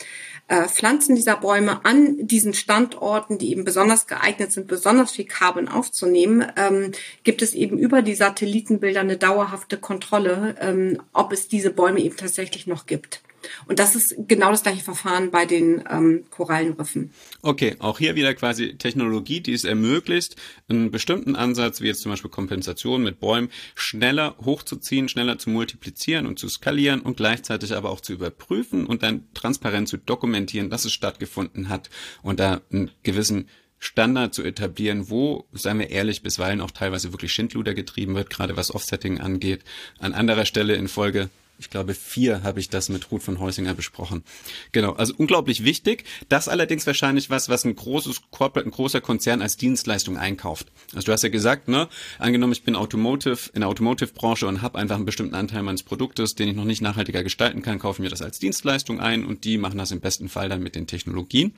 äh, 0.47 0.67
Pflanzen 0.67 1.15
dieser 1.15 1.37
Bäume 1.37 1.85
an 1.85 2.27
diesen 2.27 2.53
Standorten, 2.53 3.37
die 3.37 3.51
eben 3.51 3.63
besonders 3.63 4.07
geeignet 4.07 4.51
sind, 4.51 4.67
besonders 4.67 5.11
viel 5.11 5.25
Carbon 5.25 5.67
aufzunehmen, 5.67 6.45
ähm, 6.57 6.91
gibt 7.23 7.41
es 7.41 7.53
eben 7.53 7.77
über 7.77 8.01
die 8.01 8.15
Satellitenbilder 8.15 8.99
eine 8.99 9.17
dauerhafte 9.17 9.77
Kontrolle, 9.77 10.55
ähm, 10.59 11.01
ob 11.13 11.31
es 11.31 11.47
diese 11.47 11.69
Bäume 11.69 11.99
eben 12.01 12.17
tatsächlich 12.17 12.67
noch 12.67 12.85
gibt. 12.85 13.21
Und 13.67 13.79
das 13.79 13.95
ist 13.95 14.15
genau 14.27 14.51
das 14.51 14.63
gleiche 14.63 14.83
Verfahren 14.83 15.31
bei 15.31 15.45
den 15.45 15.83
ähm, 15.89 16.25
Korallenriffen. 16.29 17.11
Okay, 17.41 17.75
auch 17.79 17.99
hier 17.99 18.15
wieder 18.15 18.33
quasi 18.33 18.75
Technologie, 18.77 19.41
die 19.41 19.53
es 19.53 19.63
ermöglicht, 19.63 20.35
einen 20.69 20.91
bestimmten 20.91 21.35
Ansatz, 21.35 21.81
wie 21.81 21.87
jetzt 21.87 22.01
zum 22.01 22.11
Beispiel 22.11 22.31
Kompensation 22.31 23.03
mit 23.03 23.19
Bäumen, 23.19 23.49
schneller 23.75 24.35
hochzuziehen, 24.43 25.09
schneller 25.09 25.37
zu 25.37 25.49
multiplizieren 25.49 26.25
und 26.27 26.39
zu 26.39 26.49
skalieren 26.49 27.01
und 27.01 27.17
gleichzeitig 27.17 27.75
aber 27.75 27.89
auch 27.89 28.01
zu 28.01 28.13
überprüfen 28.13 28.85
und 28.85 29.03
dann 29.03 29.27
transparent 29.33 29.87
zu 29.87 29.97
dokumentieren, 29.97 30.69
dass 30.69 30.85
es 30.85 30.93
stattgefunden 30.93 31.69
hat 31.69 31.89
und 32.21 32.39
da 32.39 32.61
einen 32.71 32.91
gewissen 33.03 33.47
Standard 33.83 34.33
zu 34.33 34.43
etablieren, 34.43 35.09
wo, 35.09 35.45
seien 35.51 35.77
wir 35.77 35.89
ehrlich, 35.89 36.23
bisweilen 36.23 36.61
auch 36.61 36.71
teilweise 36.71 37.11
wirklich 37.11 37.33
Schindluder 37.33 37.73
getrieben 37.73 38.15
wird, 38.15 38.29
gerade 38.29 38.55
was 38.55 38.73
Offsetting 38.73 39.19
angeht. 39.19 39.65
An 39.99 40.13
anderer 40.13 40.45
Stelle 40.45 40.75
in 40.75 40.87
Folge 40.87 41.29
ich 41.59 41.69
glaube, 41.69 41.93
vier 41.93 42.43
habe 42.43 42.59
ich 42.59 42.69
das 42.69 42.89
mit 42.89 43.11
Ruth 43.11 43.23
von 43.23 43.39
Heusinger 43.39 43.73
besprochen. 43.73 44.23
Genau, 44.71 44.93
also 44.93 45.13
unglaublich 45.17 45.63
wichtig. 45.63 46.03
Das 46.27 46.47
allerdings 46.47 46.85
wahrscheinlich 46.87 47.29
was, 47.29 47.47
was 47.47 47.63
ein 47.63 47.75
großes 47.75 48.21
Corporate, 48.31 48.67
ein 48.67 48.71
großer 48.71 49.01
Konzern 49.01 49.41
als 49.41 49.55
Dienstleistung 49.57 50.17
einkauft. 50.17 50.71
Also 50.93 51.05
du 51.05 51.11
hast 51.11 51.23
ja 51.23 51.29
gesagt, 51.29 51.67
ne, 51.67 51.87
angenommen, 52.19 52.53
ich 52.53 52.63
bin 52.63 52.75
Automotive, 52.75 53.51
in 53.53 53.61
der 53.61 53.69
Automotive-Branche 53.69 54.47
und 54.47 54.61
habe 54.61 54.79
einfach 54.79 54.95
einen 54.95 55.05
bestimmten 55.05 55.35
Anteil 55.35 55.63
meines 55.63 55.83
Produktes, 55.83 56.35
den 56.35 56.49
ich 56.49 56.55
noch 56.55 56.65
nicht 56.65 56.81
nachhaltiger 56.81 57.23
gestalten 57.23 57.61
kann, 57.61 57.79
kaufe 57.79 58.01
mir 58.01 58.09
das 58.09 58.21
als 58.21 58.39
Dienstleistung 58.39 58.99
ein 58.99 59.25
und 59.25 59.43
die 59.43 59.57
machen 59.57 59.77
das 59.77 59.91
im 59.91 60.01
besten 60.01 60.29
Fall 60.29 60.49
dann 60.49 60.63
mit 60.63 60.75
den 60.75 60.87
Technologien 60.87 61.53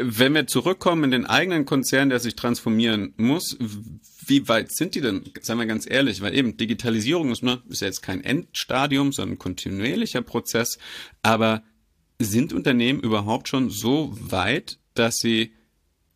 wenn 0.00 0.34
wir 0.34 0.46
zurückkommen 0.46 1.04
in 1.04 1.10
den 1.10 1.26
eigenen 1.26 1.64
Konzern, 1.64 2.08
der 2.08 2.20
sich 2.20 2.36
transformieren 2.36 3.14
muss, 3.16 3.56
wie 4.26 4.48
weit 4.48 4.72
sind 4.72 4.94
die 4.94 5.00
denn? 5.00 5.24
Seien 5.40 5.58
wir 5.58 5.66
ganz 5.66 5.88
ehrlich, 5.88 6.20
weil 6.20 6.34
eben 6.34 6.56
Digitalisierung 6.56 7.30
ist, 7.30 7.42
ne, 7.42 7.62
ist 7.68 7.80
ja 7.80 7.88
jetzt 7.88 8.02
kein 8.02 8.22
Endstadium, 8.22 9.12
sondern 9.12 9.34
ein 9.34 9.38
kontinuierlicher 9.38 10.22
Prozess. 10.22 10.78
Aber 11.22 11.62
sind 12.18 12.52
Unternehmen 12.52 13.00
überhaupt 13.00 13.48
schon 13.48 13.70
so 13.70 14.14
weit, 14.18 14.78
dass 14.94 15.18
sie 15.18 15.52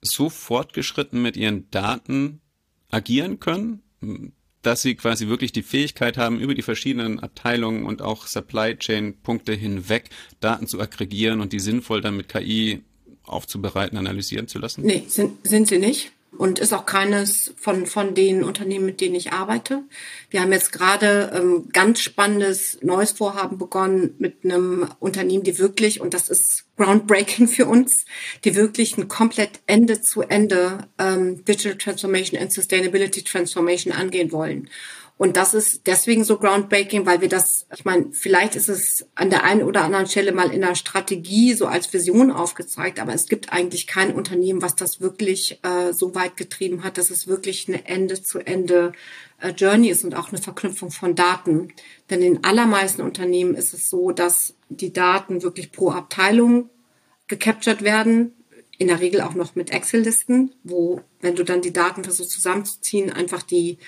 so 0.02 0.30
fortgeschritten 0.30 1.20
mit 1.20 1.36
ihren 1.36 1.70
Daten 1.70 2.40
agieren 2.90 3.40
können, 3.40 3.82
dass 4.62 4.82
sie 4.82 4.94
quasi 4.94 5.28
wirklich 5.28 5.52
die 5.52 5.62
Fähigkeit 5.62 6.16
haben, 6.16 6.40
über 6.40 6.54
die 6.54 6.62
verschiedenen 6.62 7.20
Abteilungen 7.20 7.84
und 7.84 8.02
auch 8.02 8.26
Supply 8.26 8.76
Chain 8.76 9.20
Punkte 9.22 9.52
hinweg 9.52 10.10
Daten 10.40 10.66
zu 10.66 10.80
aggregieren 10.80 11.40
und 11.40 11.52
die 11.52 11.60
sinnvoll 11.60 12.00
dann 12.00 12.16
mit 12.16 12.28
KI 12.28 12.82
aufzubereiten, 13.26 13.98
analysieren 13.98 14.48
zu 14.48 14.58
lassen? 14.58 14.82
Nee, 14.82 15.04
sind, 15.08 15.46
sind 15.46 15.68
sie 15.68 15.78
nicht 15.78 16.12
und 16.38 16.58
ist 16.58 16.72
auch 16.72 16.86
keines 16.86 17.54
von, 17.56 17.86
von 17.86 18.14
den 18.14 18.44
Unternehmen, 18.44 18.86
mit 18.86 19.00
denen 19.00 19.14
ich 19.14 19.32
arbeite. 19.32 19.82
Wir 20.30 20.40
haben 20.40 20.52
jetzt 20.52 20.72
gerade 20.72 21.32
ähm, 21.34 21.68
ganz 21.72 22.00
spannendes 22.00 22.78
neues 22.82 23.12
Vorhaben 23.12 23.58
begonnen 23.58 24.14
mit 24.18 24.44
einem 24.44 24.88
Unternehmen, 24.98 25.44
die 25.44 25.58
wirklich, 25.58 26.00
und 26.00 26.14
das 26.14 26.28
ist 26.28 26.64
groundbreaking 26.76 27.48
für 27.48 27.66
uns, 27.66 28.04
die 28.44 28.54
wirklich 28.54 28.96
ein 28.98 29.08
komplett 29.08 29.60
Ende 29.66 30.00
zu 30.00 30.22
Ende 30.22 30.86
ähm, 30.98 31.44
Digital 31.44 31.76
Transformation 31.78 32.40
and 32.40 32.52
Sustainability 32.52 33.22
Transformation 33.22 33.92
angehen 33.92 34.32
wollen. 34.32 34.68
Und 35.18 35.38
das 35.38 35.54
ist 35.54 35.86
deswegen 35.86 36.24
so 36.24 36.36
groundbreaking, 36.36 37.06
weil 37.06 37.22
wir 37.22 37.30
das, 37.30 37.66
ich 37.74 37.86
meine, 37.86 38.12
vielleicht 38.12 38.54
ist 38.54 38.68
es 38.68 39.06
an 39.14 39.30
der 39.30 39.44
einen 39.44 39.62
oder 39.62 39.82
anderen 39.82 40.06
Stelle 40.06 40.32
mal 40.32 40.52
in 40.52 40.60
der 40.60 40.74
Strategie 40.74 41.54
so 41.54 41.66
als 41.66 41.90
Vision 41.90 42.30
aufgezeigt, 42.30 43.00
aber 43.00 43.14
es 43.14 43.26
gibt 43.26 43.50
eigentlich 43.50 43.86
kein 43.86 44.14
Unternehmen, 44.14 44.60
was 44.60 44.76
das 44.76 45.00
wirklich 45.00 45.58
äh, 45.62 45.94
so 45.94 46.14
weit 46.14 46.36
getrieben 46.36 46.84
hat, 46.84 46.98
dass 46.98 47.08
es 47.08 47.26
wirklich 47.26 47.66
eine 47.66 47.86
Ende-zu-Ende 47.86 48.92
äh, 49.40 49.88
ist 49.88 50.04
und 50.04 50.14
auch 50.14 50.28
eine 50.28 50.42
Verknüpfung 50.42 50.90
von 50.90 51.14
Daten. 51.14 51.72
Denn 52.10 52.20
in 52.20 52.44
allermeisten 52.44 53.00
Unternehmen 53.00 53.54
ist 53.54 53.72
es 53.72 53.88
so, 53.88 54.10
dass 54.10 54.54
die 54.68 54.92
Daten 54.92 55.42
wirklich 55.42 55.72
pro 55.72 55.92
Abteilung 55.92 56.68
gecaptured 57.26 57.82
werden, 57.82 58.32
in 58.78 58.88
der 58.88 59.00
Regel 59.00 59.22
auch 59.22 59.34
noch 59.34 59.54
mit 59.54 59.70
Excel-Listen, 59.70 60.54
wo, 60.62 61.00
wenn 61.22 61.34
du 61.34 61.44
dann 61.44 61.62
die 61.62 61.72
Daten 61.72 62.04
versuchst 62.04 62.32
zusammenzuziehen, 62.32 63.10
einfach 63.10 63.42
die 63.42 63.78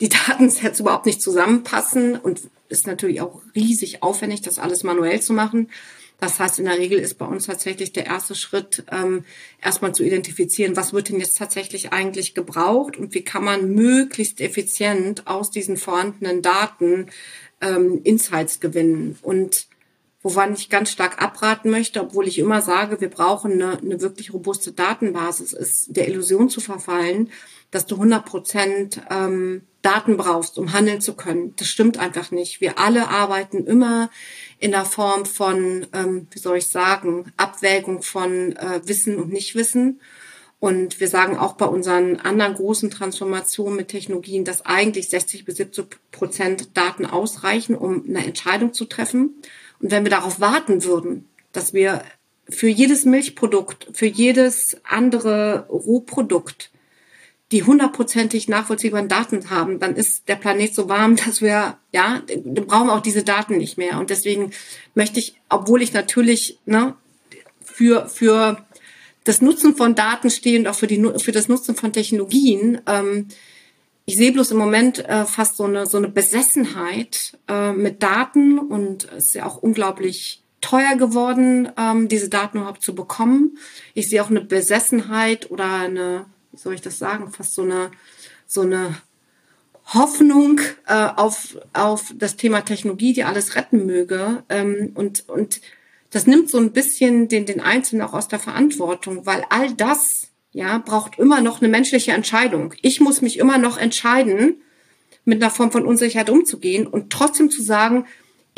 die 0.00 0.08
Datensets 0.08 0.80
überhaupt 0.80 1.06
nicht 1.06 1.22
zusammenpassen 1.22 2.16
und 2.16 2.42
ist 2.68 2.86
natürlich 2.86 3.20
auch 3.20 3.42
riesig 3.54 4.02
aufwendig, 4.02 4.42
das 4.42 4.58
alles 4.58 4.82
manuell 4.82 5.20
zu 5.20 5.32
machen. 5.32 5.68
Das 6.18 6.40
heißt, 6.40 6.58
in 6.58 6.64
der 6.64 6.78
Regel 6.78 6.98
ist 6.98 7.18
bei 7.18 7.26
uns 7.26 7.46
tatsächlich 7.46 7.92
der 7.92 8.06
erste 8.06 8.34
Schritt, 8.34 8.84
ähm, 8.90 9.24
erstmal 9.62 9.94
zu 9.94 10.02
identifizieren, 10.02 10.76
was 10.76 10.94
wird 10.94 11.10
denn 11.10 11.20
jetzt 11.20 11.36
tatsächlich 11.36 11.92
eigentlich 11.92 12.34
gebraucht 12.34 12.96
und 12.96 13.12
wie 13.14 13.22
kann 13.22 13.44
man 13.44 13.74
möglichst 13.74 14.40
effizient 14.40 15.26
aus 15.26 15.50
diesen 15.50 15.76
vorhandenen 15.76 16.40
Daten 16.40 17.06
ähm, 17.60 18.00
Insights 18.02 18.60
gewinnen. 18.60 19.18
Und 19.20 19.66
wovon 20.22 20.54
ich 20.54 20.70
ganz 20.70 20.90
stark 20.90 21.22
abraten 21.22 21.70
möchte, 21.70 22.00
obwohl 22.00 22.26
ich 22.26 22.38
immer 22.38 22.62
sage, 22.62 23.00
wir 23.00 23.10
brauchen 23.10 23.52
eine, 23.52 23.78
eine 23.78 24.00
wirklich 24.00 24.32
robuste 24.32 24.72
Datenbasis, 24.72 25.52
ist 25.52 25.96
der 25.96 26.08
Illusion 26.08 26.48
zu 26.48 26.60
verfallen, 26.60 27.30
dass 27.70 27.86
du 27.86 27.96
100 27.96 28.24
Prozent 28.24 29.02
ähm, 29.10 29.62
Daten 29.82 30.16
brauchst, 30.16 30.58
um 30.58 30.72
handeln 30.72 31.00
zu 31.00 31.14
können. 31.14 31.54
Das 31.56 31.68
stimmt 31.68 31.98
einfach 31.98 32.30
nicht. 32.30 32.60
Wir 32.60 32.78
alle 32.78 33.08
arbeiten 33.08 33.66
immer 33.66 34.10
in 34.58 34.72
der 34.72 34.84
Form 34.84 35.26
von, 35.26 35.86
ähm, 35.92 36.26
wie 36.30 36.38
soll 36.38 36.58
ich 36.58 36.66
sagen, 36.66 37.32
Abwägung 37.36 38.02
von 38.02 38.56
äh, 38.56 38.80
Wissen 38.84 39.16
und 39.16 39.32
Nichtwissen. 39.32 40.00
Und 40.58 41.00
wir 41.00 41.08
sagen 41.08 41.36
auch 41.36 41.52
bei 41.52 41.66
unseren 41.66 42.16
anderen 42.16 42.54
großen 42.54 42.90
Transformationen 42.90 43.76
mit 43.76 43.88
Technologien, 43.88 44.44
dass 44.44 44.64
eigentlich 44.64 45.08
60 45.08 45.44
bis 45.44 45.56
70 45.58 45.98
Prozent 46.10 46.76
Daten 46.76 47.06
ausreichen, 47.06 47.76
um 47.76 48.04
eine 48.08 48.24
Entscheidung 48.24 48.72
zu 48.72 48.86
treffen. 48.86 49.34
Und 49.80 49.90
wenn 49.90 50.04
wir 50.04 50.10
darauf 50.10 50.40
warten 50.40 50.82
würden, 50.82 51.28
dass 51.52 51.74
wir 51.74 52.02
für 52.48 52.68
jedes 52.68 53.04
Milchprodukt, 53.04 53.88
für 53.92 54.06
jedes 54.06 54.78
andere 54.84 55.66
Rohprodukt 55.68 56.70
die 57.52 57.62
hundertprozentig 57.62 58.48
nachvollziehbaren 58.48 59.08
Daten 59.08 59.50
haben, 59.50 59.78
dann 59.78 59.94
ist 59.94 60.28
der 60.28 60.36
Planet 60.36 60.74
so 60.74 60.88
warm, 60.88 61.16
dass 61.26 61.40
wir, 61.40 61.78
ja, 61.92 62.22
dann 62.26 62.66
brauchen 62.66 62.88
wir 62.88 62.94
auch 62.94 63.02
diese 63.02 63.22
Daten 63.22 63.58
nicht 63.58 63.78
mehr. 63.78 63.98
Und 63.98 64.10
deswegen 64.10 64.52
möchte 64.94 65.18
ich, 65.18 65.36
obwohl 65.48 65.82
ich 65.82 65.92
natürlich 65.92 66.58
ne, 66.66 66.94
für, 67.64 68.08
für 68.08 68.64
das 69.24 69.42
Nutzen 69.42 69.76
von 69.76 69.94
Daten 69.94 70.30
stehe 70.30 70.58
und 70.58 70.66
auch 70.66 70.74
für, 70.74 70.86
die, 70.86 71.02
für 71.18 71.32
das 71.32 71.48
Nutzen 71.48 71.74
von 71.74 71.92
Technologien, 71.92 72.80
ähm, 72.86 73.28
ich 74.08 74.16
sehe 74.16 74.30
bloß 74.30 74.52
im 74.52 74.58
Moment 74.58 75.04
äh, 75.04 75.24
fast 75.24 75.56
so 75.56 75.64
eine, 75.64 75.86
so 75.86 75.98
eine 75.98 76.08
Besessenheit 76.08 77.36
äh, 77.48 77.72
mit 77.72 78.04
Daten 78.04 78.60
und 78.60 79.08
es 79.16 79.26
ist 79.26 79.34
ja 79.34 79.46
auch 79.46 79.56
unglaublich 79.56 80.44
teuer 80.60 80.94
geworden, 80.96 81.68
ähm, 81.76 82.06
diese 82.06 82.28
Daten 82.28 82.58
überhaupt 82.58 82.82
zu 82.82 82.94
bekommen. 82.94 83.58
Ich 83.94 84.08
sehe 84.08 84.22
auch 84.22 84.30
eine 84.30 84.40
Besessenheit 84.40 85.50
oder 85.50 85.80
eine, 85.80 86.26
wie 86.56 86.62
soll 86.62 86.74
ich 86.74 86.80
das 86.80 86.98
sagen, 86.98 87.30
fast 87.30 87.54
so 87.54 87.62
eine, 87.62 87.90
so 88.46 88.62
eine 88.62 88.96
Hoffnung 89.92 90.60
äh, 90.86 91.08
auf, 91.16 91.58
auf 91.74 92.14
das 92.16 92.36
Thema 92.36 92.62
Technologie, 92.62 93.12
die 93.12 93.24
alles 93.24 93.56
retten 93.56 93.84
möge. 93.84 94.42
Ähm, 94.48 94.92
und, 94.94 95.28
und 95.28 95.60
das 96.10 96.26
nimmt 96.26 96.50
so 96.50 96.56
ein 96.56 96.72
bisschen 96.72 97.28
den, 97.28 97.44
den 97.44 97.60
Einzelnen 97.60 98.00
auch 98.00 98.14
aus 98.14 98.28
der 98.28 98.38
Verantwortung, 98.38 99.26
weil 99.26 99.44
all 99.50 99.74
das, 99.74 100.28
ja, 100.52 100.78
braucht 100.78 101.18
immer 101.18 101.42
noch 101.42 101.60
eine 101.60 101.68
menschliche 101.68 102.12
Entscheidung. 102.12 102.72
Ich 102.80 103.00
muss 103.00 103.20
mich 103.20 103.38
immer 103.38 103.58
noch 103.58 103.76
entscheiden, 103.76 104.62
mit 105.26 105.42
einer 105.42 105.50
Form 105.50 105.70
von 105.70 105.84
Unsicherheit 105.84 106.30
umzugehen 106.30 106.86
und 106.86 107.12
trotzdem 107.12 107.50
zu 107.50 107.62
sagen, 107.62 108.06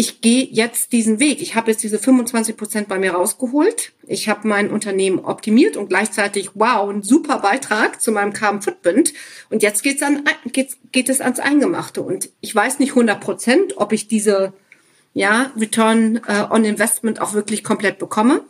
ich 0.01 0.21
gehe 0.21 0.47
jetzt 0.49 0.93
diesen 0.93 1.19
Weg. 1.19 1.43
Ich 1.43 1.57
habe 1.57 1.73
jetzt 1.73 1.83
diese 1.83 1.99
25 1.99 2.57
Prozent 2.57 2.87
bei 2.87 3.01
mir 3.01 3.15
rausgeholt. 3.15 3.91
Ich 4.07 4.29
habe 4.29 4.47
mein 4.47 4.71
Unternehmen 4.71 5.19
optimiert 5.19 5.77
und 5.77 5.89
gleichzeitig, 5.89 6.51
wow, 6.55 6.89
ein 6.89 7.03
super 7.03 7.41
Beitrag 7.41 8.01
zu 8.01 8.13
meinem 8.13 8.33
Carbon 8.33 8.63
Footprint. 8.63 9.13
Und 9.51 9.65
jetzt 9.65 9.83
geht's 9.83 10.01
an, 10.03 10.23
geht's, 10.53 10.79
geht 10.93 11.09
es 11.09 11.21
ans 11.21 11.41
Eingemachte. 11.41 12.01
Und 12.01 12.31
ich 12.41 12.55
weiß 12.55 12.79
nicht 12.79 12.91
100 12.91 13.21
Prozent, 13.21 13.77
ob 13.77 13.93
ich 13.93 14.07
diese 14.07 14.53
ja, 15.15 15.51
Return 15.59 16.21
äh, 16.29 16.45
on 16.49 16.65
Investment 16.65 17.21
auch 17.21 17.35
wirklich 17.35 17.65
komplett 17.65 17.99
bekomme. 17.99 18.45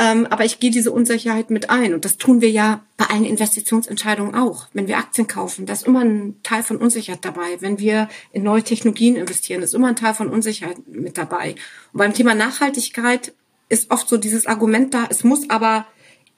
Ähm, 0.00 0.26
aber 0.30 0.44
ich 0.44 0.60
gehe 0.60 0.70
diese 0.70 0.92
Unsicherheit 0.92 1.50
mit 1.50 1.70
ein. 1.70 1.92
Und 1.92 2.04
das 2.04 2.16
tun 2.16 2.40
wir 2.40 2.50
ja 2.50 2.84
bei 2.96 3.06
allen 3.06 3.24
Investitionsentscheidungen 3.24 4.36
auch. 4.36 4.68
Wenn 4.72 4.86
wir 4.86 4.96
Aktien 4.96 5.26
kaufen, 5.26 5.66
da 5.66 5.72
ist 5.72 5.86
immer 5.86 6.04
ein 6.04 6.36
Teil 6.44 6.62
von 6.62 6.76
Unsicherheit 6.76 7.24
dabei. 7.24 7.60
Wenn 7.60 7.80
wir 7.80 8.08
in 8.32 8.44
neue 8.44 8.62
Technologien 8.62 9.16
investieren, 9.16 9.62
ist 9.62 9.74
immer 9.74 9.88
ein 9.88 9.96
Teil 9.96 10.14
von 10.14 10.28
Unsicherheit 10.28 10.86
mit 10.86 11.18
dabei. 11.18 11.56
Und 11.92 11.98
beim 11.98 12.14
Thema 12.14 12.34
Nachhaltigkeit 12.34 13.32
ist 13.68 13.90
oft 13.90 14.08
so 14.08 14.16
dieses 14.16 14.46
Argument 14.46 14.94
da, 14.94 15.06
es 15.10 15.24
muss 15.24 15.50
aber 15.50 15.86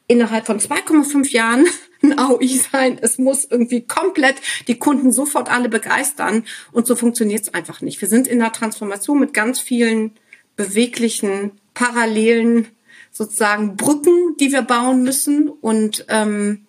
innerhalb 0.06 0.46
von 0.46 0.58
2,5 0.58 1.30
Jahren 1.30 1.66
ein 2.02 2.18
AOI 2.18 2.60
sein. 2.72 2.98
Es 3.00 3.18
muss 3.18 3.44
irgendwie 3.44 3.82
komplett 3.82 4.36
die 4.68 4.78
Kunden 4.78 5.12
sofort 5.12 5.50
alle 5.50 5.68
begeistern. 5.68 6.44
Und 6.72 6.86
so 6.86 6.96
funktioniert 6.96 7.42
es 7.42 7.54
einfach 7.54 7.82
nicht. 7.82 8.00
Wir 8.00 8.08
sind 8.08 8.26
in 8.26 8.38
der 8.38 8.52
Transformation 8.52 9.20
mit 9.20 9.34
ganz 9.34 9.60
vielen 9.60 10.12
beweglichen, 10.56 11.52
parallelen 11.74 12.66
sozusagen 13.10 13.76
Brücken, 13.76 14.36
die 14.38 14.52
wir 14.52 14.62
bauen 14.62 15.02
müssen. 15.02 15.48
Und 15.48 16.06
ähm, 16.08 16.66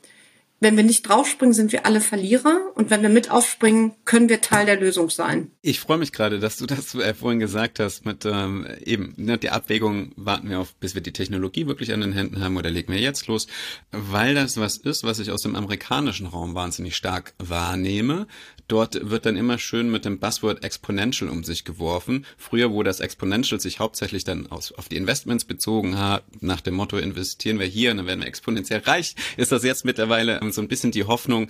wenn 0.61 0.77
wir 0.77 0.83
nicht 0.83 1.01
draufspringen, 1.01 1.53
sind 1.53 1.71
wir 1.71 1.87
alle 1.87 1.99
Verlierer. 1.99 2.71
Und 2.75 2.91
wenn 2.91 3.01
wir 3.01 3.09
mit 3.09 3.31
aufspringen, 3.31 3.93
können 4.05 4.29
wir 4.29 4.41
Teil 4.41 4.67
der 4.67 4.79
Lösung 4.79 5.09
sein. 5.09 5.51
Ich 5.63 5.79
freue 5.79 5.97
mich 5.97 6.13
gerade, 6.13 6.39
dass 6.39 6.57
du 6.57 6.67
das 6.67 6.93
äh, 6.93 7.15
vorhin 7.15 7.39
gesagt 7.39 7.79
hast 7.79 8.05
mit 8.05 8.25
ähm, 8.25 8.67
eben 8.85 9.13
ne, 9.17 9.39
die 9.39 9.49
Abwägung, 9.49 10.13
warten 10.15 10.49
wir 10.49 10.59
auf, 10.59 10.75
bis 10.75 10.93
wir 10.93 11.01
die 11.01 11.13
Technologie 11.13 11.65
wirklich 11.65 11.91
an 11.91 12.01
den 12.01 12.13
Händen 12.13 12.43
haben 12.43 12.57
oder 12.57 12.69
legen 12.69 12.93
wir 12.93 12.99
jetzt 12.99 13.25
los, 13.25 13.47
weil 13.91 14.35
das 14.35 14.57
was 14.57 14.77
ist, 14.77 15.03
was 15.03 15.17
ich 15.17 15.31
aus 15.31 15.41
dem 15.41 15.55
amerikanischen 15.55 16.27
Raum 16.27 16.53
wahnsinnig 16.53 16.95
stark 16.95 17.33
wahrnehme. 17.39 18.27
Dort 18.67 19.09
wird 19.09 19.25
dann 19.25 19.35
immer 19.35 19.57
schön 19.57 19.91
mit 19.91 20.05
dem 20.05 20.19
Buzzword 20.19 20.63
Exponential 20.63 21.29
um 21.29 21.43
sich 21.43 21.65
geworfen. 21.65 22.25
Früher, 22.37 22.71
wo 22.71 22.83
das 22.83 22.99
Exponential 22.99 23.59
sich 23.59 23.79
hauptsächlich 23.79 24.23
dann 24.23 24.47
aus, 24.47 24.71
auf 24.71 24.87
die 24.87 24.95
Investments 24.95 25.43
bezogen 25.43 25.97
hat, 25.97 26.23
nach 26.39 26.61
dem 26.61 26.75
Motto, 26.75 26.97
investieren 26.97 27.59
wir 27.59 27.65
hier, 27.65 27.93
dann 27.93 28.05
werden 28.05 28.21
wir 28.21 28.27
exponentiell 28.27 28.79
reich, 28.81 29.15
ist 29.35 29.51
das 29.51 29.63
jetzt 29.63 29.83
mittlerweile 29.83 30.39
so 30.51 30.61
ein 30.61 30.67
bisschen 30.67 30.91
die 30.91 31.05
Hoffnung, 31.05 31.49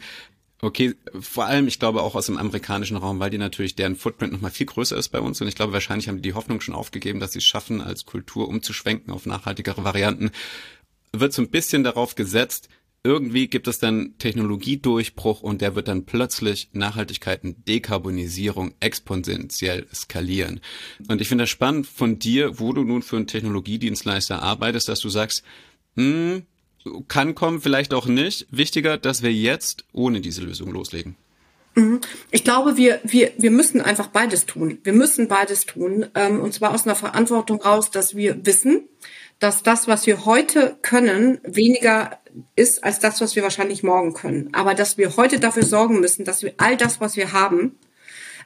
Okay, 0.63 0.93
vor 1.19 1.45
allem, 1.47 1.67
ich 1.67 1.79
glaube 1.79 2.03
auch 2.03 2.13
aus 2.13 2.27
dem 2.27 2.37
amerikanischen 2.37 2.95
Raum, 2.95 3.19
weil 3.19 3.31
die 3.31 3.39
natürlich 3.39 3.75
deren 3.75 3.95
Footprint 3.95 4.31
nochmal 4.31 4.51
viel 4.51 4.67
größer 4.67 4.95
ist 4.95 5.09
bei 5.09 5.19
uns 5.19 5.41
und 5.41 5.47
ich 5.47 5.55
glaube, 5.55 5.73
wahrscheinlich 5.73 6.07
haben 6.07 6.17
die 6.17 6.29
die 6.29 6.33
Hoffnung 6.35 6.61
schon 6.61 6.75
aufgegeben, 6.75 7.19
dass 7.19 7.31
sie 7.31 7.39
es 7.39 7.45
schaffen, 7.45 7.81
als 7.81 8.05
Kultur 8.05 8.47
umzuschwenken 8.47 9.11
auf 9.11 9.25
nachhaltigere 9.25 9.83
Varianten. 9.83 10.29
Wird 11.13 11.33
so 11.33 11.41
ein 11.41 11.49
bisschen 11.49 11.83
darauf 11.83 12.13
gesetzt, 12.13 12.69
irgendwie 13.03 13.47
gibt 13.47 13.67
es 13.67 13.79
dann 13.79 14.13
Technologiedurchbruch 14.19 15.41
und 15.41 15.61
der 15.61 15.73
wird 15.73 15.87
dann 15.87 16.05
plötzlich 16.05 16.69
Nachhaltigkeiten, 16.73 17.65
Dekarbonisierung 17.65 18.75
exponentiell 18.79 19.87
skalieren. 19.91 20.59
Und 21.07 21.21
ich 21.21 21.27
finde 21.27 21.43
das 21.43 21.49
spannend 21.49 21.87
von 21.87 22.19
dir, 22.19 22.59
wo 22.59 22.71
du 22.71 22.83
nun 22.83 23.01
für 23.01 23.17
einen 23.17 23.25
Technologiedienstleister 23.25 24.43
arbeitest, 24.43 24.89
dass 24.89 24.99
du 24.99 25.09
sagst, 25.09 25.43
hm, 25.95 26.43
kann 27.07 27.35
kommen, 27.35 27.61
vielleicht 27.61 27.93
auch 27.93 28.05
nicht. 28.05 28.47
Wichtiger, 28.51 28.97
dass 28.97 29.23
wir 29.23 29.33
jetzt 29.33 29.85
ohne 29.93 30.21
diese 30.21 30.41
Lösung 30.41 30.71
loslegen. 30.71 31.15
Mhm. 31.75 32.01
Ich 32.31 32.43
glaube, 32.43 32.77
wir, 32.77 32.99
wir, 33.03 33.31
wir 33.37 33.51
müssen 33.51 33.81
einfach 33.81 34.07
beides 34.07 34.45
tun. 34.45 34.79
Wir 34.83 34.93
müssen 34.93 35.27
beides 35.27 35.65
tun. 35.65 36.05
Ähm, 36.15 36.41
und 36.41 36.53
zwar 36.53 36.73
aus 36.73 36.85
einer 36.85 36.95
Verantwortung 36.95 37.61
raus, 37.61 37.91
dass 37.91 38.15
wir 38.15 38.45
wissen, 38.45 38.87
dass 39.39 39.63
das, 39.63 39.87
was 39.87 40.05
wir 40.05 40.25
heute 40.25 40.77
können, 40.81 41.39
weniger 41.43 42.19
ist 42.55 42.83
als 42.83 42.99
das, 42.99 43.21
was 43.21 43.35
wir 43.35 43.43
wahrscheinlich 43.43 43.83
morgen 43.83 44.13
können. 44.13 44.49
Aber 44.53 44.73
dass 44.75 44.97
wir 44.97 45.17
heute 45.17 45.39
dafür 45.39 45.63
sorgen 45.63 45.99
müssen, 45.99 46.25
dass 46.25 46.43
wir 46.43 46.53
all 46.57 46.77
das, 46.77 47.01
was 47.01 47.15
wir 47.15 47.33
haben, 47.33 47.77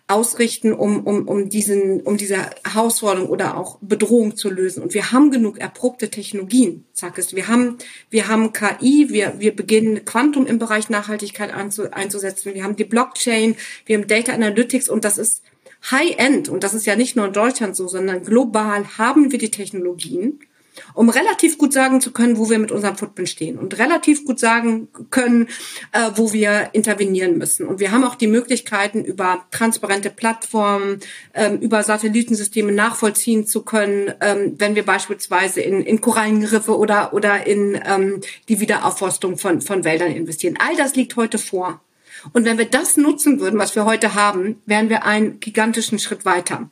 ausrichten, 0.07 0.71
um, 0.71 1.05
um, 1.05 1.27
um, 1.27 1.49
diesen, 1.49 2.01
um 2.01 2.17
diese 2.17 2.37
Herausforderung 2.63 3.27
oder 3.27 3.57
auch 3.57 3.79
Bedrohung 3.81 4.35
zu 4.35 4.51
lösen. 4.51 4.83
Und 4.83 4.93
wir 4.93 5.11
haben 5.11 5.31
genug 5.31 5.57
erprobte 5.57 6.11
Technologien, 6.11 6.85
sag 6.93 7.17
es. 7.17 7.35
Wir 7.35 7.47
haben, 7.47 7.77
wir 8.11 8.27
haben 8.27 8.53
KI, 8.53 9.07
wir, 9.09 9.39
wir 9.39 9.55
beginnen 9.55 10.05
Quantum 10.05 10.45
im 10.45 10.59
Bereich 10.59 10.89
Nachhaltigkeit 10.89 11.51
einzu, 11.51 11.91
einzusetzen. 11.91 12.53
Wir 12.53 12.63
haben 12.63 12.75
die 12.75 12.83
Blockchain, 12.83 13.55
wir 13.85 13.97
haben 13.97 14.07
Data 14.07 14.33
Analytics 14.33 14.89
und 14.89 15.05
das 15.05 15.17
ist 15.17 15.41
High-End. 15.89 16.49
Und 16.49 16.63
das 16.63 16.75
ist 16.75 16.85
ja 16.85 16.95
nicht 16.95 17.15
nur 17.15 17.25
in 17.25 17.33
Deutschland 17.33 17.75
so, 17.75 17.87
sondern 17.87 18.23
global 18.23 18.85
haben 18.97 19.31
wir 19.31 19.39
die 19.39 19.51
Technologien 19.51 20.39
um 20.93 21.09
relativ 21.09 21.57
gut 21.57 21.73
sagen 21.73 22.01
zu 22.01 22.11
können, 22.11 22.37
wo 22.37 22.49
wir 22.49 22.59
mit 22.59 22.71
unserem 22.71 22.95
Footprint 22.95 23.29
stehen 23.29 23.57
und 23.57 23.77
relativ 23.77 24.25
gut 24.25 24.39
sagen 24.39 24.87
können, 25.09 25.47
äh, 25.91 26.11
wo 26.15 26.33
wir 26.33 26.69
intervenieren 26.73 27.37
müssen. 27.37 27.67
Und 27.67 27.79
wir 27.79 27.91
haben 27.91 28.03
auch 28.03 28.15
die 28.15 28.27
Möglichkeiten, 28.27 29.03
über 29.03 29.45
transparente 29.51 30.09
Plattformen, 30.09 30.99
ähm, 31.33 31.59
über 31.59 31.83
Satellitensysteme 31.83 32.71
nachvollziehen 32.71 33.45
zu 33.45 33.63
können, 33.63 34.13
ähm, 34.21 34.55
wenn 34.57 34.75
wir 34.75 34.83
beispielsweise 34.83 35.61
in, 35.61 35.81
in 35.81 36.01
Korallenriffe 36.01 36.77
oder, 36.77 37.13
oder 37.13 37.45
in 37.47 37.79
ähm, 37.85 38.21
die 38.49 38.59
Wiederaufforstung 38.59 39.37
von, 39.37 39.61
von 39.61 39.83
Wäldern 39.83 40.11
investieren. 40.11 40.57
All 40.59 40.75
das 40.75 40.95
liegt 40.95 41.15
heute 41.15 41.37
vor. 41.37 41.81
Und 42.33 42.45
wenn 42.45 42.57
wir 42.57 42.65
das 42.65 42.97
nutzen 42.97 43.39
würden, 43.39 43.59
was 43.59 43.75
wir 43.75 43.85
heute 43.85 44.15
haben, 44.15 44.61
wären 44.65 44.89
wir 44.89 45.05
einen 45.05 45.39
gigantischen 45.39 45.99
Schritt 45.99 46.25
weiter. 46.25 46.69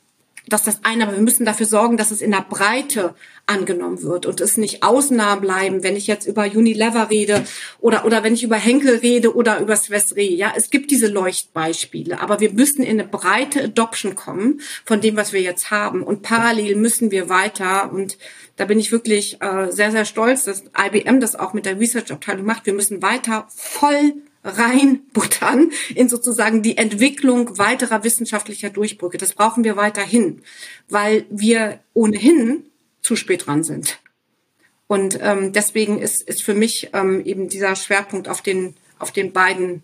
Das 0.48 0.62
ist 0.62 0.68
das 0.68 0.80
eine, 0.84 1.06
aber 1.06 1.16
wir 1.16 1.24
müssen 1.24 1.46
dafür 1.46 1.66
sorgen, 1.66 1.96
dass 1.96 2.12
es 2.12 2.22
in 2.22 2.32
der 2.32 2.46
Breite 2.48 3.16
angenommen 3.46 4.04
wird 4.04 4.26
und 4.26 4.42
es 4.42 4.58
nicht 4.58 4.84
Ausnahmen 4.84 5.42
bleiben, 5.42 5.84
wenn 5.84 5.96
ich 5.96 6.08
jetzt 6.08 6.28
über 6.28 6.44
Unilever 6.44 7.10
rede 7.10 7.46
oder, 7.80 8.06
oder 8.06 8.24
wenn 8.24 8.34
ich 8.34 8.44
über 8.44 8.58
Henkel 8.58 8.98
rede 8.98 9.36
oder 9.36 9.60
über 9.60 9.76
Swiss. 9.76 10.14
Ja, 10.18 10.54
es 10.56 10.70
gibt 10.70 10.92
diese 10.92 11.08
Leuchtbeispiele, 11.08 12.20
aber 12.20 12.40
wir 12.40 12.52
müssen 12.52 12.84
in 12.84 13.00
eine 13.00 13.08
breite 13.08 13.64
Adoption 13.64 14.16
kommen 14.16 14.62
von 14.86 15.02
dem, 15.02 15.16
was 15.16 15.34
wir 15.34 15.42
jetzt 15.42 15.72
haben. 15.72 16.04
Und 16.04 16.22
parallel 16.24 16.76
müssen 16.76 17.12
wir 17.12 17.30
weiter 17.30 17.92
und 17.92 18.18
da 18.56 18.66
bin 18.66 18.80
ich 18.80 18.92
wirklich 18.92 19.42
äh, 19.42 19.72
sehr, 19.72 19.92
sehr 19.92 20.06
stolz, 20.06 20.44
dass 20.44 20.64
IBM 20.78 21.20
das 21.20 21.36
auch 21.36 21.54
mit 21.54 21.66
der 21.66 21.80
Research-Abteilung 21.80 22.46
macht. 22.46 22.66
Wir 22.66 22.74
müssen 22.74 23.02
weiter 23.02 23.48
voll 23.50 24.14
reinbuttern 24.44 25.72
in 25.96 26.10
sozusagen 26.10 26.62
die 26.62 26.78
Entwicklung 26.78 27.58
weiterer 27.58 28.04
wissenschaftlicher 28.04 28.70
Durchbrücke. 28.70 29.18
Das 29.18 29.34
brauchen 29.34 29.64
wir 29.64 29.78
weiterhin, 29.78 30.42
weil 30.90 31.26
wir 31.30 31.80
ohnehin 31.94 32.66
zu 33.02 33.16
spät 33.16 33.48
dran 33.48 33.64
sind. 33.64 34.00
Und 34.88 35.18
ähm, 35.22 35.54
deswegen 35.54 36.00
ist, 36.00 36.22
ist 36.22 36.44
für 36.44 36.54
mich 36.54 36.90
ähm, 36.94 37.26
eben 37.26 37.50
dieser 37.50 37.76
Schwerpunkt 37.76 38.28
auf 38.28 38.42
den, 38.42 38.76
auf 39.00 39.12
den 39.12 39.32
beiden, 39.32 39.84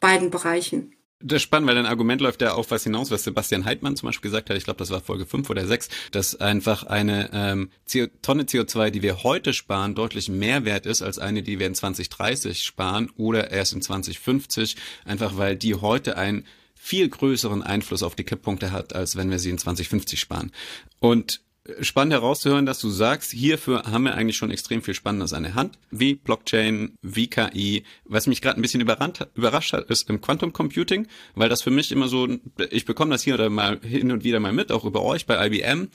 beiden 0.00 0.30
Bereichen. 0.30 0.94
Das 1.24 1.36
ist 1.36 1.42
spannend, 1.42 1.68
weil 1.68 1.76
dein 1.76 1.86
Argument 1.86 2.20
läuft 2.20 2.42
ja 2.42 2.54
auf 2.54 2.70
was 2.70 2.84
hinaus, 2.84 3.10
was 3.10 3.24
Sebastian 3.24 3.64
Heidmann 3.64 3.96
zum 3.96 4.08
Beispiel 4.08 4.30
gesagt 4.30 4.50
hat, 4.50 4.56
ich 4.56 4.64
glaube, 4.64 4.78
das 4.78 4.90
war 4.90 5.00
Folge 5.00 5.26
5 5.26 5.48
oder 5.50 5.66
6, 5.66 5.88
dass 6.10 6.40
einfach 6.40 6.84
eine 6.84 7.30
ähm, 7.32 7.70
CO 7.90 8.06
Tonne 8.22 8.44
CO2, 8.44 8.90
die 8.90 9.02
wir 9.02 9.22
heute 9.22 9.52
sparen, 9.52 9.94
deutlich 9.94 10.28
mehr 10.28 10.64
wert 10.64 10.86
ist 10.86 11.02
als 11.02 11.18
eine, 11.18 11.42
die 11.42 11.58
wir 11.58 11.66
in 11.66 11.74
2030 11.74 12.62
sparen 12.62 13.10
oder 13.16 13.50
erst 13.50 13.72
in 13.72 13.82
2050, 13.82 14.76
einfach 15.04 15.36
weil 15.36 15.56
die 15.56 15.76
heute 15.76 16.16
einen 16.16 16.44
viel 16.74 17.08
größeren 17.08 17.62
Einfluss 17.62 18.02
auf 18.02 18.16
die 18.16 18.24
Kipppunkte 18.24 18.72
hat, 18.72 18.94
als 18.94 19.14
wenn 19.14 19.30
wir 19.30 19.38
sie 19.38 19.50
in 19.50 19.58
2050 19.58 20.18
sparen. 20.18 20.50
Und 20.98 21.40
spannend 21.80 22.12
herauszuhören, 22.12 22.66
dass 22.66 22.80
du 22.80 22.90
sagst, 22.90 23.30
hierfür 23.30 23.84
haben 23.84 24.04
wir 24.04 24.14
eigentlich 24.14 24.36
schon 24.36 24.50
extrem 24.50 24.82
viel 24.82 24.94
Spannendes 24.94 25.32
an 25.32 25.44
der 25.44 25.54
Hand, 25.54 25.78
wie 25.90 26.14
Blockchain, 26.14 26.96
wie 27.02 27.28
KI. 27.28 27.84
Was 28.04 28.26
mich 28.26 28.42
gerade 28.42 28.58
ein 28.58 28.62
bisschen 28.62 28.80
überrascht 28.80 29.72
hat, 29.72 29.88
ist 29.88 30.10
im 30.10 30.20
Quantum 30.20 30.52
Computing, 30.52 31.06
weil 31.34 31.48
das 31.48 31.62
für 31.62 31.70
mich 31.70 31.92
immer 31.92 32.08
so, 32.08 32.28
ich 32.70 32.84
bekomme 32.84 33.12
das 33.12 33.22
hier 33.22 33.34
oder 33.34 33.48
mal 33.48 33.78
hin 33.80 34.10
und 34.10 34.24
wieder 34.24 34.40
mal 34.40 34.52
mit, 34.52 34.72
auch 34.72 34.84
über 34.84 35.02
euch 35.02 35.26
bei 35.26 35.46
IBM. 35.46 35.88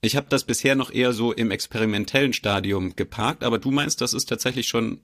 Ich 0.00 0.16
habe 0.16 0.26
das 0.28 0.44
bisher 0.44 0.74
noch 0.74 0.92
eher 0.92 1.12
so 1.12 1.32
im 1.32 1.52
experimentellen 1.52 2.32
Stadium 2.32 2.96
geparkt, 2.96 3.44
aber 3.44 3.58
du 3.58 3.70
meinst, 3.70 4.00
das 4.00 4.14
ist 4.14 4.28
tatsächlich 4.28 4.66
schon 4.66 5.00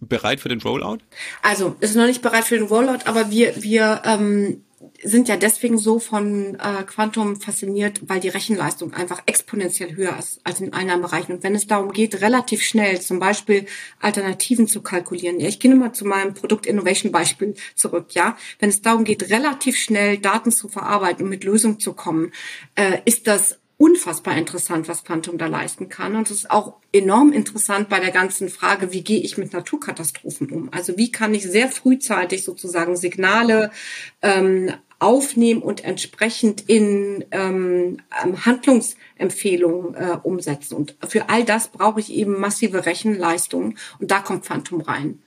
bereit 0.00 0.40
für 0.40 0.48
den 0.48 0.60
Rollout? 0.60 0.98
Also, 1.42 1.76
ist 1.80 1.96
noch 1.96 2.06
nicht 2.06 2.22
bereit 2.22 2.44
für 2.44 2.56
den 2.56 2.66
Rollout, 2.66 3.06
aber 3.06 3.30
wir, 3.30 3.60
wir 3.62 4.02
ähm, 4.04 4.62
sind 5.02 5.28
ja 5.28 5.36
deswegen 5.36 5.78
so 5.78 5.98
von 5.98 6.56
äh, 6.56 6.82
Quantum 6.84 7.40
fasziniert, 7.40 8.00
weil 8.08 8.20
die 8.20 8.28
Rechenleistung 8.28 8.94
einfach 8.94 9.22
exponentiell 9.26 9.94
höher 9.96 10.16
ist 10.18 10.40
als 10.44 10.60
in 10.60 10.72
anderen 10.72 11.02
Bereichen. 11.02 11.32
Und 11.32 11.42
wenn 11.42 11.54
es 11.54 11.66
darum 11.66 11.92
geht, 11.92 12.20
relativ 12.20 12.62
schnell 12.62 13.00
zum 13.00 13.18
Beispiel 13.18 13.66
Alternativen 14.00 14.66
zu 14.66 14.82
kalkulieren, 14.82 15.40
ja, 15.40 15.48
ich 15.48 15.60
gehe 15.60 15.74
mal 15.74 15.92
zu 15.92 16.04
meinem 16.04 16.34
Produkt 16.34 16.66
Innovation 16.66 17.12
Beispiel 17.12 17.54
zurück, 17.74 18.08
ja, 18.10 18.36
wenn 18.58 18.68
es 18.68 18.82
darum 18.82 19.04
geht, 19.04 19.30
relativ 19.30 19.76
schnell 19.76 20.18
Daten 20.18 20.50
zu 20.50 20.68
verarbeiten 20.68 21.24
und 21.24 21.30
mit 21.30 21.44
Lösungen 21.44 21.80
zu 21.80 21.92
kommen, 21.92 22.32
äh, 22.74 22.98
ist 23.04 23.26
das 23.26 23.58
unfassbar 23.82 24.36
interessant, 24.36 24.86
was 24.86 25.02
Quantum 25.02 25.38
da 25.38 25.46
leisten 25.46 25.88
kann. 25.88 26.14
Und 26.14 26.30
es 26.30 26.36
ist 26.36 26.50
auch 26.52 26.74
enorm 26.92 27.32
interessant 27.32 27.88
bei 27.88 27.98
der 27.98 28.12
ganzen 28.12 28.48
Frage, 28.48 28.92
wie 28.92 29.02
gehe 29.02 29.18
ich 29.18 29.38
mit 29.38 29.52
Naturkatastrophen 29.52 30.52
um? 30.52 30.72
Also 30.72 30.96
wie 30.96 31.10
kann 31.10 31.34
ich 31.34 31.42
sehr 31.42 31.68
frühzeitig 31.68 32.44
sozusagen 32.44 32.96
Signale 32.96 33.72
ähm, 34.22 34.72
aufnehmen 35.00 35.62
und 35.62 35.82
entsprechend 35.82 36.68
in 36.68 37.24
ähm, 37.32 37.96
Handlungsempfehlungen 38.46 39.96
äh, 39.96 40.18
umsetzen. 40.22 40.76
Und 40.76 40.94
für 41.08 41.28
all 41.28 41.42
das 41.42 41.66
brauche 41.66 41.98
ich 41.98 42.12
eben 42.12 42.38
massive 42.38 42.86
Rechenleistungen 42.86 43.78
und 43.98 44.12
da 44.12 44.20
kommt 44.20 44.44
Quantum 44.44 44.80
rein. 44.80 45.18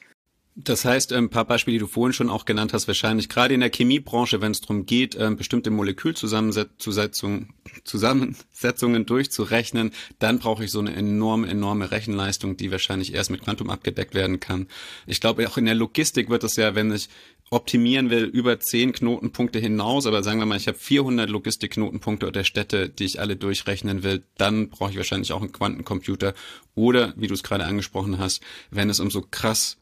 Das 0.58 0.86
heißt, 0.86 1.12
ein 1.12 1.30
paar 1.30 1.44
Beispiele, 1.44 1.76
die 1.76 1.80
du 1.80 1.88
vorhin 1.88 2.14
schon 2.14 2.30
auch 2.30 2.46
genannt 2.46 2.72
hast, 2.72 2.88
wahrscheinlich 2.88 3.28
gerade 3.28 3.54
in 3.54 3.60
der 3.60 3.72
Chemiebranche, 3.72 4.40
wenn 4.40 4.54
es 4.54 4.62
darum 4.62 4.86
geht, 4.86 5.14
ähm, 5.20 5.36
bestimmte 5.36 5.70
Molekülzusammensetzungen 5.70 7.54
Zusammensetzungen 7.84 9.06
durchzurechnen, 9.06 9.92
dann 10.20 10.40
brauche 10.40 10.64
ich 10.64 10.72
so 10.72 10.80
eine 10.80 10.96
enorme, 10.96 11.50
enorme 11.50 11.92
Rechenleistung, 11.92 12.56
die 12.56 12.72
wahrscheinlich 12.72 13.14
erst 13.14 13.32
mit 13.32 13.42
Quantum 13.42 13.70
abgedeckt 13.70 14.14
werden 14.14 14.40
kann. 14.40 14.68
Ich 15.08 15.20
glaube, 15.20 15.46
auch 15.46 15.58
in 15.58 15.66
der 15.66 15.76
Logistik 15.76 16.30
wird 16.30 16.46
es 16.46 16.56
ja, 16.56 16.74
wenn 16.74 16.90
ich 16.94 17.10
optimieren 17.50 18.10
will, 18.10 18.24
über 18.24 18.58
zehn 18.58 18.94
Knotenpunkte 18.94 19.60
hinaus, 19.60 20.06
aber 20.06 20.24
sagen 20.24 20.40
wir 20.40 20.46
mal, 20.46 20.56
ich 20.58 20.70
habe 20.70 20.78
400 20.78 21.30
Logistikknotenpunkte 21.30 22.28
oder 22.28 22.46
Städte, 22.46 22.88
die 22.88 23.04
ich 23.04 23.20
alle 23.20 23.36
durchrechnen 23.36 24.04
will, 24.04 24.24
dann 24.38 24.70
brauche 24.70 24.92
ich 24.92 24.98
wahrscheinlich 24.98 25.34
auch 25.34 25.42
einen 25.42 25.52
Quantencomputer 25.52 26.34
oder, 26.76 27.14
wie 27.18 27.28
du 27.28 27.34
es 27.34 27.44
gerade 27.44 27.66
angesprochen 27.66 28.20
hast, 28.20 28.42
wenn 28.72 28.90
es 28.90 29.02
um 29.02 29.12
so 29.12 29.22
krass 29.22 29.78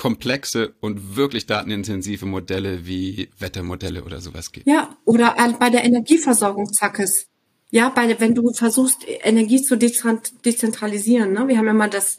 komplexe 0.00 0.72
und 0.80 1.14
wirklich 1.16 1.44
datenintensive 1.44 2.24
Modelle 2.24 2.86
wie 2.86 3.28
Wettermodelle 3.38 4.02
oder 4.02 4.22
sowas 4.22 4.50
geht. 4.50 4.66
Ja, 4.66 4.96
oder 5.04 5.36
bei 5.58 5.68
der 5.68 5.84
Energieversorgung, 5.84 6.72
Zackes. 6.72 7.26
Ja, 7.70 7.90
bei, 7.90 8.18
wenn 8.18 8.34
du 8.34 8.50
versuchst, 8.54 9.04
Energie 9.06 9.60
zu 9.60 9.76
dezentralisieren. 9.76 11.34
Ne? 11.34 11.46
Wir 11.48 11.58
haben 11.58 11.76
mal 11.76 11.90
das 11.90 12.16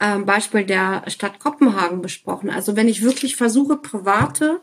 ähm, 0.00 0.26
Beispiel 0.26 0.64
der 0.64 1.04
Stadt 1.06 1.38
Kopenhagen 1.38 2.02
besprochen. 2.02 2.50
Also 2.50 2.74
wenn 2.74 2.88
ich 2.88 3.02
wirklich 3.02 3.36
versuche, 3.36 3.76
private 3.76 4.60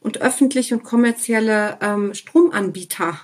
und 0.00 0.22
öffentliche 0.22 0.74
und 0.74 0.84
kommerzielle 0.84 1.76
ähm, 1.82 2.14
Stromanbieter 2.14 3.20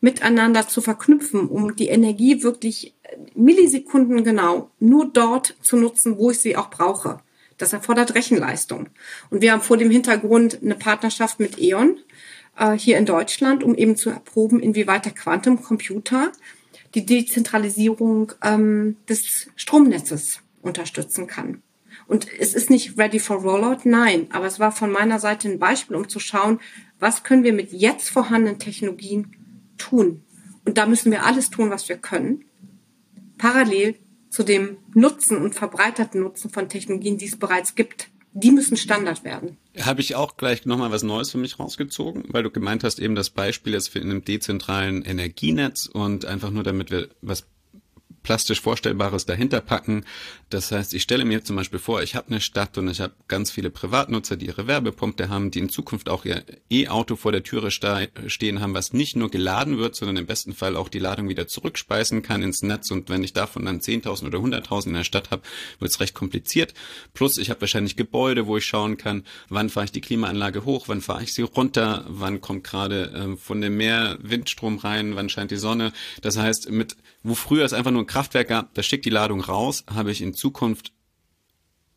miteinander 0.00 0.66
zu 0.68 0.80
verknüpfen, 0.80 1.48
um 1.48 1.76
die 1.76 1.88
Energie 1.88 2.42
wirklich 2.42 2.94
Millisekunden 3.34 4.24
genau 4.24 4.70
nur 4.80 5.04
dort 5.12 5.54
zu 5.60 5.76
nutzen, 5.76 6.16
wo 6.16 6.30
ich 6.30 6.38
sie 6.38 6.56
auch 6.56 6.70
brauche 6.70 7.20
das 7.62 7.72
erfordert 7.72 8.14
Rechenleistung. 8.14 8.88
Und 9.30 9.40
wir 9.40 9.52
haben 9.52 9.62
vor 9.62 9.76
dem 9.76 9.90
Hintergrund 9.90 10.58
eine 10.62 10.74
Partnerschaft 10.74 11.40
mit 11.40 11.58
E.ON 11.58 11.96
äh, 12.58 12.72
hier 12.72 12.98
in 12.98 13.06
Deutschland, 13.06 13.62
um 13.62 13.74
eben 13.74 13.96
zu 13.96 14.10
erproben, 14.10 14.60
inwieweit 14.60 15.04
der 15.04 15.12
Quantum 15.12 15.62
Computer 15.62 16.32
die 16.94 17.06
Dezentralisierung 17.06 18.32
ähm, 18.42 18.96
des 19.08 19.48
Stromnetzes 19.56 20.40
unterstützen 20.60 21.26
kann. 21.26 21.62
Und 22.06 22.26
es 22.38 22.52
ist 22.54 22.68
nicht 22.68 22.98
ready 22.98 23.18
for 23.18 23.36
rollout, 23.36 23.80
nein, 23.84 24.26
aber 24.32 24.46
es 24.46 24.58
war 24.58 24.72
von 24.72 24.90
meiner 24.90 25.18
Seite 25.18 25.48
ein 25.48 25.58
Beispiel, 25.58 25.96
um 25.96 26.08
zu 26.08 26.18
schauen, 26.18 26.60
was 26.98 27.22
können 27.22 27.44
wir 27.44 27.52
mit 27.52 27.72
jetzt 27.72 28.10
vorhandenen 28.10 28.58
Technologien 28.58 29.36
tun. 29.78 30.22
Und 30.64 30.78
da 30.78 30.86
müssen 30.86 31.10
wir 31.10 31.24
alles 31.24 31.50
tun, 31.50 31.70
was 31.70 31.88
wir 31.88 31.96
können. 31.96 32.44
Parallel 33.38 33.96
zu 34.32 34.42
dem 34.42 34.78
Nutzen 34.94 35.36
und 35.36 35.54
verbreiterten 35.54 36.22
Nutzen 36.22 36.50
von 36.50 36.68
Technologien, 36.70 37.18
die 37.18 37.26
es 37.26 37.38
bereits 37.38 37.74
gibt. 37.74 38.08
Die 38.32 38.50
müssen 38.50 38.78
Standard 38.78 39.24
werden. 39.24 39.58
Habe 39.78 40.00
ich 40.00 40.14
auch 40.14 40.38
gleich 40.38 40.64
nochmal 40.64 40.90
was 40.90 41.02
Neues 41.02 41.30
für 41.30 41.36
mich 41.36 41.58
rausgezogen, 41.58 42.24
weil 42.28 42.42
du 42.42 42.50
gemeint 42.50 42.82
hast, 42.82 42.98
eben 42.98 43.14
das 43.14 43.28
Beispiel 43.28 43.74
jetzt 43.74 43.90
für 43.90 43.98
in 43.98 44.10
einem 44.10 44.24
dezentralen 44.24 45.02
Energienetz 45.02 45.84
und 45.84 46.24
einfach 46.24 46.50
nur 46.50 46.62
damit 46.62 46.90
wir 46.90 47.10
was 47.20 47.46
plastisch 48.22 48.60
Vorstellbares 48.60 49.26
dahinter 49.26 49.60
packen. 49.60 50.04
Das 50.50 50.70
heißt, 50.70 50.94
ich 50.94 51.02
stelle 51.02 51.24
mir 51.24 51.44
zum 51.44 51.56
Beispiel 51.56 51.78
vor, 51.78 52.02
ich 52.02 52.14
habe 52.14 52.28
eine 52.28 52.40
Stadt 52.40 52.78
und 52.78 52.88
ich 52.88 53.00
habe 53.00 53.14
ganz 53.28 53.50
viele 53.50 53.70
Privatnutzer, 53.70 54.36
die 54.36 54.46
ihre 54.46 54.66
Werbepunkte 54.66 55.28
haben, 55.28 55.50
die 55.50 55.60
in 55.60 55.68
Zukunft 55.68 56.08
auch 56.08 56.24
ihr 56.24 56.44
E-Auto 56.70 57.16
vor 57.16 57.32
der 57.32 57.42
Türe 57.42 57.70
stehen 57.70 58.60
haben, 58.60 58.74
was 58.74 58.92
nicht 58.92 59.16
nur 59.16 59.30
geladen 59.30 59.78
wird, 59.78 59.96
sondern 59.96 60.16
im 60.18 60.26
besten 60.26 60.54
Fall 60.54 60.76
auch 60.76 60.88
die 60.88 60.98
Ladung 60.98 61.28
wieder 61.28 61.46
zurückspeisen 61.46 62.22
kann 62.22 62.42
ins 62.42 62.62
Netz. 62.62 62.90
Und 62.90 63.08
wenn 63.08 63.24
ich 63.24 63.32
davon 63.32 63.64
dann 63.64 63.80
10.000 63.80 64.26
oder 64.26 64.38
100.000 64.38 64.86
in 64.88 64.94
der 64.94 65.04
Stadt 65.04 65.30
habe, 65.30 65.42
wird 65.78 65.90
es 65.90 66.00
recht 66.00 66.14
kompliziert. 66.14 66.74
Plus, 67.14 67.38
ich 67.38 67.50
habe 67.50 67.62
wahrscheinlich 67.62 67.96
Gebäude, 67.96 68.46
wo 68.46 68.56
ich 68.56 68.66
schauen 68.66 68.96
kann, 68.96 69.24
wann 69.48 69.70
fahre 69.70 69.86
ich 69.86 69.92
die 69.92 70.00
Klimaanlage 70.00 70.64
hoch, 70.64 70.88
wann 70.88 71.00
fahre 71.00 71.22
ich 71.22 71.34
sie 71.34 71.42
runter, 71.42 72.04
wann 72.08 72.40
kommt 72.40 72.64
gerade 72.64 73.10
äh, 73.12 73.36
von 73.36 73.60
dem 73.60 73.76
Meer 73.76 74.18
Windstrom 74.20 74.78
rein, 74.78 75.16
wann 75.16 75.28
scheint 75.28 75.50
die 75.50 75.56
Sonne. 75.56 75.92
Das 76.20 76.38
heißt, 76.38 76.70
mit 76.70 76.96
wo 77.22 77.34
früher 77.34 77.64
es 77.64 77.72
einfach 77.72 77.90
nur 77.90 78.02
ein 78.02 78.06
Kraftwerk 78.06 78.48
gab, 78.48 78.74
da 78.74 78.82
schickt 78.82 79.04
die 79.04 79.10
Ladung 79.10 79.40
raus, 79.40 79.84
habe 79.88 80.10
ich 80.10 80.22
in 80.22 80.34
Zukunft 80.34 80.92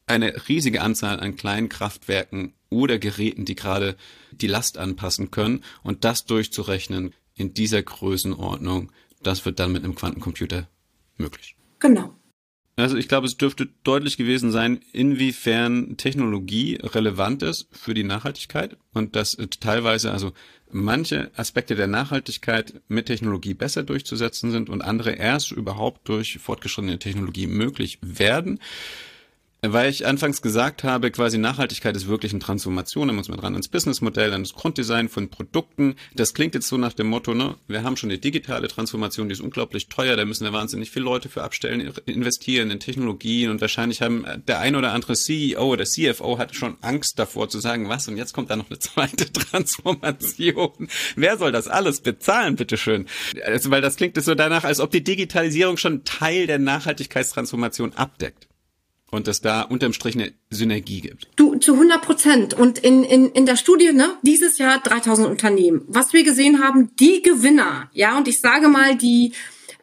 eine 0.07 0.47
riesige 0.47 0.81
Anzahl 0.81 1.19
an 1.19 1.35
kleinen 1.35 1.69
Kraftwerken 1.69 2.53
oder 2.69 2.99
Geräten, 2.99 3.45
die 3.45 3.55
gerade 3.55 3.95
die 4.31 4.47
Last 4.47 4.77
anpassen 4.77 5.31
können 5.31 5.63
und 5.83 6.03
das 6.03 6.25
durchzurechnen 6.25 7.13
in 7.33 7.53
dieser 7.53 7.81
Größenordnung, 7.81 8.91
das 9.23 9.45
wird 9.45 9.59
dann 9.59 9.71
mit 9.71 9.83
einem 9.83 9.95
Quantencomputer 9.95 10.67
möglich. 11.17 11.55
Genau. 11.79 12.15
Also 12.77 12.97
ich 12.97 13.07
glaube, 13.07 13.25
es 13.25 13.37
dürfte 13.37 13.69
deutlich 13.83 14.17
gewesen 14.17 14.51
sein, 14.51 14.81
inwiefern 14.91 15.95
Technologie 15.95 16.77
relevant 16.81 17.41
ist 17.41 17.67
für 17.71 17.93
die 17.93 18.03
Nachhaltigkeit 18.03 18.77
und 18.93 19.15
dass 19.15 19.37
teilweise 19.61 20.11
also 20.11 20.33
manche 20.75 21.31
Aspekte 21.35 21.75
der 21.75 21.87
Nachhaltigkeit 21.87 22.81
mit 22.89 23.05
Technologie 23.05 23.53
besser 23.53 23.83
durchzusetzen 23.83 24.51
sind 24.51 24.69
und 24.69 24.81
andere 24.81 25.11
erst 25.11 25.51
überhaupt 25.51 26.07
durch 26.09 26.37
fortgeschrittene 26.39 26.99
Technologie 26.99 27.47
möglich 27.47 27.97
werden. 28.01 28.59
Weil 29.73 29.89
ich 29.89 30.05
anfangs 30.05 30.41
gesagt 30.41 30.83
habe, 30.83 31.11
quasi 31.11 31.37
Nachhaltigkeit 31.37 31.95
ist 31.95 32.07
wirklich 32.07 32.31
eine 32.31 32.39
Transformation, 32.39 33.07
da 33.07 33.13
muss 33.13 33.29
man 33.29 33.39
dran 33.39 33.53
ans 33.53 33.67
Businessmodell, 33.67 34.33
an 34.33 34.43
das 34.43 34.53
Grunddesign 34.53 35.09
von 35.09 35.29
Produkten. 35.29 35.95
Das 36.13 36.33
klingt 36.33 36.55
jetzt 36.55 36.67
so 36.67 36.77
nach 36.77 36.93
dem 36.93 37.07
Motto, 37.07 37.33
ne, 37.33 37.55
wir 37.67 37.83
haben 37.83 37.97
schon 37.97 38.09
eine 38.09 38.19
digitale 38.19 38.67
Transformation, 38.67 39.29
die 39.29 39.33
ist 39.33 39.41
unglaublich 39.41 39.87
teuer, 39.87 40.15
da 40.15 40.25
müssen 40.25 40.43
wir 40.43 40.53
wahnsinnig 40.53 40.91
viele 40.91 41.05
Leute 41.05 41.29
für 41.29 41.43
abstellen, 41.43 41.93
investieren 42.05 42.71
in 42.71 42.79
Technologien 42.79 43.49
und 43.49 43.61
wahrscheinlich 43.61 44.01
haben 44.01 44.25
der 44.47 44.59
ein 44.59 44.75
oder 44.75 44.91
andere 44.91 45.13
CEO 45.13 45.73
oder 45.73 45.85
CFO 45.85 46.37
hat 46.37 46.55
schon 46.55 46.77
Angst 46.81 47.19
davor 47.19 47.49
zu 47.49 47.59
sagen, 47.59 47.87
was 47.87 48.07
und 48.07 48.17
jetzt 48.17 48.33
kommt 48.33 48.49
da 48.49 48.55
noch 48.55 48.69
eine 48.69 48.79
zweite 48.79 49.31
Transformation. 49.31 50.87
Wer 51.15 51.37
soll 51.37 51.51
das 51.51 51.67
alles 51.67 52.01
bezahlen, 52.01 52.55
bitteschön? 52.55 53.05
Also, 53.45 53.71
weil 53.71 53.81
das 53.81 53.95
klingt 53.95 54.21
so 54.21 54.35
danach, 54.35 54.63
als 54.63 54.79
ob 54.79 54.91
die 54.91 55.03
Digitalisierung 55.03 55.77
schon 55.77 56.03
Teil 56.03 56.47
der 56.47 56.59
Nachhaltigkeitstransformation 56.59 57.93
abdeckt 57.93 58.47
und 59.15 59.27
es 59.27 59.41
da 59.41 59.61
unterm 59.61 59.93
Strich 59.93 60.15
eine 60.15 60.33
Synergie 60.49 61.01
gibt. 61.01 61.27
Du, 61.35 61.55
zu 61.55 61.73
100 61.73 62.01
Prozent. 62.01 62.53
Und 62.53 62.79
in, 62.79 63.03
in, 63.03 63.29
in 63.31 63.45
der 63.45 63.55
Studie, 63.55 63.91
ne, 63.93 64.09
dieses 64.21 64.57
Jahr 64.57 64.79
3000 64.79 65.27
Unternehmen. 65.27 65.83
Was 65.87 66.13
wir 66.13 66.23
gesehen 66.23 66.63
haben, 66.63 66.95
die 66.99 67.21
Gewinner, 67.21 67.89
ja, 67.93 68.17
und 68.17 68.27
ich 68.27 68.39
sage 68.39 68.67
mal, 68.67 68.95
die, 68.95 69.33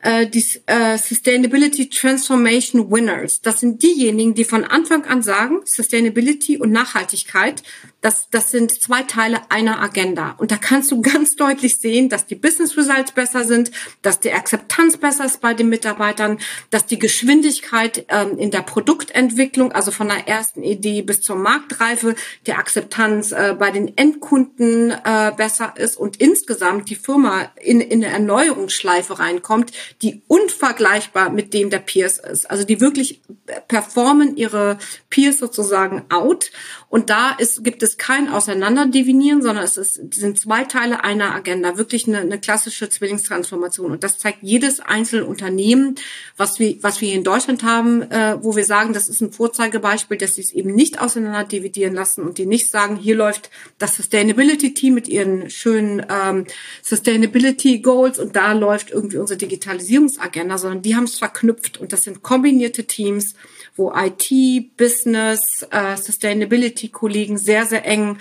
äh, 0.03 0.27
die 0.27 0.45
äh, 0.67 0.99
Sustainability 0.99 1.89
Transformation 1.89 2.91
Winners. 2.91 3.41
Das 3.41 3.61
sind 3.61 3.83
diejenigen, 3.83 4.35
die 4.35 4.45
von 4.45 4.65
Anfang 4.65 5.05
an 5.05 5.23
sagen, 5.23 5.61
Sustainability 5.65 6.59
und 6.59 6.71
Nachhaltigkeit 6.71 7.63
das, 8.03 8.29
das 8.31 8.51
sind 8.51 8.73
zwei 8.83 9.05
Teile 9.05 9.41
einer 9.49 9.81
Agenda. 9.81 10.35
Und 10.37 10.51
da 10.51 10.57
kannst 10.57 10.91
du 10.91 11.01
ganz 11.03 11.37
deutlich 11.37 11.79
sehen, 11.79 12.09
dass 12.09 12.27
die 12.27 12.35
Business 12.35 12.77
Results 12.77 13.13
besser 13.13 13.45
sind, 13.45 13.71
dass 14.03 14.21
die 14.21 14.33
Akzeptanz 14.33 14.99
besser 14.99 15.25
ist 15.25 15.41
bei 15.41 15.55
den 15.55 15.69
Mitarbeitern, 15.69 16.39
dass 16.71 16.85
die 16.85 16.99
Geschwindigkeit 16.99 18.05
ähm, 18.09 18.37
in 18.39 18.51
der 18.51 18.63
Produktentwicklung, 18.63 19.73
also 19.73 19.91
von 19.91 20.09
der 20.09 20.29
ersten 20.29 20.63
Idee 20.63 21.03
bis 21.03 21.23
zur 21.23 21.37
Marktreife, 21.37 22.17
die 22.47 22.53
Akzeptanz 22.53 23.33
äh, 23.33 23.57
bei 23.59 23.71
den 23.71 23.97
Endkunden 23.97 24.91
äh, 24.91 25.33
besser 25.37 25.75
ist 25.77 25.97
und 25.97 26.21
insgesamt 26.21 26.91
die 26.91 26.97
Firma 26.97 27.51
in, 27.57 27.81
in 27.81 28.05
eine 28.05 28.13
Erneuerungsschleife 28.13 29.21
reinkommt, 29.21 29.73
die 30.03 30.23
unvergleichbar 30.27 31.31
mit 31.31 31.55
dem 31.55 31.71
der 31.71 31.79
Peers 31.79 32.19
ist. 32.19 32.51
Also 32.51 32.65
die 32.65 32.81
wirklich 32.81 33.23
performen 33.69 34.37
ihre 34.37 34.79
Peers 35.09 35.39
sozusagen 35.39 36.03
out. 36.09 36.51
Und 36.89 37.09
da 37.09 37.31
ist, 37.31 37.63
gibt 37.63 37.83
es 37.83 37.92
kein 37.99 38.29
Auseinanderdivinieren, 38.29 39.43
sondern 39.43 39.65
es 39.65 39.77
ist, 39.77 40.15
sind 40.15 40.39
zwei 40.39 40.65
Teile 40.65 41.05
einer 41.05 41.35
Agenda, 41.35 41.79
wirklich 41.79 42.07
eine, 42.07 42.19
eine 42.19 42.39
klassische 42.39 42.89
Zwillingstransformation. 42.89 43.93
Und 43.93 44.05
das 44.05 44.19
zeigt 44.19 44.39
jedes 44.43 44.81
einzelne 44.81 45.25
Unternehmen, 45.25 45.97
was 46.37 46.59
wir, 46.59 46.77
was 46.83 47.01
wir 47.01 47.09
hier 47.09 47.19
in 47.19 47.25
Deutschland 47.25 47.63
haben, 47.63 48.03
äh, 48.11 48.37
wo 48.41 48.57
wir 48.57 48.65
sagen, 48.65 48.93
das 48.93 49.09
ist 49.09 49.21
ein 49.21 49.33
Vorzeigebeispiel, 49.33 50.17
dass 50.17 50.35
sie 50.35 50.43
es 50.43 50.53
eben 50.53 50.75
nicht 50.75 51.01
auseinanderdividieren 51.01 51.95
lassen 51.95 52.23
und 52.23 52.39
die 52.39 52.47
nicht 52.47 52.71
sagen, 52.71 52.97
hier 52.97 53.17
läuft 53.17 53.51
das 53.79 53.97
Sustainability 53.97 54.75
Team 54.75 54.95
mit 54.95 55.09
ihren 55.09 55.51
schönen 55.51 56.05
ähm, 56.09 56.47
Sustainability 56.83 57.79
Goals 57.81 58.19
und 58.19 58.37
da 58.37 58.53
läuft 58.53 58.91
irgendwie 58.91 59.19
unsere 59.19 59.39
Digitalisierungsagenda, 59.39 60.59
sondern 60.59 60.83
die 60.83 60.97
haben 60.97 61.05
es 61.05 61.19
verknüpft 61.19 61.79
und 61.79 61.93
das 61.93 62.05
sind 62.05 62.23
kombinierte 62.23 62.85
Teams, 62.85 63.35
wo 63.77 63.93
IT, 63.95 64.77
Business, 64.77 65.67
äh, 65.71 65.97
Sustainability-Kollegen 65.97 67.39
sehr, 67.39 67.67
sehr 67.67 67.85
eng 67.87 68.19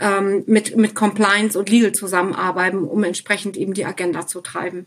ähm, 0.00 0.44
mit, 0.46 0.76
mit 0.76 0.94
Compliance 0.94 1.58
und 1.58 1.68
Legal 1.68 1.92
zusammenarbeiten, 1.92 2.84
um 2.84 3.04
entsprechend 3.04 3.56
eben 3.56 3.74
die 3.74 3.84
Agenda 3.84 4.26
zu 4.26 4.40
treiben. 4.40 4.86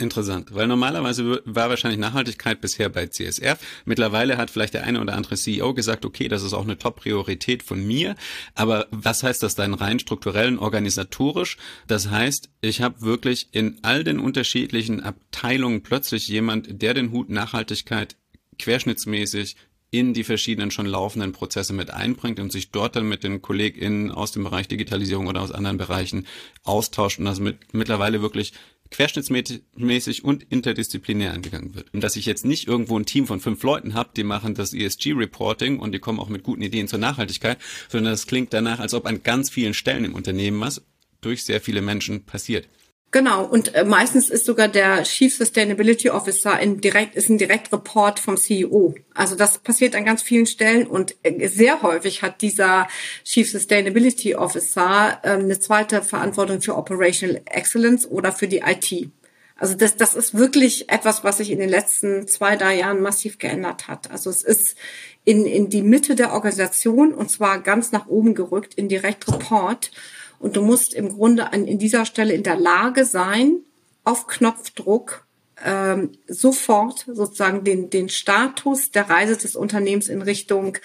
Interessant, 0.00 0.54
weil 0.54 0.68
normalerweise 0.68 1.42
war 1.44 1.70
wahrscheinlich 1.70 1.98
Nachhaltigkeit 1.98 2.60
bisher 2.60 2.88
bei 2.88 3.08
CSR. 3.08 3.58
Mittlerweile 3.84 4.36
hat 4.36 4.48
vielleicht 4.48 4.74
der 4.74 4.84
eine 4.84 5.00
oder 5.00 5.14
andere 5.14 5.34
CEO 5.34 5.74
gesagt, 5.74 6.04
okay, 6.04 6.28
das 6.28 6.44
ist 6.44 6.52
auch 6.52 6.62
eine 6.62 6.78
Top-Priorität 6.78 7.64
von 7.64 7.84
mir. 7.84 8.14
Aber 8.54 8.86
was 8.92 9.24
heißt 9.24 9.42
das 9.42 9.56
dann 9.56 9.74
rein 9.74 9.98
strukturell 9.98 10.56
organisatorisch? 10.56 11.56
Das 11.88 12.10
heißt, 12.10 12.48
ich 12.60 12.80
habe 12.80 13.02
wirklich 13.02 13.48
in 13.50 13.78
all 13.82 14.04
den 14.04 14.20
unterschiedlichen 14.20 15.02
Abteilungen 15.02 15.82
plötzlich 15.82 16.28
jemand, 16.28 16.80
der 16.80 16.94
den 16.94 17.10
Hut 17.10 17.28
Nachhaltigkeit 17.28 18.14
querschnittsmäßig 18.58 19.56
in 19.90 20.12
die 20.12 20.24
verschiedenen 20.24 20.70
schon 20.70 20.86
laufenden 20.86 21.32
Prozesse 21.32 21.72
mit 21.72 21.90
einbringt 21.90 22.40
und 22.40 22.52
sich 22.52 22.70
dort 22.70 22.96
dann 22.96 23.08
mit 23.08 23.24
den 23.24 23.40
KollegInnen 23.40 24.10
aus 24.10 24.32
dem 24.32 24.44
Bereich 24.44 24.68
Digitalisierung 24.68 25.28
oder 25.28 25.40
aus 25.40 25.52
anderen 25.52 25.78
Bereichen 25.78 26.26
austauscht 26.62 27.18
und 27.18 27.24
das 27.24 27.40
mit, 27.40 27.72
mittlerweile 27.72 28.20
wirklich 28.20 28.52
querschnittsmäßig 28.90 30.24
und 30.24 30.44
interdisziplinär 30.44 31.32
angegangen 31.32 31.74
wird. 31.74 31.92
Und 31.92 32.02
dass 32.02 32.16
ich 32.16 32.26
jetzt 32.26 32.44
nicht 32.44 32.68
irgendwo 32.68 32.98
ein 32.98 33.06
Team 33.06 33.26
von 33.26 33.40
fünf 33.40 33.62
Leuten 33.62 33.94
habe, 33.94 34.10
die 34.16 34.24
machen 34.24 34.54
das 34.54 34.72
ESG-Reporting 34.72 35.78
und 35.78 35.92
die 35.92 35.98
kommen 35.98 36.20
auch 36.20 36.28
mit 36.28 36.42
guten 36.42 36.62
Ideen 36.62 36.88
zur 36.88 36.98
Nachhaltigkeit, 36.98 37.58
sondern 37.88 38.12
das 38.12 38.26
klingt 38.26 38.52
danach, 38.52 38.80
als 38.80 38.94
ob 38.94 39.06
an 39.06 39.22
ganz 39.22 39.50
vielen 39.50 39.74
Stellen 39.74 40.04
im 40.04 40.14
Unternehmen 40.14 40.60
was 40.60 40.82
durch 41.20 41.44
sehr 41.44 41.60
viele 41.60 41.82
Menschen 41.82 42.24
passiert. 42.24 42.68
Genau, 43.10 43.44
und 43.44 43.74
äh, 43.74 43.84
meistens 43.84 44.28
ist 44.28 44.44
sogar 44.44 44.68
der 44.68 45.02
Chief 45.04 45.34
Sustainability 45.34 46.10
Officer 46.10 46.52
ein 46.52 46.82
direkt, 46.82 47.14
ist 47.16 47.30
ein 47.30 47.38
Direktreport 47.38 48.20
vom 48.20 48.36
CEO. 48.36 48.94
Also 49.14 49.34
das 49.34 49.58
passiert 49.58 49.96
an 49.96 50.04
ganz 50.04 50.20
vielen 50.20 50.44
Stellen 50.44 50.86
und 50.86 51.16
äh, 51.22 51.48
sehr 51.48 51.80
häufig 51.80 52.20
hat 52.20 52.42
dieser 52.42 52.86
Chief 53.24 53.50
Sustainability 53.50 54.34
Officer 54.34 55.20
äh, 55.22 55.30
eine 55.30 55.58
zweite 55.58 56.02
Verantwortung 56.02 56.60
für 56.60 56.76
Operational 56.76 57.40
Excellence 57.46 58.06
oder 58.06 58.30
für 58.30 58.46
die 58.46 58.58
IT. 58.58 59.10
Also 59.56 59.74
das, 59.74 59.96
das 59.96 60.14
ist 60.14 60.36
wirklich 60.36 60.90
etwas, 60.90 61.24
was 61.24 61.38
sich 61.38 61.50
in 61.50 61.58
den 61.58 61.70
letzten 61.70 62.28
zwei, 62.28 62.56
drei 62.56 62.76
Jahren 62.76 63.00
massiv 63.00 63.38
geändert 63.38 63.88
hat. 63.88 64.10
Also 64.10 64.28
es 64.28 64.42
ist 64.44 64.76
in, 65.24 65.46
in 65.46 65.70
die 65.70 65.82
Mitte 65.82 66.14
der 66.14 66.32
Organisation 66.34 67.12
und 67.12 67.30
zwar 67.30 67.60
ganz 67.60 67.90
nach 67.90 68.06
oben 68.06 68.34
gerückt 68.34 68.74
in 68.74 68.88
Direct 68.88 69.26
Report. 69.32 69.90
Und 70.38 70.56
du 70.56 70.62
musst 70.62 70.94
im 70.94 71.08
Grunde 71.08 71.52
an, 71.52 71.66
in 71.66 71.78
dieser 71.78 72.04
Stelle 72.04 72.34
in 72.34 72.42
der 72.42 72.56
Lage 72.56 73.04
sein, 73.04 73.60
auf 74.04 74.26
Knopfdruck 74.26 75.26
ähm, 75.64 76.12
sofort 76.28 77.06
sozusagen 77.12 77.64
den, 77.64 77.90
den 77.90 78.08
Status 78.08 78.90
der 78.90 79.10
Reise 79.10 79.36
des 79.36 79.56
Unternehmens 79.56 80.08
in 80.08 80.22
Richtung 80.22 80.78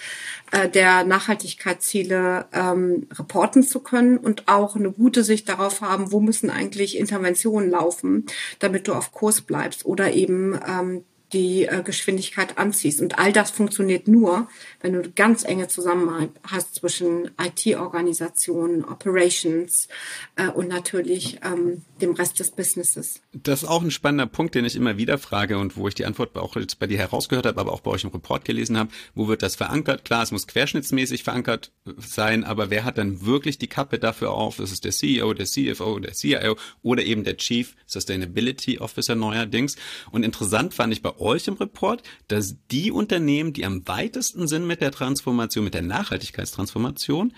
äh, 0.50 0.68
der 0.68 1.04
Nachhaltigkeitsziele 1.04 2.46
ähm, 2.52 3.06
reporten 3.12 3.62
zu 3.62 3.80
können 3.80 4.18
und 4.18 4.48
auch 4.48 4.76
eine 4.76 4.90
gute 4.90 5.22
Sicht 5.22 5.48
darauf 5.48 5.80
haben, 5.80 6.10
wo 6.12 6.20
müssen 6.20 6.50
eigentlich 6.50 6.98
Interventionen 6.98 7.70
laufen, 7.70 8.26
damit 8.58 8.88
du 8.88 8.94
auf 8.94 9.12
Kurs 9.12 9.42
bleibst 9.42 9.86
oder 9.86 10.12
eben 10.12 10.58
ähm, 10.66 11.04
die 11.34 11.66
äh, 11.66 11.82
Geschwindigkeit 11.82 12.56
anziehst. 12.56 13.00
Und 13.02 13.18
all 13.18 13.32
das 13.32 13.50
funktioniert 13.50 14.06
nur, 14.08 14.48
wenn 14.80 14.92
du 14.92 15.10
ganz 15.10 15.44
enge 15.44 15.68
Zusammenhang 15.68 16.30
hast 16.44 16.76
zwischen 16.76 17.30
IT-Organisationen, 17.38 18.84
Operations 18.84 19.88
äh, 20.36 20.48
und 20.48 20.68
natürlich 20.68 21.40
ähm, 21.44 21.82
dem 22.00 22.12
Rest 22.12 22.38
des 22.38 22.52
Businesses. 22.52 23.20
Das 23.32 23.62
ist 23.62 23.68
auch 23.68 23.82
ein 23.82 23.90
spannender 23.90 24.26
Punkt, 24.26 24.54
den 24.54 24.64
ich 24.64 24.76
immer 24.76 24.96
wieder 24.96 25.18
frage 25.18 25.58
und 25.58 25.76
wo 25.76 25.88
ich 25.88 25.94
die 25.94 26.06
Antwort 26.06 26.36
auch 26.36 26.56
jetzt 26.56 26.78
bei 26.78 26.86
dir 26.86 26.98
herausgehört 26.98 27.46
habe, 27.46 27.60
aber 27.60 27.72
auch 27.72 27.80
bei 27.80 27.90
euch 27.90 28.04
im 28.04 28.10
Report 28.10 28.44
gelesen 28.44 28.78
habe. 28.78 28.90
Wo 29.14 29.26
wird 29.26 29.42
das 29.42 29.56
verankert? 29.56 30.04
Klar, 30.04 30.22
es 30.22 30.30
muss 30.30 30.46
querschnittsmäßig 30.46 31.24
verankert 31.24 31.72
sein, 31.98 32.44
aber 32.44 32.70
wer 32.70 32.84
hat 32.84 32.98
dann 32.98 33.26
wirklich 33.26 33.58
die 33.58 33.66
Kappe 33.66 33.98
dafür 33.98 34.32
auf? 34.32 34.60
Ist 34.60 34.70
es 34.70 34.80
der 34.80 34.92
CEO, 34.92 35.34
der 35.34 35.46
CFO, 35.46 35.98
der 35.98 36.12
CIO 36.12 36.56
oder 36.82 37.02
eben 37.02 37.24
der 37.24 37.36
Chief 37.36 37.74
Sustainability 37.86 38.78
Officer 38.78 39.16
neuerdings? 39.16 39.76
Und 40.12 40.22
interessant 40.22 40.74
fand 40.74 40.92
ich 40.92 41.02
bei 41.02 41.10
euch 41.24 41.48
im 41.48 41.54
Report, 41.54 42.02
dass 42.28 42.56
die 42.70 42.92
Unternehmen, 42.92 43.52
die 43.52 43.64
am 43.64 43.86
weitesten 43.88 44.46
sind 44.46 44.66
mit 44.66 44.80
der 44.80 44.92
Transformation, 44.92 45.64
mit 45.64 45.74
der 45.74 45.82
Nachhaltigkeitstransformation, 45.82 47.34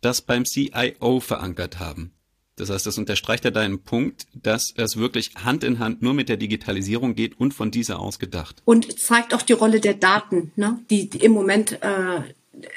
das 0.00 0.22
beim 0.22 0.44
CIO 0.44 1.20
verankert 1.20 1.80
haben. 1.80 2.12
Das 2.56 2.68
heißt, 2.68 2.86
das 2.86 2.98
unterstreicht 2.98 3.44
ja 3.44 3.50
deinen 3.50 3.82
Punkt, 3.82 4.26
dass 4.34 4.74
es 4.76 4.96
wirklich 4.96 5.32
Hand 5.42 5.64
in 5.64 5.78
Hand 5.78 6.02
nur 6.02 6.12
mit 6.12 6.28
der 6.28 6.36
Digitalisierung 6.36 7.14
geht 7.14 7.40
und 7.40 7.54
von 7.54 7.70
dieser 7.70 7.98
aus 7.98 8.18
gedacht. 8.18 8.62
Und 8.64 9.00
zeigt 9.00 9.32
auch 9.32 9.42
die 9.42 9.54
Rolle 9.54 9.80
der 9.80 9.94
Daten, 9.94 10.52
ne? 10.56 10.78
die, 10.90 11.08
die 11.08 11.24
im 11.24 11.32
Moment 11.32 11.80
äh, 11.82 12.20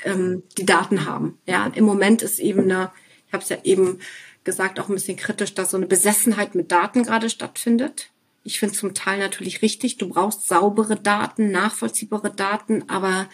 ähm, 0.05 0.43
die 0.57 0.65
Daten 0.65 1.05
haben. 1.05 1.37
Ja, 1.45 1.67
im 1.67 1.83
Moment 1.83 2.21
ist 2.21 2.39
eben 2.39 2.63
eine, 2.63 2.91
ich 3.27 3.33
habe 3.33 3.43
es 3.43 3.49
ja 3.49 3.57
eben 3.63 3.99
gesagt, 4.45 4.79
auch 4.79 4.87
ein 4.87 4.95
bisschen 4.95 5.17
kritisch, 5.17 5.53
dass 5.53 5.71
so 5.71 5.77
eine 5.77 5.87
Besessenheit 5.87 6.55
mit 6.55 6.71
Daten 6.71 7.03
gerade 7.03 7.29
stattfindet. 7.29 8.11
Ich 8.45 8.59
finde 8.59 8.75
zum 8.75 8.93
Teil 8.93 9.17
natürlich 9.17 9.63
richtig, 9.63 9.97
du 9.97 10.07
brauchst 10.07 10.47
saubere 10.47 10.95
Daten, 10.95 11.49
nachvollziehbare 11.49 12.29
Daten, 12.29 12.87
aber 12.87 13.27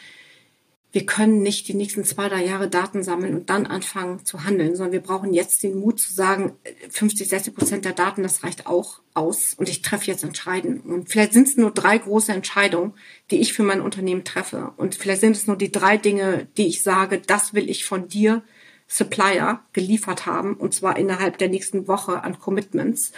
wir 0.94 1.06
können 1.06 1.42
nicht 1.42 1.68
die 1.68 1.74
nächsten 1.74 2.06
zwei, 2.06 2.30
drei 2.30 2.46
Jahre 2.46 2.70
Daten 2.70 3.04
sammeln 3.04 3.36
und 3.36 3.50
dann 3.50 3.66
anfangen 3.66 4.26
zu 4.26 4.46
handeln, 4.46 4.74
sondern 4.74 4.94
wir 4.94 5.02
brauchen 5.02 5.34
jetzt 5.34 5.64
den 5.64 5.78
Mut 5.78 6.00
zu 6.00 6.14
sagen, 6.14 6.54
50, 6.90 7.28
60 7.28 7.54
Prozent 7.54 7.84
der 7.84 7.92
Daten, 7.92 8.24
das 8.24 8.42
reicht 8.46 8.68
auch 8.68 9.02
aus 9.14 9.54
und 9.54 9.68
ich 9.68 9.82
treffe 9.82 10.08
jetzt 10.08 10.24
Entscheiden. 10.24 10.80
Und 10.80 11.10
vielleicht 11.10 11.34
sind 11.34 11.50
es 11.50 11.58
nur 11.58 11.72
drei 11.72 11.98
große 11.98 12.32
Entscheidungen, 12.32 12.94
die 13.32 13.42
ich 13.42 13.52
für 13.52 13.64
mein 13.64 13.82
Unternehmen 13.82 14.24
treffe. 14.24 14.72
Und 14.78 14.96
vielleicht 14.96 15.20
sind 15.20 15.36
es 15.36 15.46
nur 15.46 15.58
die 15.58 15.74
drei 15.74 15.98
Dinge, 15.98 16.48
die 16.56 16.68
ich 16.68 16.84
sage, 16.84 17.20
das 17.20 17.54
will 17.54 17.70
ich 17.70 17.84
von 17.84 18.08
dir 18.08 18.44
Supplier 18.92 19.62
geliefert 19.72 20.26
haben, 20.26 20.56
und 20.56 20.74
zwar 20.74 20.98
innerhalb 20.98 21.38
der 21.38 21.48
nächsten 21.48 21.88
Woche 21.88 22.24
an 22.26 22.40
Commitments. 22.40 23.14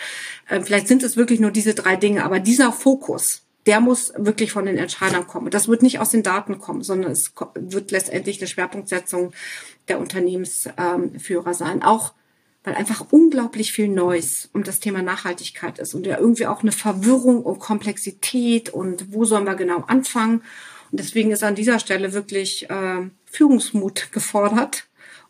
Äh, 0.48 0.62
vielleicht 0.62 0.88
sind 0.88 1.02
es 1.02 1.18
wirklich 1.18 1.40
nur 1.40 1.50
diese 1.50 1.74
drei 1.74 1.96
Dinge, 1.96 2.24
aber 2.24 2.40
dieser 2.40 2.72
Fokus, 2.72 3.42
der 3.66 3.80
muss 3.80 4.14
wirklich 4.16 4.52
von 4.52 4.68
den 4.68 4.78
Entscheidern 4.78 5.26
kommen. 5.26 5.50
Das 5.50 5.68
wird 5.68 5.82
nicht 5.82 5.98
aus 5.98 6.12
den 6.12 6.22
Daten 6.22 6.60
kommen, 6.60 6.84
sondern 6.84 7.12
es 7.12 7.34
wird 7.56 7.90
letztendlich 7.90 8.40
eine 8.40 8.48
Schwerpunktsetzung 8.48 9.34
der 9.88 10.00
Unternehmensführer 10.00 11.54
sein. 11.56 11.82
Auch 11.82 12.14
weil 12.64 12.76
einfach 12.76 13.08
unglaublich 13.10 13.74
viel 13.74 13.88
Neues 13.88 14.50
um 14.54 14.64
das 14.64 14.80
Thema 14.80 15.02
Nachhaltigkeit 15.02 15.80
ist 15.80 15.96
und 15.96 16.06
ja 16.06 16.20
irgendwie 16.20 16.46
auch 16.46 16.62
eine 16.62 16.72
Verwirrung 16.72 17.42
und 17.42 17.60
Komplexität 17.60 18.70
und 18.70 19.12
wo 19.12 19.26
sollen 19.26 19.46
wir 19.46 19.56
genau 19.56 19.84
anfangen. 19.88 20.44
Und 20.92 21.00
deswegen 21.00 21.32
ist 21.32 21.44
an 21.44 21.56
dieser 21.56 21.80
Stelle 21.80 22.14
wirklich 22.14 22.70
äh, 22.70 23.10
Führungsmut 23.26 24.12
gefordert 24.12 24.86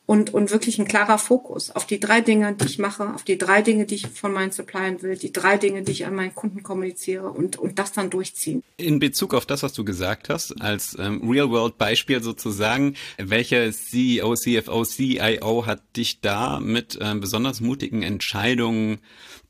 und, 0.06 0.34
und 0.34 0.52
wirklich 0.52 0.80
ein 0.80 0.88
klarer 0.88 1.18
Fokus 1.18 1.72
auf 1.72 1.88
die 1.88 2.00
drei 2.00 2.20
Dinge, 2.20 2.54
die 2.54 2.66
ich 2.66 2.78
mache, 2.78 3.14
auf 3.14 3.24
die 3.24 3.38
drei 3.38 3.62
Dinge, 3.62 3.86
die 3.86 3.96
ich 3.96 4.08
von 4.08 4.34
meinen 4.34 4.52
Suppliern 4.52 5.02
will, 5.02 5.16
die 5.16 5.32
drei 5.32 5.58
Dinge, 5.58 5.84
die 5.84 5.94
ich 5.94 6.06
an 6.06 6.14
meinen 6.14 6.36
Kunden 6.36 6.62
kommuniziere 6.62 7.30
und, 7.30 7.58
und 7.58 7.80
das 7.80 7.94
dann 7.94 8.10
durchziehen. 8.10 8.64
In 8.76 9.00
Bezug 9.00 9.34
auf 9.34 9.46
das, 9.46 9.64
was 9.64 9.72
du 9.74 9.86
gesagt 9.86 10.28
hast, 10.28 10.62
als 10.62 10.98
ähm, 11.00 11.30
Real-World-Beispiel 11.30 12.22
sozusagen, 12.22 12.96
welcher 13.18 13.72
CEO, 13.72 14.36
CFO, 14.36 14.84
CIO 14.84 15.66
hat 15.66 15.82
dich 15.96 16.20
da 16.20 16.60
mit 16.60 17.00
ähm, 17.02 17.22
besonders 17.22 17.62
mutigen 17.62 18.04
Entscheidungen 18.04 19.00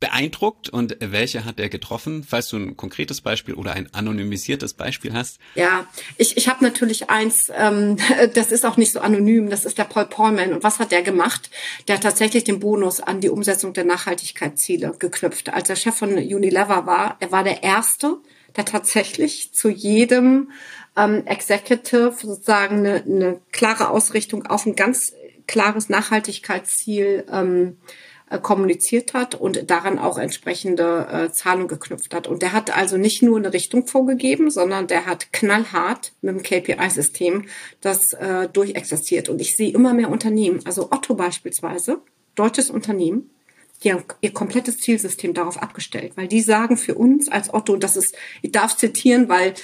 beeindruckt 0.00 0.68
und 0.68 0.96
welche 1.00 1.44
hat 1.44 1.58
er 1.58 1.68
getroffen? 1.68 2.24
Falls 2.28 2.48
du 2.48 2.56
ein 2.56 2.76
konkretes 2.76 3.20
Beispiel 3.20 3.54
oder 3.54 3.72
ein 3.72 3.88
anonymisiertes 3.92 4.74
Beispiel 4.74 5.12
hast. 5.12 5.38
Ja, 5.54 5.86
ich, 6.18 6.36
ich 6.36 6.48
habe 6.48 6.62
natürlich 6.62 7.10
eins, 7.10 7.50
ähm, 7.56 7.96
das 8.34 8.52
ist 8.52 8.66
auch 8.66 8.76
nicht 8.76 8.92
so 8.92 9.00
anonym, 9.00 9.50
das 9.50 9.64
ist 9.64 9.78
der 9.78 9.84
Paul 9.84 10.06
Paulman. 10.06 10.52
Und 10.52 10.62
was 10.62 10.78
hat 10.78 10.92
der 10.92 11.02
gemacht? 11.02 11.50
Der 11.88 11.96
hat 11.96 12.02
tatsächlich 12.02 12.44
den 12.44 12.60
Bonus 12.60 13.00
an 13.00 13.20
die 13.20 13.30
Umsetzung 13.30 13.72
der 13.72 13.84
Nachhaltigkeitsziele 13.84 14.94
geknüpft. 14.98 15.52
Als 15.52 15.70
er 15.70 15.76
Chef 15.76 15.94
von 15.94 16.12
Unilever 16.12 16.86
war, 16.86 17.16
er 17.20 17.32
war 17.32 17.44
der 17.44 17.62
Erste, 17.62 18.18
der 18.56 18.64
tatsächlich 18.64 19.52
zu 19.52 19.68
jedem 19.68 20.50
ähm, 20.96 21.26
Executive 21.26 22.14
sozusagen 22.20 22.78
eine, 22.78 23.02
eine 23.02 23.40
klare 23.52 23.88
Ausrichtung 23.88 24.46
auf 24.46 24.66
ein 24.66 24.76
ganz 24.76 25.12
klares 25.46 25.88
Nachhaltigkeitsziel 25.88 27.24
ähm, 27.30 27.76
äh, 27.78 28.13
kommuniziert 28.38 29.14
hat 29.14 29.34
und 29.34 29.70
daran 29.70 29.98
auch 29.98 30.18
entsprechende 30.18 31.06
äh, 31.10 31.32
Zahlungen 31.32 31.68
geknüpft 31.68 32.14
hat. 32.14 32.26
Und 32.26 32.42
der 32.42 32.52
hat 32.52 32.76
also 32.76 32.96
nicht 32.96 33.22
nur 33.22 33.36
eine 33.36 33.52
Richtung 33.52 33.86
vorgegeben, 33.86 34.50
sondern 34.50 34.86
der 34.86 35.06
hat 35.06 35.32
knallhart 35.32 36.12
mit 36.22 36.34
dem 36.34 36.42
KPI-System 36.42 37.46
das 37.80 38.14
äh, 38.14 38.48
durchexerziert. 38.48 39.28
Und 39.28 39.40
ich 39.40 39.56
sehe 39.56 39.72
immer 39.72 39.94
mehr 39.94 40.10
Unternehmen, 40.10 40.60
also 40.64 40.90
Otto 40.90 41.14
beispielsweise, 41.14 42.00
deutsches 42.34 42.70
Unternehmen, 42.70 43.30
die 43.82 43.92
haben 43.92 44.04
ihr 44.22 44.32
komplettes 44.32 44.78
Zielsystem 44.78 45.34
darauf 45.34 45.62
abgestellt, 45.62 46.12
weil 46.16 46.28
die 46.28 46.40
sagen 46.40 46.76
für 46.76 46.94
uns 46.94 47.28
als 47.28 47.52
Otto, 47.52 47.76
das 47.76 47.96
ist, 47.96 48.16
ich 48.40 48.52
darf 48.52 48.76
zitieren, 48.76 49.28
weil 49.28 49.50
äh, 49.50 49.54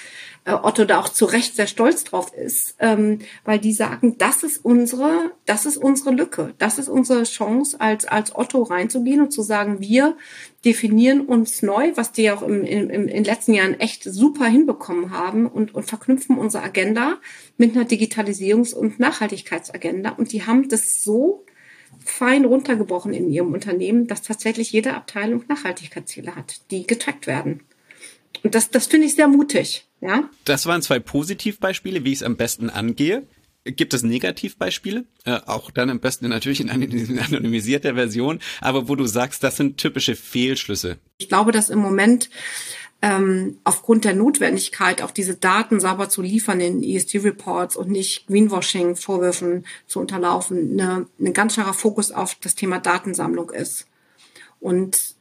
Otto 0.47 0.84
da 0.84 0.99
auch 0.99 1.11
zu 1.11 1.26
Recht 1.26 1.55
sehr 1.55 1.66
stolz 1.66 2.05
drauf 2.05 2.32
ist, 2.32 2.74
ähm, 2.78 3.18
weil 3.45 3.59
die 3.59 3.72
sagen, 3.72 4.16
das 4.16 4.43
ist 4.43 4.64
unsere, 4.64 5.32
das 5.45 5.66
ist 5.66 5.76
unsere 5.76 6.12
Lücke, 6.12 6.55
das 6.59 6.78
ist 6.78 6.88
unsere 6.88 7.24
Chance, 7.24 7.78
als, 7.80 8.07
als 8.07 8.34
Otto 8.34 8.62
reinzugehen 8.62 9.20
und 9.20 9.32
zu 9.32 9.43
sagen, 9.43 9.80
wir 9.80 10.16
definieren 10.64 11.20
uns 11.20 11.62
neu, 11.62 11.93
was 11.95 12.12
die 12.12 12.30
auch 12.30 12.43
im, 12.43 12.64
im, 12.64 12.88
im, 12.88 13.03
in 13.03 13.09
den 13.09 13.24
letzten 13.24 13.53
Jahren 13.53 13.78
echt 13.80 14.05
super 14.05 14.47
hinbekommen 14.47 15.11
haben 15.11 15.47
und, 15.47 15.74
und 15.74 15.84
verknüpfen 15.84 16.38
unsere 16.38 16.64
Agenda 16.64 17.18
mit 17.59 17.76
einer 17.76 17.86
Digitalisierungs- 17.86 18.74
und 18.74 18.99
Nachhaltigkeitsagenda. 18.99 20.11
Und 20.11 20.32
die 20.32 20.47
haben 20.47 20.68
das 20.68 21.03
so 21.03 21.45
fein 22.05 22.47
runtergebrochen 22.47 23.12
in 23.12 23.30
ihrem 23.30 23.53
Unternehmen, 23.53 24.07
dass 24.07 24.22
tatsächlich 24.22 24.72
jede 24.72 24.95
Abteilung 24.95 25.45
Nachhaltigkeitsziele 25.49 26.34
hat, 26.34 26.62
die 26.70 26.86
getrackt 26.86 27.26
werden. 27.26 27.61
Und 28.43 28.55
das, 28.55 28.70
das 28.70 28.86
finde 28.86 29.07
ich 29.07 29.14
sehr 29.14 29.28
mutig. 29.28 29.89
Ja? 30.01 30.28
Das 30.44 30.66
waren 30.66 30.82
zwei 30.82 30.98
Positivbeispiele, 30.98 32.05
wie 32.05 32.12
ich 32.12 32.18
es 32.18 32.22
am 32.22 32.36
besten 32.36 32.70
angehe. 32.70 33.26
Gibt 33.64 33.92
es 33.92 34.03
Negativbeispiele? 34.03 35.05
Äh, 35.24 35.40
auch 35.46 35.70
dann 35.70 35.90
am 35.90 36.01
besten 36.01 36.28
natürlich 36.28 36.61
in 36.61 36.70
anonymisierter 36.70 37.94
Version, 37.94 38.40
aber 38.61 38.88
wo 38.88 38.96
du 38.96 39.07
sagst, 39.07 39.42
das 39.44 39.57
sind 39.59 39.76
typische 39.76 40.16
Fehlschlüsse. 40.16 40.96
Ich 41.18 41.28
glaube, 41.28 41.53
dass 41.53 41.68
im 41.68 41.78
Moment 41.78 42.30
ähm, 43.03 43.59
aufgrund 43.64 44.05
der 44.05 44.14
Notwendigkeit, 44.14 45.03
auch 45.03 45.11
diese 45.11 45.34
Daten 45.34 45.80
sauber 45.80 46.09
zu 46.09 46.22
liefern 46.22 46.61
in 46.61 46.82
ESG-Reports 46.82 47.76
und 47.76 47.90
nicht 47.90 48.26
Greenwashing-Vorwürfen 48.26 49.64
zu 49.86 50.01
unterlaufen, 50.01 50.78
eine, 50.78 51.07
ein 51.18 51.32
ganz 51.32 51.55
klarer 51.55 51.74
Fokus 51.74 52.12
auf 52.12 52.36
das 52.36 52.55
Thema 52.55 52.78
Datensammlung 52.78 53.51
ist. 53.51 53.86
Und 54.59 55.14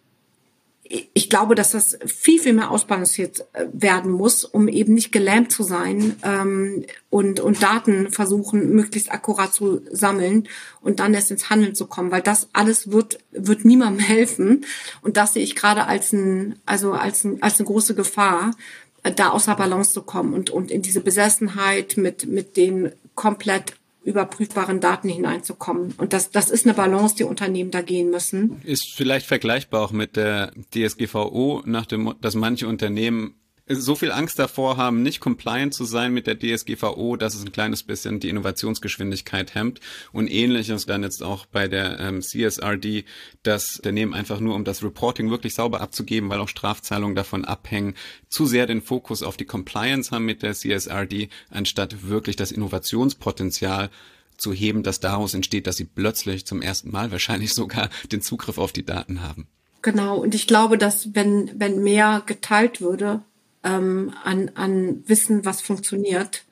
ich 0.90 1.30
glaube, 1.30 1.54
dass 1.54 1.72
das 1.72 2.00
viel, 2.06 2.40
viel 2.40 2.54
mehr 2.54 2.72
ausbalanciert 2.72 3.46
äh, 3.54 3.66
werden 3.72 4.12
muss, 4.12 4.44
um 4.44 4.68
eben 4.68 4.96
nicht 4.96 5.12
gelähmt 5.12 5.52
zu 5.52 5.62
sein 5.62 6.16
ähm, 6.24 6.84
und, 7.12 7.40
und 7.40 7.62
Daten 7.62 8.12
versuchen, 8.12 8.72
möglichst 8.72 9.12
akkurat 9.12 9.54
zu 9.54 9.82
sammeln 9.92 10.48
und 10.82 11.00
dann 11.00 11.14
erst 11.14 11.30
ins 11.30 11.52
Handeln 11.52 11.76
zu 11.76 11.86
kommen, 11.86 12.10
weil 12.10 12.24
das 12.24 12.50
alles 12.54 12.92
wird, 12.92 13.20
wird 13.32 13.66
niemandem 13.66 14.00
helfen. 14.06 14.66
Und 15.02 15.16
das 15.18 15.34
sehe 15.34 15.44
ich 15.44 15.56
gerade 15.56 15.86
als 15.86 16.12
ein, 16.12 16.56
also 16.66 16.94
als, 16.94 17.24
ein, 17.24 17.42
als 17.44 17.60
eine 17.60 17.68
große 17.68 17.94
Gefahr, 17.94 18.56
äh, 19.04 19.12
da 19.12 19.30
außer 19.30 19.56
Balance 19.56 19.92
zu 19.92 20.02
kommen 20.02 20.34
und, 20.34 20.50
und 20.50 20.72
in 20.72 20.82
diese 20.82 21.02
Besessenheit 21.02 21.98
mit, 21.98 22.26
mit 22.26 22.58
den 22.58 22.92
komplett 23.14 23.74
überprüfbaren 24.04 24.80
Daten 24.80 25.10
hineinzukommen. 25.10 25.94
Und 25.98 26.14
das, 26.14 26.32
das 26.32 26.50
ist 26.50 26.66
eine 26.66 26.74
Balance, 26.74 27.16
die 27.16 27.24
Unternehmen 27.24 27.72
da 27.72 27.82
gehen 27.82 28.10
müssen. 28.10 28.62
Ist 28.64 28.94
vielleicht 28.94 29.26
vergleichbar 29.26 29.82
auch 29.82 29.92
mit 29.92 30.16
der 30.16 30.52
DSGVO, 30.74 31.64
nach 31.66 31.86
dem, 31.86 32.16
dass 32.22 32.36
manche 32.36 32.68
Unternehmen 32.68 33.36
so 33.70 33.96
viel 33.96 34.12
Angst 34.12 34.40
davor 34.40 34.78
haben, 34.78 35.04
nicht 35.04 35.20
compliant 35.20 35.74
zu 35.74 35.86
sein 35.86 36.14
mit 36.14 36.26
der 36.28 36.40
DSGVO, 36.40 37.16
dass 37.16 37.36
es 37.36 37.46
ein 37.46 37.52
kleines 37.52 37.84
bisschen 37.84 38.20
die 38.20 38.30
Innovationsgeschwindigkeit 38.30 39.54
hemmt. 39.54 39.80
Und 40.12 40.30
ähnliches 40.30 40.86
dann 40.86 41.04
jetzt 41.04 41.24
auch 41.24 41.46
bei 41.46 41.68
der 41.68 42.00
ähm, 42.00 42.22
CSRD, 42.22 43.06
dass 43.44 43.78
Unternehmen 43.78 44.14
einfach 44.14 44.40
nur, 44.40 44.56
um 44.56 44.64
das 44.64 44.84
Reporting 44.84 45.30
wirklich 45.30 45.54
sauber 45.54 45.82
abzugeben, 45.82 46.30
weil 46.30 46.40
auch 46.40 46.50
Strafzahlungen 46.50 47.16
davon 47.16 47.46
abhängen, 47.46 47.94
zu 48.28 48.46
sehr 48.46 48.66
den 48.66 48.82
Fokus 48.82 49.24
auf 49.24 49.38
die 49.38 49.46
Compliance 49.46 50.12
haben 50.12 50.26
mit 50.26 50.42
der 50.42 50.54
CSRD, 50.54 51.30
anstatt 51.50 52.10
wirklich 52.10 52.36
das 52.36 52.52
Innovationspotenzial 52.52 53.90
zu 54.38 54.54
heben, 54.54 54.84
das 54.84 55.00
daraus 55.00 55.34
entsteht, 55.34 55.68
dass 55.68 55.78
sie 55.78 55.86
plötzlich 55.86 56.46
zum 56.46 56.62
ersten 56.62 56.92
Mal 56.92 57.12
wahrscheinlich 57.12 57.54
sogar 57.54 57.90
den 58.12 58.22
Zugriff 58.22 58.58
auf 58.58 58.72
die 58.72 58.86
Daten 58.86 59.22
haben. 59.22 59.48
Genau, 59.82 60.18
und 60.18 60.36
ich 60.36 60.48
glaube, 60.48 60.78
dass 60.78 61.16
wenn, 61.16 61.52
wenn 61.56 61.82
mehr 61.84 62.22
geteilt 62.26 62.82
würde, 62.82 63.22
ähm, 63.64 64.14
an, 64.24 64.52
an 64.56 65.04
Wissen, 65.08 65.46
was 65.46 65.62
funktioniert, 65.62 66.44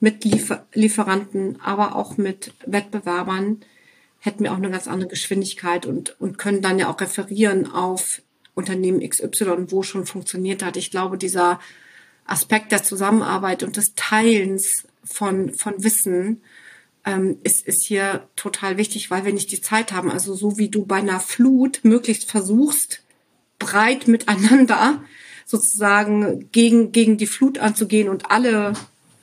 mit 0.00 0.24
Liefer 0.24 0.66
Lieferanten, 0.74 1.60
aber 1.62 1.96
auch 1.96 2.16
mit 2.16 2.52
Wettbewerbern, 2.66 3.60
hätten 4.18 4.44
wir 4.44 4.52
auch 4.52 4.56
eine 4.56 4.70
ganz 4.70 4.88
andere 4.88 5.08
Geschwindigkeit 5.08 5.86
und, 5.86 6.20
und 6.20 6.38
können 6.38 6.62
dann 6.62 6.78
ja 6.78 6.90
auch 6.90 7.00
referieren 7.00 7.70
auf 7.70 8.22
Unternehmen 8.54 9.06
XY, 9.08 9.70
wo 9.70 9.82
schon 9.82 10.06
funktioniert 10.06 10.62
hat. 10.62 10.76
Ich 10.76 10.90
glaube, 10.90 11.18
dieser 11.18 11.60
Aspekt 12.24 12.72
der 12.72 12.82
Zusammenarbeit 12.82 13.62
und 13.62 13.76
des 13.76 13.94
Teilens 13.94 14.84
von, 15.04 15.54
von 15.54 15.82
Wissen 15.82 16.42
ähm, 17.04 17.38
ist, 17.44 17.66
ist 17.66 17.84
hier 17.84 18.28
total 18.34 18.76
wichtig, 18.76 19.10
weil 19.10 19.24
wir 19.24 19.32
nicht 19.32 19.52
die 19.52 19.60
Zeit 19.60 19.92
haben. 19.92 20.10
Also 20.10 20.34
so 20.34 20.58
wie 20.58 20.68
du 20.68 20.84
bei 20.84 20.96
einer 20.96 21.20
Flut 21.20 21.80
möglichst 21.84 22.28
versuchst, 22.28 23.04
breit 23.58 24.08
miteinander 24.08 25.02
sozusagen 25.46 26.50
gegen, 26.52 26.92
gegen 26.92 27.16
die 27.16 27.26
Flut 27.26 27.58
anzugehen 27.58 28.08
und 28.08 28.30
alle 28.30 28.74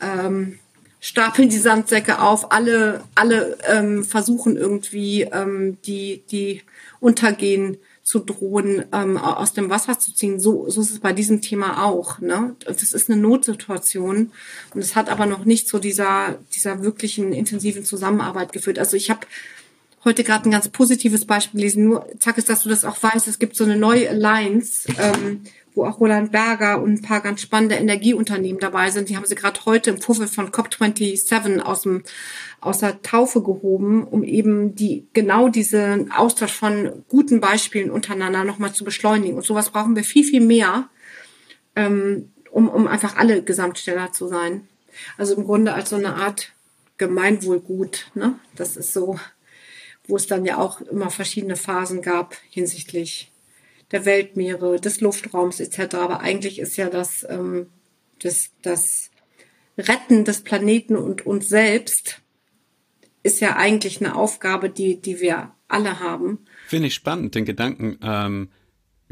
ähm, 0.02 0.58
stapeln 1.02 1.50
die 1.50 1.60
Sandsäcke 1.60 2.20
auf, 2.22 2.54
alle, 2.54 3.04
alle 3.14 3.58
ähm, 3.68 4.06
versuchen 4.06 4.56
irgendwie 4.56 5.24
ähm, 5.24 5.78
die, 5.86 6.24
die 6.32 6.62
untergehen 7.02 7.78
zu 8.04 8.20
drohen, 8.20 8.86
ähm, 8.94 9.18
aus 9.18 9.54
dem 9.54 9.70
Wasser 9.70 10.00
zu 10.00 10.14
ziehen. 10.14 10.40
So, 10.40 10.70
so 10.70 10.82
ist 10.82 10.92
es 10.92 11.00
bei 11.00 11.12
diesem 11.12 11.42
Thema 11.42 11.84
auch. 11.84 12.20
Ne? 12.20 12.56
Das 12.66 12.82
ist 12.82 13.10
eine 13.10 13.20
Notsituation 13.20 14.32
und 14.74 14.82
es 14.82 14.96
hat 14.96 15.10
aber 15.10 15.26
noch 15.26 15.44
nicht 15.44 15.68
zu 15.68 15.78
dieser, 15.78 16.38
dieser 16.56 16.84
wirklichen 16.84 17.34
intensiven 17.34 17.84
Zusammenarbeit 17.84 18.54
geführt. 18.54 18.80
Also 18.80 18.96
ich 18.96 19.10
habe 19.10 19.28
heute 20.06 20.24
gerade 20.24 20.48
ein 20.48 20.52
ganz 20.52 20.70
positives 20.70 21.26
Beispiel 21.26 21.60
gelesen. 21.60 21.86
Nur 21.86 22.08
zack 22.20 22.38
ist, 22.38 22.50
dass 22.50 22.64
du 22.64 22.70
das 22.70 22.86
auch 22.86 23.02
weißt. 23.02 23.28
Es 23.28 23.40
gibt 23.40 23.56
so 23.56 23.64
eine 23.64 23.78
neue 23.78 24.10
Alliance 24.10 24.88
ähm, 24.98 25.42
wo 25.76 25.86
auch 25.86 26.00
Roland 26.00 26.32
Berger 26.32 26.82
und 26.82 26.94
ein 26.94 27.02
paar 27.02 27.22
ganz 27.22 27.42
spannende 27.42 27.76
Energieunternehmen 27.76 28.60
dabei 28.60 28.92
sind. 28.92 29.10
Die 29.10 29.18
haben 29.18 29.26
sie 29.26 29.36
gerade 29.36 29.60
heute 29.66 29.90
im 29.90 30.02
Vorfeld 30.02 30.30
von 30.30 30.50
COP27 30.50 31.62
aus 31.62 31.82
dem 31.82 32.04
aus 32.62 32.80
der 32.80 33.02
Taufe 33.02 33.44
gehoben, 33.44 34.06
um 34.06 34.24
eben 34.24 34.74
die 34.76 35.08
genau 35.14 35.50
diesen 35.50 36.12
Austausch 36.12 36.54
von 36.54 37.04
guten 37.10 37.42
Beispielen 37.42 37.92
untereinander 37.92 38.46
nochmal 38.46 38.74
zu 38.74 38.86
beschleunigen. 38.86 39.36
Und 39.36 39.46
sowas 39.46 39.72
brauchen 39.72 39.98
wir 39.98 40.04
viel, 40.04 40.24
viel 40.24 40.40
mehr, 40.40 40.88
ähm, 41.76 42.32
um, 42.52 42.70
um 42.70 42.88
einfach 42.88 43.18
alle 43.18 43.44
Gesamtsteller 43.44 44.14
zu 44.14 44.30
sein. 44.30 44.68
Also 45.18 45.36
im 45.36 45.44
Grunde 45.44 45.74
als 45.74 45.90
so 45.90 45.98
eine 45.98 46.16
Art 46.16 46.54
Gemeinwohlgut. 46.98 48.12
Ne? 48.14 48.40
Das 48.56 48.78
ist 48.78 48.94
so, 48.94 49.20
wo 50.08 50.16
es 50.16 50.28
dann 50.28 50.46
ja 50.46 50.58
auch 50.58 50.80
immer 50.82 51.10
verschiedene 51.10 51.58
Phasen 51.58 52.02
gab 52.02 52.38
hinsichtlich 52.50 53.33
der 53.92 54.06
Weltmeere, 54.06 54.80
des 54.80 55.02
Luftraums 55.02 55.60
etc. 55.60 55.96
Aber 55.96 56.22
eigentlich 56.22 56.60
ist 56.60 56.78
ja 56.78 56.90
das, 56.90 57.26
ähm, 57.30 57.68
das, 58.20 58.52
das 58.62 59.12
Retten 59.78 60.26
des 60.26 60.42
Planeten 60.42 60.96
und 60.96 61.26
uns 61.26 61.50
selbst 61.50 62.22
ist 63.24 63.40
ja 63.40 63.56
eigentlich 63.56 64.02
eine 64.02 64.16
Aufgabe, 64.16 64.70
die, 64.70 65.02
die 65.02 65.20
wir 65.22 65.52
alle 65.68 66.00
haben. 66.00 66.40
Finde 66.68 66.88
ich 66.88 66.94
spannend, 66.94 67.36
den 67.36 67.46
Gedanken, 67.46 67.98
ähm, 68.04 68.50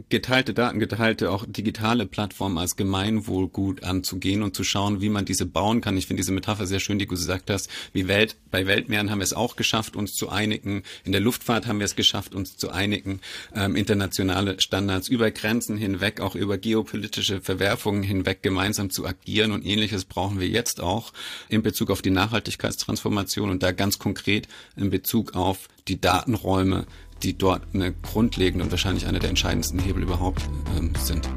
geteilte 0.10 0.54
Daten, 0.54 0.80
geteilte 0.80 1.32
auch 1.32 1.46
digitale 1.48 2.06
Plattformen 2.06 2.58
als 2.58 2.76
Gemeinwohlgut 2.76 3.84
anzugehen 3.84 4.44
und 4.44 4.56
zu 4.56 4.64
schauen, 4.64 5.02
wie 5.02 5.10
man 5.10 5.26
diese 5.26 5.46
bauen 5.46 5.82
kann. 5.82 5.98
Ich 5.98 6.08
finde 6.08 6.22
diese 6.22 6.32
Metapher 6.32 6.66
sehr 6.66 6.80
schön, 6.80 7.00
die 7.00 7.06
du 7.06 7.12
gesagt 7.12 7.50
hast. 7.50 7.70
Wie 7.94 8.08
Welt, 8.08 8.36
bei 8.50 8.68
Weltmeeren 8.68 9.12
haben 9.12 9.20
wir 9.20 9.24
es 9.24 9.34
auch 9.34 9.56
geschafft, 9.56 9.96
uns 9.96 10.14
zu 10.16 10.30
einigen. 10.30 10.84
In 11.04 11.12
der 11.12 11.22
Luftfahrt 11.22 11.68
haben 11.68 11.80
wir 11.80 11.86
es 11.86 11.96
geschafft, 11.96 12.36
uns 12.36 12.58
zu 12.58 12.72
einigen. 12.72 13.22
Ähm, 13.56 13.76
internationale 13.76 14.60
Standards 14.60 15.08
über 15.08 15.32
Grenzen 15.32 15.78
hinweg, 15.78 16.22
auch 16.22 16.36
über 16.36 16.58
geopolitische 16.58 17.42
Verwerfungen 17.42 18.04
hinweg 18.04 18.44
gemeinsam 18.44 18.90
zu 18.90 19.06
agieren. 19.06 19.52
Und 19.52 19.66
ähnliches 19.66 20.06
brauchen 20.06 20.40
wir 20.40 20.48
jetzt 20.48 20.82
auch 20.82 21.14
in 21.50 21.64
Bezug 21.64 21.92
auf 21.92 22.02
die 22.02 22.12
Nachhaltigkeitstransformation 22.12 23.50
und 23.50 23.64
da 23.64 23.72
ganz 23.72 24.00
konkret 24.00 24.48
in 24.76 24.90
Bezug 24.90 25.36
auf 25.36 25.68
die 25.88 26.00
Datenräume, 26.00 26.86
die 27.24 27.38
dort 27.38 27.64
eine 27.74 27.94
grundlegende 27.94 28.64
und 28.66 28.72
wahrscheinlich 28.72 29.08
einer 29.08 29.20
der 29.20 29.30
entscheidendsten 29.30 29.80
Hebel 29.80 30.04
überhaupt 30.04 30.42
ähm, 30.78 30.92
sind. 31.00 31.28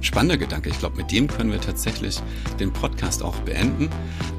Spannender 0.00 0.36
Gedanke. 0.36 0.68
Ich 0.68 0.78
glaube, 0.78 0.96
mit 0.96 1.12
dem 1.12 1.28
können 1.28 1.52
wir 1.52 1.60
tatsächlich 1.60 2.20
den 2.58 2.72
Podcast 2.72 3.22
auch 3.22 3.36
beenden 3.40 3.88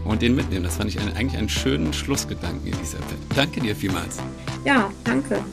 und 0.03 0.21
den 0.21 0.35
mitnehmen. 0.35 0.65
Das 0.65 0.75
fand 0.75 0.89
ich 0.89 0.99
eine, 0.99 1.15
eigentlich 1.15 1.37
einen 1.37 1.49
schönen 1.49 1.93
Schlussgedanken, 1.93 2.67
Elisabeth. 2.67 3.17
Danke 3.35 3.61
dir 3.61 3.75
vielmals. 3.75 4.17
Ja, 4.65 4.91
danke. 5.05 5.43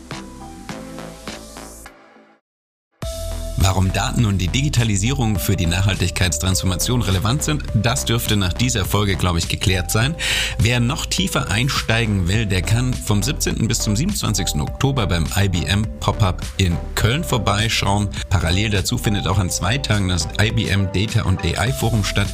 Warum 3.63 3.93
Daten 3.93 4.25
und 4.25 4.39
die 4.39 4.49
Digitalisierung 4.49 5.39
für 5.39 5.55
die 5.55 5.67
Nachhaltigkeitstransformation 5.67 7.03
relevant 7.03 7.43
sind, 7.43 7.63
das 7.75 8.07
dürfte 8.07 8.37
nach 8.37 8.55
dieser 8.55 8.87
Folge, 8.87 9.17
glaube 9.17 9.39
ich, 9.39 9.49
geklärt 9.49 9.91
sein. 9.91 10.15
Wer 10.59 10.81
noch 10.81 11.05
tiefer 11.05 11.51
einsteigen 11.51 12.27
will, 12.27 12.47
der 12.47 12.63
kann 12.63 12.95
vom 12.95 13.23
17. 13.23 13.69
bis 13.69 13.81
zum 13.81 13.95
27. 13.95 14.61
Oktober 14.63 15.07
beim 15.07 15.27
IBM 15.37 15.85
Pop-up 16.01 16.41
in 16.57 16.75
Köln 16.95 17.23
vorbeischauen. 17.23 18.09
Parallel 18.31 18.71
dazu 18.71 18.97
findet 18.97 19.29
auch 19.29 19.39
an 19.39 19.51
zwei 19.51 19.77
Tagen 19.77 20.09
das 20.09 20.27
IBM 20.41 20.89
Data 20.95 21.25
und 21.25 21.45
AI 21.45 21.71
Forum 21.71 22.03
statt. 22.03 22.29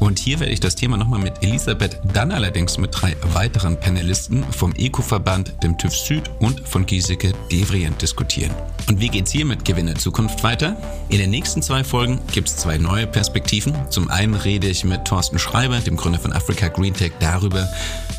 Und 0.00 0.18
hier 0.18 0.40
werde 0.40 0.52
ich 0.52 0.60
das 0.60 0.74
Thema 0.74 0.96
nochmal 0.96 1.20
mit 1.20 1.44
Elisabeth, 1.44 2.00
dann 2.12 2.32
allerdings 2.32 2.76
mit 2.76 2.90
drei 2.92 3.16
weiteren 3.32 3.78
Panelisten 3.78 4.42
vom 4.52 4.74
Eco-Verband, 4.74 5.62
dem 5.62 5.78
TÜV 5.78 5.94
Süd 5.94 6.30
und 6.40 6.66
von 6.68 6.86
Giesecke 6.86 7.32
Devrient 7.52 8.02
diskutieren. 8.02 8.52
Und 8.88 9.00
wie 9.00 9.08
geht's 9.08 9.30
hier 9.30 9.44
mit 9.44 9.64
Gewinne 9.64 9.94
Zukunft 9.94 10.42
weiter? 10.42 10.76
In 11.08 11.18
den 11.18 11.30
nächsten 11.30 11.62
zwei 11.62 11.84
Folgen 11.84 12.20
gibt's 12.32 12.56
zwei 12.56 12.78
neue 12.78 13.06
Perspektiven. 13.06 13.74
Zum 13.90 14.10
einen 14.10 14.34
rede 14.34 14.68
ich 14.68 14.84
mit 14.84 15.04
Thorsten 15.04 15.38
Schreiber, 15.38 15.78
dem 15.80 15.96
Gründer 15.96 16.18
von 16.18 16.32
Africa 16.32 16.68
Green 16.68 16.94
Tech, 16.94 17.12
darüber, 17.20 17.68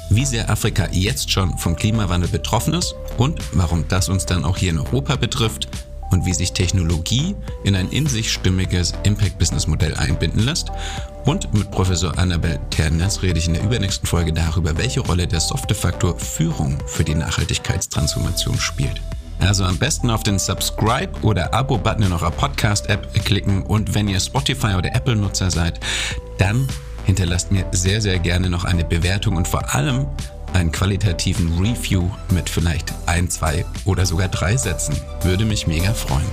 wie 0.10 0.26
sehr 0.26 0.50
Afrika 0.50 0.88
jetzt 0.92 1.32
schon 1.32 1.58
vom 1.58 1.76
Klimawandel 1.76 2.30
betroffen 2.30 2.74
ist 2.74 2.94
und 3.18 3.40
warum 3.54 3.88
das 3.88 4.10
uns 4.10 4.26
dann 4.26 4.46
auch 4.46 4.58
hier 4.58 4.70
in 4.70 4.80
Europa 4.80 5.16
betrifft 5.16 5.68
und 6.12 6.26
wie 6.26 6.34
sich 6.34 6.54
Technologie 6.54 7.36
in 7.64 7.76
ein 7.76 7.90
in 7.90 8.06
sich 8.06 8.32
stimmiges 8.32 8.94
Impact-Business-Modell 9.04 9.96
einbinden 9.96 10.44
lässt. 10.44 10.70
Und 11.26 11.52
mit 11.54 11.72
Professor 11.72 12.18
Annabel 12.20 12.60
Ternes 12.70 13.24
rede 13.24 13.40
ich 13.40 13.48
in 13.48 13.56
der 13.56 13.64
übernächsten 13.64 14.08
Folge 14.08 14.32
darüber, 14.32 14.78
welche 14.78 15.00
Rolle 15.00 15.26
der 15.26 15.40
softe 15.40 15.74
Faktor 15.74 16.20
Führung 16.20 16.78
für 16.86 17.04
die 17.04 17.16
Nachhaltigkeitstransformation 17.16 18.60
spielt. 18.60 19.02
Also 19.44 19.66
am 19.66 19.78
besten 19.78 20.10
auf 20.10 20.24
den 20.24 20.40
Subscribe 20.40 21.12
oder 21.22 21.54
Abo-Button 21.54 22.04
in 22.04 22.14
eurer 22.14 22.32
Podcast-App 22.32 23.14
klicken 23.26 23.64
und 23.64 23.94
wenn 23.94 24.08
ihr 24.08 24.20
Spotify 24.20 24.76
oder 24.76 24.96
Apple-Nutzer 24.96 25.52
seid, 25.52 25.80
dann 26.38 26.68
hinterlasst 27.06 27.52
mir 27.52 27.66
sehr, 27.72 28.02
sehr 28.02 28.20
gerne 28.20 28.50
noch 28.50 28.64
eine 28.64 28.86
Bewertung 28.86 29.36
und 29.36 29.48
vor 29.48 29.76
allem 29.76 30.08
einen 30.54 30.72
qualitativen 30.72 31.60
Review 31.60 32.10
mit 32.32 32.50
vielleicht 32.50 32.94
ein, 33.06 33.30
zwei 33.30 33.66
oder 33.86 34.06
sogar 34.06 34.30
drei 34.30 34.56
Sätzen. 34.56 34.96
Würde 35.24 35.44
mich 35.44 35.68
mega 35.68 35.94
freuen. 35.94 36.24